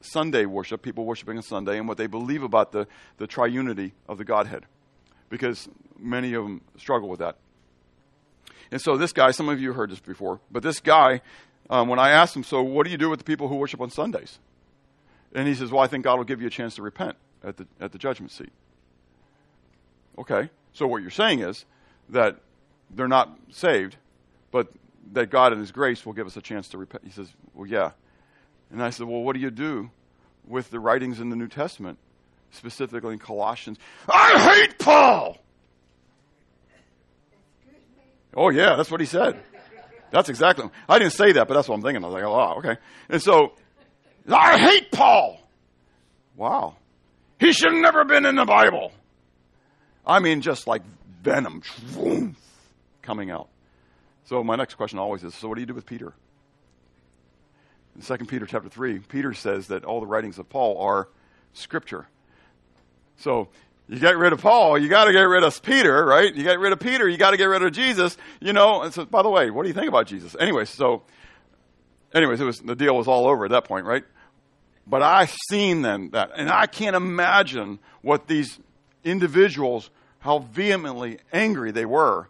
Sunday 0.00 0.44
worship, 0.44 0.82
people 0.82 1.04
worshiping 1.04 1.36
on 1.38 1.42
Sunday, 1.42 1.78
and 1.78 1.88
what 1.88 1.96
they 1.96 2.06
believe 2.06 2.42
about 2.42 2.72
the, 2.72 2.86
the 3.16 3.26
triunity 3.26 3.92
of 4.08 4.18
the 4.18 4.24
Godhead. 4.24 4.66
Because 5.30 5.68
many 5.98 6.34
of 6.34 6.44
them 6.44 6.60
struggle 6.76 7.08
with 7.08 7.18
that. 7.20 7.36
And 8.70 8.80
so 8.80 8.96
this 8.96 9.12
guy, 9.12 9.30
some 9.30 9.48
of 9.48 9.60
you 9.60 9.72
heard 9.72 9.90
this 9.90 10.00
before, 10.00 10.40
but 10.50 10.62
this 10.62 10.80
guy, 10.80 11.20
um, 11.70 11.88
when 11.88 11.98
I 11.98 12.10
asked 12.10 12.36
him, 12.36 12.44
so 12.44 12.62
what 12.62 12.84
do 12.84 12.90
you 12.90 12.98
do 12.98 13.08
with 13.08 13.18
the 13.18 13.24
people 13.24 13.48
who 13.48 13.56
worship 13.56 13.80
on 13.80 13.90
Sundays? 13.90 14.38
And 15.34 15.46
he 15.46 15.54
says, 15.54 15.70
well, 15.70 15.82
I 15.82 15.86
think 15.86 16.04
God 16.04 16.16
will 16.16 16.24
give 16.24 16.40
you 16.40 16.46
a 16.46 16.50
chance 16.50 16.74
to 16.76 16.82
repent 16.82 17.16
at 17.42 17.56
the, 17.56 17.66
at 17.80 17.92
the 17.92 17.98
judgment 17.98 18.32
seat. 18.32 18.52
Okay, 20.18 20.50
so 20.72 20.86
what 20.86 21.02
you're 21.02 21.10
saying 21.10 21.40
is 21.40 21.64
that 22.08 22.38
they're 22.90 23.08
not 23.08 23.38
saved, 23.50 23.96
but 24.50 24.68
that 25.12 25.30
God 25.30 25.52
in 25.52 25.58
His 25.58 25.70
grace 25.70 26.04
will 26.04 26.12
give 26.12 26.26
us 26.26 26.36
a 26.36 26.42
chance 26.42 26.68
to 26.70 26.78
repent. 26.78 27.04
He 27.04 27.10
says, 27.10 27.28
well, 27.54 27.66
yeah. 27.66 27.92
And 28.70 28.82
I 28.82 28.90
said, 28.90 29.06
well, 29.06 29.22
what 29.22 29.34
do 29.34 29.40
you 29.40 29.50
do 29.50 29.90
with 30.46 30.70
the 30.70 30.80
writings 30.80 31.20
in 31.20 31.30
the 31.30 31.36
New 31.36 31.48
Testament, 31.48 31.98
specifically 32.50 33.12
in 33.12 33.18
Colossians? 33.18 33.78
I 34.08 34.38
hate 34.38 34.78
Paul! 34.78 35.38
Oh, 38.40 38.50
yeah, 38.50 38.76
that's 38.76 38.88
what 38.88 39.00
he 39.00 39.06
said. 39.06 39.36
That's 40.12 40.28
exactly. 40.28 40.70
I 40.88 41.00
didn't 41.00 41.14
say 41.14 41.32
that, 41.32 41.48
but 41.48 41.54
that's 41.54 41.68
what 41.68 41.74
I'm 41.74 41.82
thinking. 41.82 42.04
I 42.04 42.06
was 42.06 42.14
like, 42.14 42.22
oh, 42.22 42.58
okay. 42.58 42.76
And 43.08 43.20
so, 43.20 43.54
I 44.28 44.56
hate 44.56 44.92
Paul. 44.92 45.40
Wow. 46.36 46.76
He 47.40 47.52
should 47.52 47.72
have 47.72 47.82
never 47.82 48.04
been 48.04 48.24
in 48.24 48.36
the 48.36 48.44
Bible. 48.44 48.92
I 50.06 50.20
mean, 50.20 50.40
just 50.40 50.68
like 50.68 50.82
venom 51.20 51.62
coming 53.02 53.32
out. 53.32 53.48
So 54.26 54.44
my 54.44 54.54
next 54.54 54.74
question 54.74 55.00
always 55.00 55.24
is, 55.24 55.34
so 55.34 55.48
what 55.48 55.56
do 55.56 55.60
you 55.60 55.66
do 55.66 55.74
with 55.74 55.86
Peter? 55.86 56.14
In 57.96 58.02
2 58.02 58.24
Peter 58.26 58.46
chapter 58.46 58.68
3, 58.68 59.00
Peter 59.00 59.34
says 59.34 59.66
that 59.66 59.84
all 59.84 59.98
the 59.98 60.06
writings 60.06 60.38
of 60.38 60.48
Paul 60.48 60.78
are 60.78 61.08
scripture. 61.54 62.06
So 63.16 63.48
you 63.88 63.98
get 63.98 64.18
rid 64.18 64.32
of 64.32 64.40
Paul, 64.40 64.78
you 64.78 64.88
got 64.88 65.06
to 65.06 65.12
get 65.12 65.22
rid 65.22 65.42
of 65.42 65.62
Peter, 65.62 66.04
right? 66.04 66.34
You 66.34 66.42
get 66.42 66.58
rid 66.58 66.72
of 66.72 66.80
Peter, 66.80 67.08
you 67.08 67.16
got 67.16 67.30
to 67.30 67.36
get 67.36 67.46
rid 67.46 67.62
of 67.62 67.72
Jesus. 67.72 68.16
You 68.40 68.52
know, 68.52 68.82
and 68.82 68.92
so 68.92 69.06
by 69.06 69.22
the 69.22 69.30
way, 69.30 69.50
what 69.50 69.62
do 69.62 69.68
you 69.68 69.74
think 69.74 69.88
about 69.88 70.06
Jesus? 70.06 70.36
Anyway, 70.38 70.66
so 70.66 71.02
anyways, 72.14 72.40
it 72.40 72.44
was 72.44 72.58
the 72.60 72.76
deal 72.76 72.96
was 72.96 73.08
all 73.08 73.26
over 73.26 73.46
at 73.46 73.50
that 73.50 73.64
point, 73.64 73.86
right? 73.86 74.04
But 74.86 75.02
I've 75.02 75.34
seen 75.50 75.82
then 75.82 76.10
that, 76.10 76.30
and 76.36 76.50
I 76.50 76.66
can't 76.66 76.96
imagine 76.96 77.78
what 78.02 78.26
these 78.26 78.58
individuals, 79.04 79.90
how 80.20 80.38
vehemently 80.38 81.18
angry 81.32 81.70
they 81.70 81.84
were. 81.84 82.28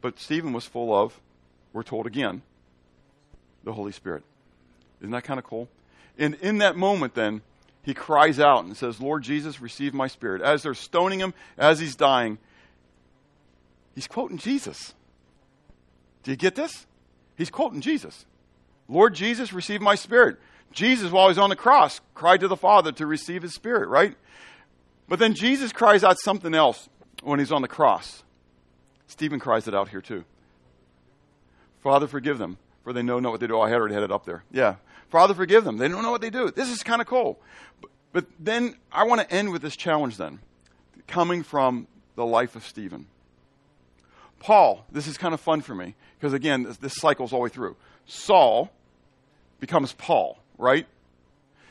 But 0.00 0.20
Stephen 0.20 0.52
was 0.52 0.66
full 0.66 0.94
of, 0.94 1.18
we're 1.72 1.82
told 1.82 2.06
again, 2.06 2.42
the 3.64 3.72
Holy 3.72 3.92
Spirit. 3.92 4.22
Isn't 5.00 5.12
that 5.12 5.24
kind 5.24 5.38
of 5.38 5.44
cool? 5.44 5.68
And 6.18 6.34
in 6.36 6.58
that 6.58 6.76
moment, 6.76 7.14
then, 7.14 7.42
he 7.84 7.94
cries 7.94 8.40
out 8.40 8.64
and 8.64 8.76
says, 8.76 9.00
Lord 9.00 9.22
Jesus, 9.22 9.60
receive 9.60 9.94
my 9.94 10.08
spirit. 10.08 10.42
As 10.42 10.62
they're 10.62 10.74
stoning 10.74 11.20
him, 11.20 11.34
as 11.58 11.78
he's 11.78 11.94
dying, 11.94 12.38
he's 13.94 14.06
quoting 14.06 14.38
Jesus. 14.38 14.94
Do 16.22 16.30
you 16.30 16.36
get 16.36 16.54
this? 16.54 16.86
He's 17.36 17.50
quoting 17.50 17.82
Jesus. 17.82 18.24
Lord 18.88 19.14
Jesus, 19.14 19.52
receive 19.52 19.80
my 19.80 19.94
spirit. 19.94 20.38
Jesus, 20.72 21.12
while 21.12 21.28
he's 21.28 21.38
on 21.38 21.50
the 21.50 21.56
cross, 21.56 22.00
cried 22.14 22.40
to 22.40 22.48
the 22.48 22.56
Father 22.56 22.90
to 22.92 23.06
receive 23.06 23.42
his 23.42 23.54
spirit, 23.54 23.88
right? 23.88 24.16
But 25.08 25.18
then 25.18 25.34
Jesus 25.34 25.72
cries 25.72 26.02
out 26.02 26.18
something 26.18 26.54
else 26.54 26.88
when 27.22 27.38
he's 27.38 27.52
on 27.52 27.62
the 27.62 27.68
cross. 27.68 28.22
Stephen 29.06 29.38
cries 29.38 29.68
it 29.68 29.74
out 29.74 29.88
here 29.90 30.00
too. 30.00 30.24
Father, 31.82 32.06
forgive 32.06 32.38
them, 32.38 32.56
for 32.82 32.94
they 32.94 33.02
know 33.02 33.20
not 33.20 33.30
what 33.30 33.40
they 33.40 33.46
do. 33.46 33.56
Oh, 33.56 33.60
I 33.60 33.68
had 33.68 33.76
already 33.76 33.94
had 33.94 34.02
it 34.02 34.10
up 34.10 34.24
there. 34.24 34.42
Yeah. 34.50 34.76
Father, 35.08 35.34
forgive 35.34 35.64
them. 35.64 35.76
They 35.76 35.88
don't 35.88 36.02
know 36.02 36.10
what 36.10 36.20
they 36.20 36.30
do. 36.30 36.50
This 36.50 36.70
is 36.70 36.82
kind 36.82 37.00
of 37.00 37.06
cool. 37.06 37.38
But, 37.80 37.90
but 38.12 38.26
then 38.38 38.76
I 38.92 39.04
want 39.04 39.20
to 39.20 39.30
end 39.30 39.52
with 39.52 39.62
this 39.62 39.76
challenge 39.76 40.16
then, 40.16 40.40
coming 41.06 41.42
from 41.42 41.86
the 42.16 42.26
life 42.26 42.56
of 42.56 42.66
Stephen. 42.66 43.06
Paul, 44.40 44.84
this 44.92 45.06
is 45.06 45.16
kind 45.16 45.32
of 45.32 45.40
fun 45.40 45.62
for 45.62 45.74
me, 45.74 45.94
because 46.18 46.32
again, 46.32 46.64
this, 46.64 46.76
this 46.76 46.94
cycles 46.96 47.32
all 47.32 47.40
the 47.40 47.44
way 47.44 47.48
through. 47.48 47.76
Saul 48.06 48.70
becomes 49.58 49.92
Paul, 49.94 50.38
right? 50.58 50.86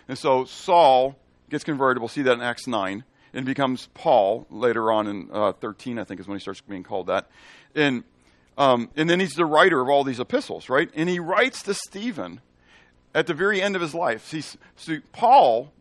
And 0.07 0.17
so 0.17 0.45
Saul 0.45 1.15
gets 1.49 1.63
converted. 1.63 2.01
We'll 2.01 2.07
see 2.07 2.23
that 2.23 2.33
in 2.33 2.41
Acts 2.41 2.65
9 2.65 3.03
and 3.33 3.45
becomes 3.45 3.89
Paul 3.93 4.45
later 4.49 4.91
on 4.91 5.07
in 5.07 5.29
uh, 5.31 5.53
13, 5.53 5.99
I 5.99 6.03
think 6.03 6.19
is 6.19 6.27
when 6.27 6.37
he 6.37 6.41
starts 6.41 6.61
being 6.61 6.83
called 6.83 7.07
that. 7.07 7.27
And, 7.75 8.03
um, 8.57 8.89
and 8.95 9.09
then 9.09 9.19
he's 9.19 9.33
the 9.33 9.45
writer 9.45 9.81
of 9.81 9.89
all 9.89 10.03
these 10.03 10.19
epistles, 10.19 10.69
right? 10.69 10.89
And 10.95 11.09
he 11.09 11.19
writes 11.19 11.63
to 11.63 11.73
Stephen 11.73 12.41
at 13.13 13.27
the 13.27 13.33
very 13.33 13.61
end 13.61 13.75
of 13.75 13.81
his 13.81 13.93
life. 13.93 14.25
See, 14.25 14.43
see, 14.75 14.99
Paul, 15.11 15.71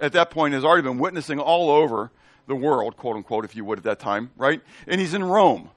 at 0.00 0.12
that 0.12 0.30
point, 0.30 0.54
has 0.54 0.64
already 0.64 0.82
been 0.82 0.98
witnessing 0.98 1.38
all 1.38 1.70
over 1.70 2.10
the 2.46 2.56
world, 2.56 2.96
quote 2.96 3.16
unquote, 3.16 3.44
if 3.44 3.54
you 3.54 3.64
would, 3.64 3.78
at 3.78 3.84
that 3.84 3.98
time, 3.98 4.30
right? 4.36 4.60
And 4.86 5.00
he's 5.00 5.14
in 5.14 5.24
Rome. 5.24 5.70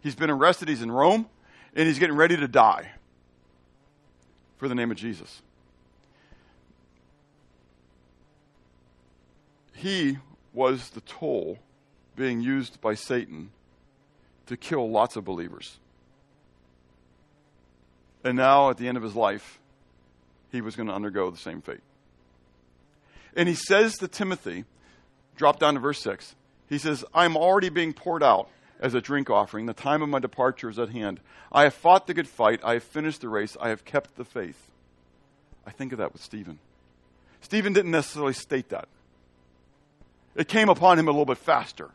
He's 0.00 0.14
been 0.14 0.30
arrested, 0.30 0.68
he's 0.68 0.82
in 0.82 0.90
Rome, 0.90 1.26
and 1.74 1.86
he's 1.86 1.98
getting 1.98 2.16
ready 2.16 2.36
to 2.36 2.48
die 2.48 2.90
for 4.56 4.68
the 4.68 4.74
name 4.74 4.90
of 4.90 4.96
Jesus. 4.96 5.42
He 9.74 10.18
was 10.52 10.90
the 10.90 11.00
tool 11.00 11.58
being 12.14 12.40
used 12.40 12.80
by 12.80 12.94
Satan 12.94 13.50
to 14.46 14.56
kill 14.56 14.90
lots 14.90 15.16
of 15.16 15.24
believers. 15.24 15.78
And 18.22 18.36
now, 18.36 18.70
at 18.70 18.76
the 18.76 18.86
end 18.86 18.96
of 18.96 19.02
his 19.02 19.16
life, 19.16 19.58
he 20.52 20.60
was 20.60 20.76
going 20.76 20.88
to 20.88 20.94
undergo 20.94 21.30
the 21.30 21.38
same 21.38 21.62
fate. 21.62 21.80
And 23.34 23.48
he 23.48 23.54
says 23.54 23.96
to 23.98 24.08
Timothy, 24.08 24.64
drop 25.36 25.58
down 25.58 25.74
to 25.74 25.80
verse 25.80 26.00
6, 26.02 26.36
he 26.68 26.78
says, 26.78 27.04
I'm 27.12 27.36
already 27.36 27.70
being 27.70 27.92
poured 27.92 28.22
out 28.22 28.48
as 28.78 28.94
a 28.94 29.00
drink 29.00 29.30
offering. 29.30 29.66
The 29.66 29.72
time 29.72 30.02
of 30.02 30.08
my 30.08 30.18
departure 30.18 30.68
is 30.68 30.78
at 30.78 30.90
hand. 30.90 31.20
I 31.50 31.64
have 31.64 31.74
fought 31.74 32.06
the 32.06 32.14
good 32.14 32.28
fight. 32.28 32.60
I 32.62 32.74
have 32.74 32.82
finished 32.82 33.22
the 33.22 33.28
race. 33.28 33.56
I 33.60 33.70
have 33.70 33.84
kept 33.84 34.16
the 34.16 34.24
faith. 34.24 34.70
I 35.66 35.70
think 35.70 35.92
of 35.92 35.98
that 35.98 36.12
with 36.12 36.22
Stephen. 36.22 36.58
Stephen 37.40 37.72
didn't 37.72 37.90
necessarily 37.90 38.32
state 38.32 38.68
that. 38.70 38.88
It 40.34 40.48
came 40.48 40.68
upon 40.68 40.98
him 40.98 41.08
a 41.08 41.10
little 41.10 41.26
bit 41.26 41.38
faster 41.38 41.90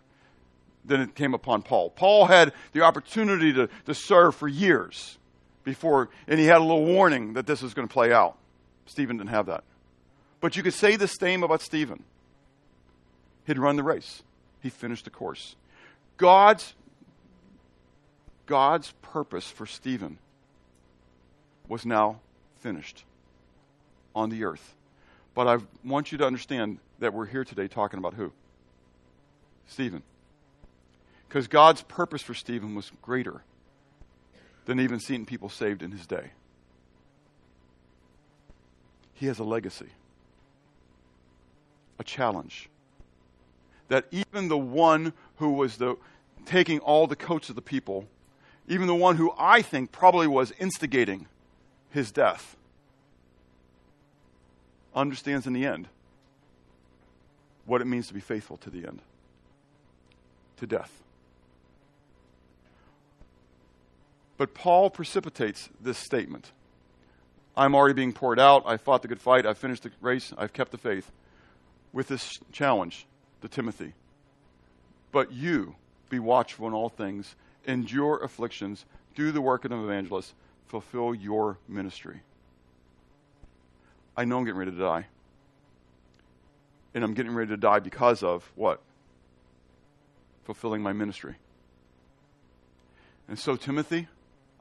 than 0.86 1.02
it 1.02 1.16
came 1.16 1.34
upon 1.34 1.64
Paul. 1.64 1.90
Paul 1.90 2.26
had 2.26 2.54
the 2.72 2.82
opportunity 2.82 3.54
to, 3.54 3.70
to 3.86 3.94
serve 3.94 4.36
for 4.36 4.48
years 4.48 5.18
before, 5.64 6.10
and 6.28 6.40
he 6.40 6.46
had 6.46 6.58
a 6.58 6.64
little 6.64 6.86
warning 6.86 7.34
that 7.34 7.46
this 7.46 7.62
was 7.62 7.74
going 7.74 7.88
to 7.88 7.94
play 7.94 8.14
out. 8.14 8.38
Stephen 8.88 9.18
didn't 9.18 9.30
have 9.30 9.46
that. 9.46 9.64
But 10.42 10.56
you 10.56 10.64
could 10.64 10.74
say 10.74 10.96
the 10.96 11.08
same 11.08 11.44
about 11.44 11.62
Stephen. 11.62 12.04
He'd 13.46 13.60
run 13.60 13.76
the 13.76 13.84
race, 13.84 14.24
he 14.62 14.70
finished 14.70 15.06
the 15.06 15.12
course. 15.12 15.56
God's, 16.18 16.74
God's 18.46 18.94
purpose 19.02 19.50
for 19.50 19.66
Stephen 19.66 20.18
was 21.68 21.86
now 21.86 22.20
finished 22.60 23.04
on 24.16 24.30
the 24.30 24.44
earth. 24.44 24.74
But 25.36 25.48
I 25.48 25.58
want 25.86 26.12
you 26.12 26.18
to 26.18 26.26
understand 26.26 26.80
that 27.00 27.14
we're 27.14 27.28
here 27.28 27.44
today 27.44 27.68
talking 27.68 28.00
about 28.00 28.16
who? 28.16 28.32
Stephen. 29.68 30.02
Because 31.28 31.48
God's 31.48 31.84
purpose 31.84 32.22
for 32.22 32.34
Stephen 32.34 32.74
was 32.74 32.92
greater 33.02 33.44
than 34.66 34.80
even 34.80 35.00
seeing 35.00 35.26
people 35.26 35.50
saved 35.50 35.84
in 35.84 35.92
his 35.92 36.08
day. 36.08 36.32
He 39.20 39.26
has 39.26 39.40
a 39.40 39.44
legacy, 39.44 39.88
a 41.98 42.04
challenge. 42.04 42.70
That 43.88 44.06
even 44.12 44.48
the 44.48 44.58
one 44.58 45.14
who 45.38 45.54
was 45.54 45.78
the, 45.78 45.98
taking 46.46 46.80
all 46.80 47.08
the 47.08 47.16
coats 47.16 47.50
of 47.50 47.56
the 47.56 47.62
people, 47.62 48.08
even 48.68 48.86
the 48.86 48.94
one 48.94 49.16
who 49.16 49.34
I 49.36 49.64
think 49.64 49.92
probably 49.92 50.28
was 50.28 50.54
instigating 50.60 51.28
his 51.90 52.12
death, 52.12 52.56
understands 54.94 55.48
in 55.48 55.54
the 55.54 55.66
end 55.66 55.88
what 57.66 57.82
it 57.82 57.86
means 57.86 58.08
to 58.08 58.14
be 58.14 58.20
faithful 58.20 58.58
to 58.58 58.70
the 58.70 58.86
end, 58.86 59.02
to 60.58 60.68
death. 60.68 61.02
But 64.38 64.54
Paul 64.54 64.92
precipitates 64.92 65.70
this 65.82 65.98
statement 65.98 66.52
I'm 67.58 67.74
already 67.74 67.96
being 67.96 68.14
poured 68.14 68.40
out. 68.40 68.64
I 68.68 68.78
fought 68.78 69.02
the 69.02 69.08
good 69.08 69.20
fight. 69.20 69.48
I've 69.48 69.58
finished 69.58 69.84
the 69.84 69.92
race. 70.00 70.32
I've 70.38 70.54
kept 70.54 70.72
the 70.72 70.78
faith. 70.78 71.12
With 71.92 72.08
this 72.08 72.40
challenge 72.52 73.08
to 73.42 73.48
Timothy. 73.48 73.94
But 75.12 75.32
you 75.32 75.76
be 76.10 76.20
watchful 76.20 76.68
in 76.68 76.74
all 76.74 76.90
things, 76.90 77.36
endure 77.66 78.24
afflictions, 78.24 78.86
do 79.16 79.32
the 79.32 79.42
work 79.42 79.66
of 79.66 79.72
an 79.72 79.84
evangelist, 79.84 80.34
fulfill 80.68 81.16
your 81.16 81.58
ministry. 81.68 82.22
I 84.16 84.26
know 84.26 84.38
I'm 84.38 84.46
getting 84.46 84.60
ready 84.60 84.72
to 84.72 84.78
die 84.78 85.08
and 86.94 87.04
I'm 87.04 87.14
getting 87.14 87.34
ready 87.34 87.50
to 87.50 87.58
die 87.58 87.80
because 87.80 88.24
of 88.24 88.52
what? 88.56 88.82
Fulfilling 90.46 90.82
my 90.82 90.94
ministry. 90.94 91.36
And 93.28 93.38
so, 93.38 93.56
Timothy, 93.56 94.08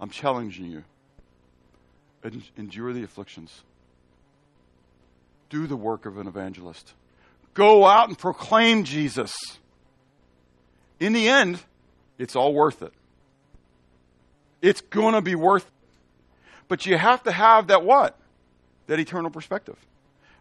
I'm 0.01 0.11
challenging 0.11 0.67
you. 0.67 0.85
Endure 2.57 2.93
the 2.93 3.05
afflictions. 3.05 3.63
Do 5.49 5.67
the 5.67 5.77
work 5.77 6.07
of 6.07 6.19
an 6.19 6.27
evangelist. 6.27 6.93
Go 7.55 7.87
out 7.87 8.09
and 8.09 8.19
proclaim 8.19 8.85
Jesus. 8.85 9.35
In 10.99 11.13
the 11.13 11.29
end, 11.29 11.61
it's 12.19 12.35
all 12.35 12.53
worth 12.53 12.83
it. 12.83 12.93
It's 14.61 14.81
going 14.81 15.15
to 15.15 15.21
be 15.21 15.35
worth 15.35 15.65
it. 15.65 15.73
But 16.69 16.85
you 16.87 16.99
have 16.99 17.23
to 17.25 17.33
have 17.33 17.69
that 17.69 17.85
what? 17.85 18.17
That 18.89 18.99
eternal 18.99 19.31
perspective. 19.31 19.77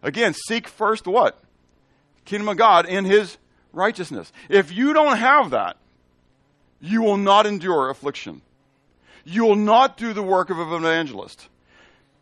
Again, 0.02 0.34
seek 0.34 0.66
first 0.68 1.06
what? 1.06 1.38
Kingdom 2.24 2.48
of 2.48 2.56
God 2.56 2.86
in 2.86 3.04
his 3.04 3.38
righteousness. 3.72 4.32
If 4.48 4.72
you 4.72 4.92
don't 4.92 5.18
have 5.18 5.50
that, 5.50 5.76
you 6.80 7.02
will 7.02 7.16
not 7.16 7.46
endure 7.46 7.90
affliction. 7.90 8.42
You 9.24 9.44
will 9.44 9.56
not 9.56 9.96
do 9.96 10.12
the 10.12 10.22
work 10.22 10.50
of 10.50 10.58
an 10.58 10.72
evangelist. 10.72 11.48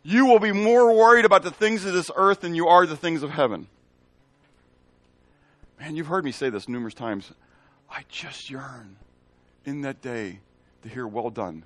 You 0.07 0.27
will 0.27 0.37
be 0.37 0.51
more 0.51 0.93
worried 0.93 1.25
about 1.25 1.41
the 1.41 1.49
things 1.49 1.83
of 1.83 1.91
this 1.91 2.11
earth 2.15 2.41
than 2.41 2.53
you 2.53 2.67
are 2.67 2.85
the 2.85 2.95
things 2.95 3.23
of 3.23 3.31
heaven. 3.31 3.67
Man, 5.79 5.95
you've 5.95 6.05
heard 6.05 6.23
me 6.23 6.31
say 6.31 6.51
this 6.51 6.69
numerous 6.69 6.93
times. 6.93 7.31
I 7.89 8.03
just 8.07 8.51
yearn 8.51 8.97
in 9.65 9.81
that 9.81 10.03
day 10.03 10.41
to 10.83 10.89
hear, 10.89 11.07
Well 11.07 11.31
done, 11.31 11.63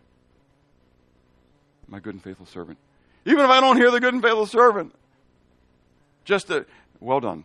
my 1.89 1.99
good 1.99 2.13
and 2.13 2.23
faithful 2.23 2.45
servant. 2.45 2.77
Even 3.25 3.43
if 3.43 3.51
I 3.51 3.59
don't 3.59 3.75
hear 3.75 3.91
the 3.91 3.99
good 3.99 4.13
and 4.13 4.23
faithful 4.23 4.45
servant, 4.45 4.95
just 6.23 6.49
a, 6.49 6.65
Well 7.01 7.19
done. 7.19 7.43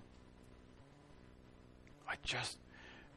I 2.09 2.15
just, 2.23 2.57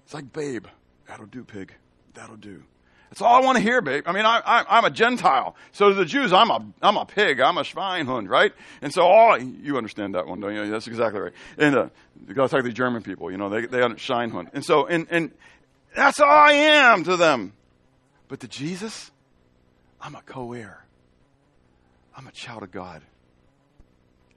it's 0.03 0.15
like, 0.15 0.33
Babe, 0.33 0.65
that'll 1.05 1.27
do, 1.27 1.43
pig. 1.43 1.75
That'll 2.15 2.37
do. 2.37 2.63
That's 3.09 3.21
all 3.21 3.35
I 3.35 3.45
want 3.45 3.57
to 3.57 3.61
hear, 3.61 3.81
babe. 3.81 4.03
I 4.05 4.11
mean, 4.11 4.25
I, 4.25 4.65
am 4.69 4.85
a 4.85 4.89
Gentile. 4.89 5.55
So 5.71 5.89
to 5.89 5.95
the 5.95 6.05
Jews, 6.05 6.33
I'm 6.33 6.49
a, 6.51 6.65
I'm 6.81 6.97
a 6.97 7.05
pig. 7.05 7.39
I'm 7.39 7.57
a 7.57 7.61
Schweinhund, 7.61 8.27
right? 8.27 8.51
And 8.81 8.93
so 8.93 9.03
all, 9.03 9.41
you 9.41 9.77
understand 9.77 10.15
that 10.15 10.27
one, 10.27 10.41
don't 10.41 10.53
you? 10.53 10.69
That's 10.69 10.87
exactly 10.87 11.21
right. 11.21 11.33
And, 11.57 11.75
uh, 11.75 11.89
talk 12.35 12.51
to 12.51 12.61
the 12.61 12.71
German 12.71 13.03
people, 13.03 13.31
you 13.31 13.37
know, 13.37 13.49
they, 13.49 13.65
they 13.65 13.81
understand 13.81 14.33
Schweinhund. 14.33 14.49
And 14.53 14.65
so, 14.65 14.87
and, 14.87 15.07
and 15.09 15.31
that's 15.95 16.19
all 16.19 16.29
I 16.29 16.51
am 16.53 17.03
to 17.05 17.15
them. 17.15 17.53
But 18.27 18.41
to 18.41 18.47
Jesus, 18.47 19.09
I'm 20.01 20.15
a 20.15 20.21
co-heir. 20.21 20.83
I'm 22.15 22.27
a 22.27 22.31
child 22.31 22.63
of 22.63 22.71
God. 22.71 23.01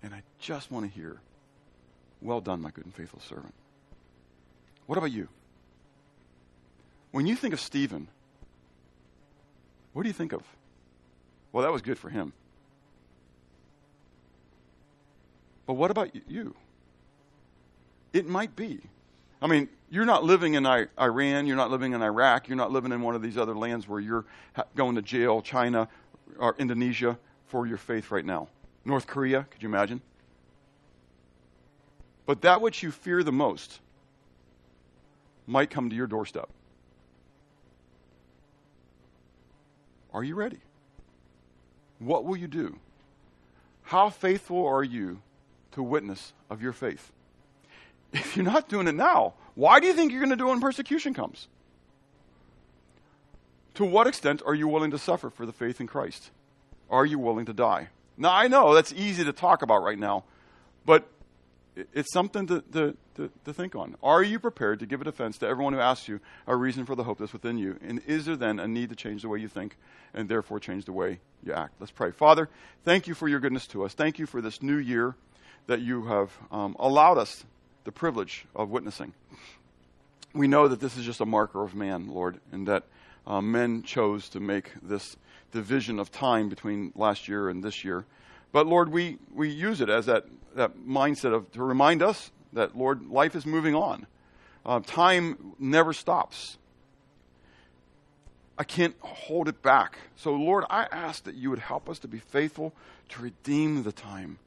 And 0.02 0.14
I 0.14 0.22
just 0.38 0.70
want 0.70 0.86
to 0.86 0.92
hear, 0.92 1.20
well 2.22 2.40
done, 2.40 2.62
my 2.62 2.70
good 2.70 2.84
and 2.84 2.94
faithful 2.94 3.20
servant. 3.20 3.54
What 4.86 4.96
about 4.96 5.12
you? 5.12 5.28
When 7.10 7.26
you 7.26 7.34
think 7.34 7.52
of 7.52 7.60
Stephen, 7.60 8.08
what 9.93 10.03
do 10.03 10.09
you 10.09 10.12
think 10.12 10.32
of? 10.32 10.43
Well, 11.53 11.64
that 11.64 11.72
was 11.72 11.82
good 11.82 11.99
for 11.99 12.09
him. 12.09 12.32
But 15.66 15.74
what 15.74 15.91
about 15.91 16.11
you? 16.28 16.55
It 18.12 18.26
might 18.28 18.57
be. 18.57 18.80
I 19.43 19.47
mean, 19.47 19.68
you're 19.91 20.05
not 20.05 20.24
living 20.24 20.55
in 20.55 20.66
Iran, 20.66 21.47
you're 21.47 21.57
not 21.57 21.70
living 21.70 21.93
in 21.93 22.03
Iraq, 22.03 22.49
you're 22.49 22.57
not 22.57 22.70
living 22.72 22.93
in 22.93 23.03
one 23.03 23.14
of 23.14 23.22
these 23.22 23.38
other 23.38 23.55
lands 23.55 23.88
where 23.88 24.01
you're 24.01 24.24
going 24.76 24.97
to 24.97 25.03
jail, 25.03 25.43
China 25.43 25.88
or 26.38 26.55
Indonesia, 26.59 27.18
for 27.47 27.66
your 27.66 27.76
faith 27.76 28.11
right 28.11 28.24
now. 28.24 28.49
North 28.84 29.07
Korea, 29.07 29.47
could 29.51 29.62
you 29.62 29.68
imagine? 29.68 30.01
But 32.26 32.43
that 32.43 32.61
which 32.61 32.82
you 32.82 32.91
fear 32.91 33.22
the 33.22 33.32
most 33.32 33.80
might 35.47 35.70
come 35.70 35.91
to 35.91 35.97
your 35.97 36.07
doorstep. 36.07 36.49
Are 40.12 40.24
you 40.24 40.34
ready? 40.34 40.58
What 41.98 42.24
will 42.24 42.36
you 42.36 42.48
do? 42.48 42.78
How 43.82 44.11
faithful 44.11 44.66
are 44.66 44.82
you 44.82 45.20
to 45.72 45.82
witness 45.82 46.32
of 46.48 46.62
your 46.62 46.72
faith? 46.72 47.12
If 48.12 48.36
you're 48.36 48.44
not 48.44 48.68
doing 48.68 48.88
it 48.88 48.94
now, 48.94 49.34
why 49.54 49.78
do 49.80 49.86
you 49.86 49.92
think 49.92 50.11
you're 50.11 50.20
going 50.20 50.30
to 50.30 50.36
do 50.36 50.48
it 50.48 50.50
when 50.50 50.61
persecution 50.61 51.14
comes? 51.14 51.48
To 53.74 53.84
what 53.84 54.06
extent 54.06 54.42
are 54.44 54.54
you 54.54 54.66
willing 54.66 54.90
to 54.90 54.98
suffer 54.98 55.30
for 55.30 55.46
the 55.46 55.52
faith 55.52 55.80
in 55.80 55.86
Christ? 55.86 56.30
Are 56.90 57.06
you 57.06 57.18
willing 57.18 57.46
to 57.46 57.52
die? 57.52 57.88
Now, 58.16 58.32
I 58.32 58.48
know 58.48 58.74
that's 58.74 58.92
easy 58.92 59.24
to 59.24 59.32
talk 59.32 59.62
about 59.62 59.82
right 59.82 59.98
now, 59.98 60.24
but 60.84 61.08
it's 61.93 62.12
something 62.12 62.47
to, 62.47 62.61
to, 62.72 62.97
to, 63.16 63.31
to, 63.45 63.53
think 63.53 63.74
on. 63.74 63.97
Are 64.03 64.22
you 64.22 64.39
prepared 64.39 64.81
to 64.81 64.87
give 64.87 65.01
a 65.01 65.05
defense 65.05 65.39
to 65.39 65.47
everyone 65.47 65.72
who 65.72 65.81
asks 65.81 66.09
you 66.09 66.20
a 66.47 66.57
reason 66.57 66.87
for 66.87 66.95
the 66.95 67.05
hope 67.05 67.18
that's 67.18 67.33
within 67.33 67.59
you? 67.59 67.78
And 67.87 68.01
is 68.07 68.26
there 68.26 68.37
then 68.37 68.59
a 68.59 68.68
need 68.68 68.91
to 68.91 68.97
change 68.97 69.22
the 69.22 69.28
way 69.28 69.39
you 69.39 69.49
think 69.49 69.76
and 70.14 70.28
therefore 70.28 70.61
change 70.61 70.85
the 70.85 70.93
way 70.93 71.20
you 71.43 71.53
act? 71.53 71.74
Let's 71.81 71.93
pray. 71.93 72.11
Father, 72.11 72.49
thank 72.85 73.07
you 73.07 73.14
for 73.14 73.28
your 73.28 73.41
goodness 73.41 73.66
to 73.68 73.85
us. 73.85 73.95
Thank 73.95 74.18
you 74.18 74.26
for 74.26 74.41
this 74.41 74.62
new 74.62 74.76
year 74.76 75.14
that 75.66 75.81
you 75.81 76.05
have 76.07 76.31
um, 76.51 76.76
allowed 76.78 77.18
us 77.18 77.45
the 77.85 77.93
privilege 77.93 78.47
of 78.55 78.70
witnessing. 78.70 79.12
We 80.35 80.49
know 80.49 80.68
that 80.68 80.81
this 80.81 80.97
is 80.97 81.05
just 81.05 81.20
a 81.20 81.26
marker 81.26 81.62
of 81.62 81.74
man, 81.74 82.09
Lord, 82.09 82.41
and 82.53 82.66
that 82.68 82.85
uh, 83.26 83.41
men 83.41 83.83
chose 83.83 84.28
to 84.31 84.41
make 84.41 84.72
this 84.83 85.16
division 85.53 85.99
of 85.99 86.11
time 86.11 86.49
between 86.49 86.93
last 86.95 87.28
year 87.28 87.49
and 87.49 87.62
this 87.62 87.85
year. 87.85 88.05
But 88.53 88.66
Lord, 88.66 88.90
we, 88.90 89.18
we 89.34 89.48
use 89.48 89.80
it 89.80 89.88
as 89.88 90.07
that, 90.07 90.26
that 90.55 90.76
mindset 90.78 91.32
of 91.32 91.51
to 91.53 91.62
remind 91.62 92.03
us 92.03 92.30
that, 92.53 92.76
Lord, 92.76 93.07
life 93.09 93.36
is 93.36 93.46
moving 93.46 93.74
on. 93.74 94.07
Uh, 94.66 94.80
time 94.80 95.55
never 95.59 95.92
stops. 95.92 96.59
I 98.59 98.64
can't 98.64 98.94
hold 99.01 99.48
it 99.48 99.62
back. 99.62 99.98
So, 100.16 100.34
Lord, 100.34 100.64
I 100.68 100.86
ask 100.92 101.24
that 101.24 101.34
you 101.34 101.48
would 101.48 101.61
help 101.61 101.88
us 101.88 101.98
to 102.01 102.09
be 102.09 102.18
faithful 102.18 102.74
to 103.11 103.22
redeem 103.22 103.84
the 103.84 103.92
time, 103.92 104.38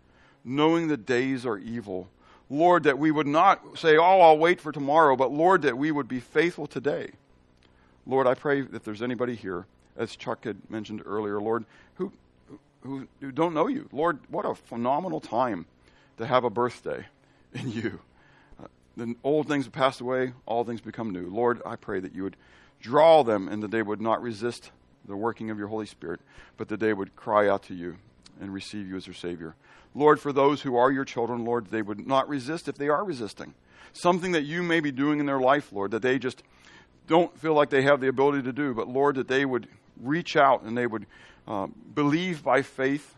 knowing 0.43 0.87
the 0.87 0.97
days 0.97 1.45
are 1.45 1.57
evil. 1.57 2.09
Lord, 2.49 2.83
that 2.83 2.99
we 2.99 3.09
would 3.09 3.25
not 3.25 3.79
say, 3.79 3.97
oh, 3.97 4.21
I'll 4.21 4.37
wait 4.37 4.61
for 4.61 4.71
tomorrow, 4.71 5.15
but 5.15 5.31
Lord, 5.31 5.63
that 5.63 5.77
we 5.77 5.91
would 5.91 6.07
be 6.07 6.19
faithful 6.19 6.67
today. 6.67 7.11
Lord, 8.05 8.27
I 8.27 8.35
pray 8.35 8.61
that 8.61 8.83
there's 8.83 9.01
anybody 9.01 9.33
here, 9.33 9.65
as 9.97 10.15
Chuck 10.15 10.43
had 10.43 10.69
mentioned 10.69 11.01
earlier, 11.05 11.41
Lord, 11.41 11.65
who, 12.83 13.07
who, 13.19 13.31
don't 13.31 13.53
know 13.53 13.67
you. 13.67 13.87
Lord, 13.91 14.19
what 14.29 14.45
a 14.45 14.55
phenomenal 14.55 15.19
time 15.19 15.65
to 16.17 16.25
have 16.25 16.43
a 16.43 16.49
birthday 16.49 17.05
in 17.53 17.71
you. 17.71 17.99
Uh, 18.61 18.67
the 18.97 19.15
old 19.23 19.47
things 19.47 19.65
have 19.65 19.73
passed 19.73 20.01
away, 20.01 20.33
all 20.45 20.63
things 20.63 20.81
become 20.81 21.11
new. 21.11 21.27
Lord, 21.27 21.61
I 21.65 21.75
pray 21.75 21.99
that 21.99 22.13
you 22.13 22.23
would 22.23 22.37
draw 22.81 23.23
them 23.23 23.47
and 23.47 23.63
that 23.63 23.71
they 23.71 23.81
would 23.81 24.01
not 24.01 24.21
resist 24.21 24.71
the 25.05 25.15
working 25.15 25.49
of 25.49 25.57
your 25.57 25.67
Holy 25.67 25.85
Spirit, 25.85 26.21
but 26.57 26.69
that 26.69 26.79
they 26.79 26.93
would 26.93 27.15
cry 27.15 27.47
out 27.47 27.63
to 27.63 27.73
you 27.73 27.97
and 28.39 28.53
receive 28.53 28.87
you 28.87 28.95
as 28.95 29.05
their 29.05 29.13
Savior. 29.13 29.55
Lord, 29.95 30.19
for 30.19 30.33
those 30.33 30.61
who 30.61 30.75
are 30.75 30.91
your 30.91 31.05
children, 31.05 31.45
Lord, 31.45 31.67
they 31.67 31.81
would 31.81 32.07
not 32.07 32.27
resist 32.27 32.67
if 32.67 32.75
they 32.75 32.89
are 32.89 33.03
resisting. 33.03 33.53
Something 33.93 34.31
that 34.31 34.43
you 34.43 34.63
may 34.63 34.79
be 34.79 34.91
doing 34.91 35.19
in 35.19 35.25
their 35.25 35.39
life, 35.39 35.71
Lord, 35.71 35.91
that 35.91 36.01
they 36.01 36.17
just 36.17 36.41
don't 37.07 37.37
feel 37.37 37.53
like 37.53 37.69
they 37.69 37.83
have 37.83 38.01
the 38.01 38.07
ability 38.07 38.43
to 38.43 38.53
do, 38.53 38.73
but 38.73 38.87
Lord, 38.87 39.15
that 39.15 39.27
they 39.27 39.45
would 39.45 39.67
reach 40.01 40.35
out 40.35 40.63
and 40.63 40.77
they 40.77 40.87
would 40.87 41.05
uh, 41.47 41.67
believe 41.93 42.43
by 42.43 42.61
faith 42.61 43.15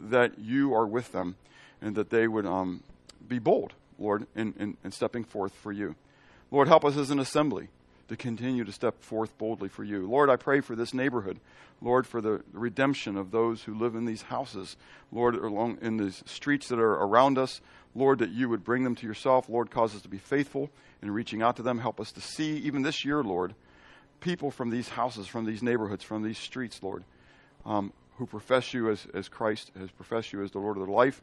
that 0.00 0.38
you 0.38 0.74
are 0.74 0.86
with 0.86 1.12
them 1.12 1.36
and 1.80 1.96
that 1.96 2.10
they 2.10 2.28
would 2.28 2.46
um, 2.46 2.82
be 3.26 3.38
bold, 3.38 3.72
Lord, 3.98 4.26
in, 4.34 4.54
in, 4.58 4.76
in 4.84 4.92
stepping 4.92 5.24
forth 5.24 5.52
for 5.54 5.72
you. 5.72 5.94
Lord, 6.50 6.68
help 6.68 6.84
us 6.84 6.96
as 6.96 7.10
an 7.10 7.18
assembly 7.18 7.68
to 8.08 8.16
continue 8.16 8.64
to 8.64 8.72
step 8.72 9.02
forth 9.02 9.36
boldly 9.38 9.68
for 9.68 9.84
you. 9.84 10.06
Lord, 10.06 10.28
I 10.28 10.36
pray 10.36 10.60
for 10.60 10.76
this 10.76 10.92
neighborhood. 10.92 11.40
Lord, 11.80 12.06
for 12.06 12.20
the 12.20 12.42
redemption 12.52 13.16
of 13.16 13.30
those 13.30 13.62
who 13.62 13.74
live 13.74 13.94
in 13.94 14.04
these 14.04 14.22
houses. 14.22 14.76
Lord, 15.10 15.34
along 15.34 15.78
in 15.80 15.96
the 15.96 16.12
streets 16.26 16.68
that 16.68 16.78
are 16.78 16.92
around 16.92 17.38
us. 17.38 17.60
Lord, 17.94 18.20
that 18.20 18.30
you 18.30 18.48
would 18.48 18.64
bring 18.64 18.84
them 18.84 18.94
to 18.96 19.06
yourself. 19.06 19.48
Lord, 19.48 19.70
cause 19.70 19.94
us 19.94 20.02
to 20.02 20.08
be 20.08 20.18
faithful 20.18 20.70
in 21.02 21.10
reaching 21.10 21.42
out 21.42 21.56
to 21.56 21.62
them. 21.62 21.78
Help 21.78 22.00
us 22.00 22.12
to 22.12 22.20
see, 22.20 22.56
even 22.58 22.82
this 22.82 23.04
year, 23.04 23.22
Lord, 23.22 23.54
people 24.20 24.50
from 24.50 24.70
these 24.70 24.90
houses, 24.90 25.26
from 25.26 25.44
these 25.44 25.62
neighborhoods, 25.62 26.04
from 26.04 26.22
these 26.22 26.38
streets, 26.38 26.82
Lord, 26.82 27.04
um, 27.64 27.92
who 28.16 28.26
profess 28.26 28.74
you 28.74 28.90
as, 28.90 29.06
as 29.14 29.28
Christ, 29.28 29.72
has 29.78 29.90
professed 29.90 30.32
you 30.32 30.42
as 30.42 30.50
the 30.50 30.58
Lord 30.58 30.76
of 30.76 30.86
their 30.86 30.94
life. 30.94 31.22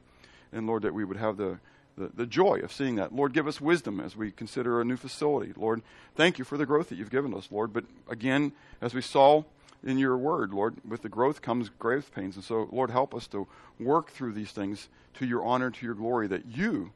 And 0.51 0.65
Lord, 0.65 0.83
that 0.83 0.93
we 0.93 1.05
would 1.05 1.17
have 1.17 1.37
the 1.37 1.59
the, 1.99 2.09
the 2.15 2.25
joy 2.25 2.59
of 2.63 2.71
seeing 2.71 2.95
that. 2.95 3.13
Lord, 3.13 3.33
give 3.33 3.47
us 3.47 3.61
wisdom 3.61 3.99
as 3.99 4.15
we 4.15 4.31
consider 4.31 4.81
a 4.81 4.85
new 4.85 4.97
facility. 4.97 5.53
Lord, 5.55 5.81
thank 6.15 6.39
you 6.39 6.45
for 6.45 6.57
the 6.57 6.65
growth 6.65 6.89
that 6.89 6.95
you've 6.95 7.11
given 7.11 7.33
us, 7.33 7.49
Lord. 7.51 7.73
But 7.73 7.83
again, 8.09 8.53
as 8.81 8.93
we 8.93 9.01
saw 9.01 9.43
in 9.83 9.97
your 9.97 10.17
word, 10.17 10.53
Lord, 10.53 10.77
with 10.87 11.01
the 11.03 11.09
growth 11.09 11.41
comes 11.41 11.69
growth 11.69 12.13
pains. 12.13 12.35
And 12.35 12.43
so, 12.43 12.67
Lord, 12.71 12.89
help 12.89 13.13
us 13.13 13.27
to 13.27 13.47
work 13.79 14.09
through 14.11 14.33
these 14.33 14.51
things 14.51 14.89
to 15.15 15.25
your 15.25 15.45
honor, 15.45 15.69
to 15.69 15.85
your 15.85 15.95
glory, 15.95 16.27
that 16.27 16.45
you, 16.45 16.91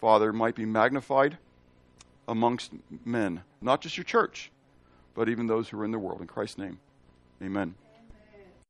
Father, 0.00 0.32
might 0.32 0.54
be 0.54 0.66
magnified 0.66 1.38
amongst 2.28 2.72
men, 3.04 3.42
not 3.60 3.80
just 3.80 3.96
your 3.96 4.04
church, 4.04 4.50
but 5.14 5.28
even 5.28 5.46
those 5.46 5.68
who 5.68 5.80
are 5.80 5.84
in 5.84 5.90
the 5.90 5.98
world. 5.98 6.20
In 6.20 6.26
Christ's 6.26 6.58
name, 6.58 6.78
amen. 7.42 7.74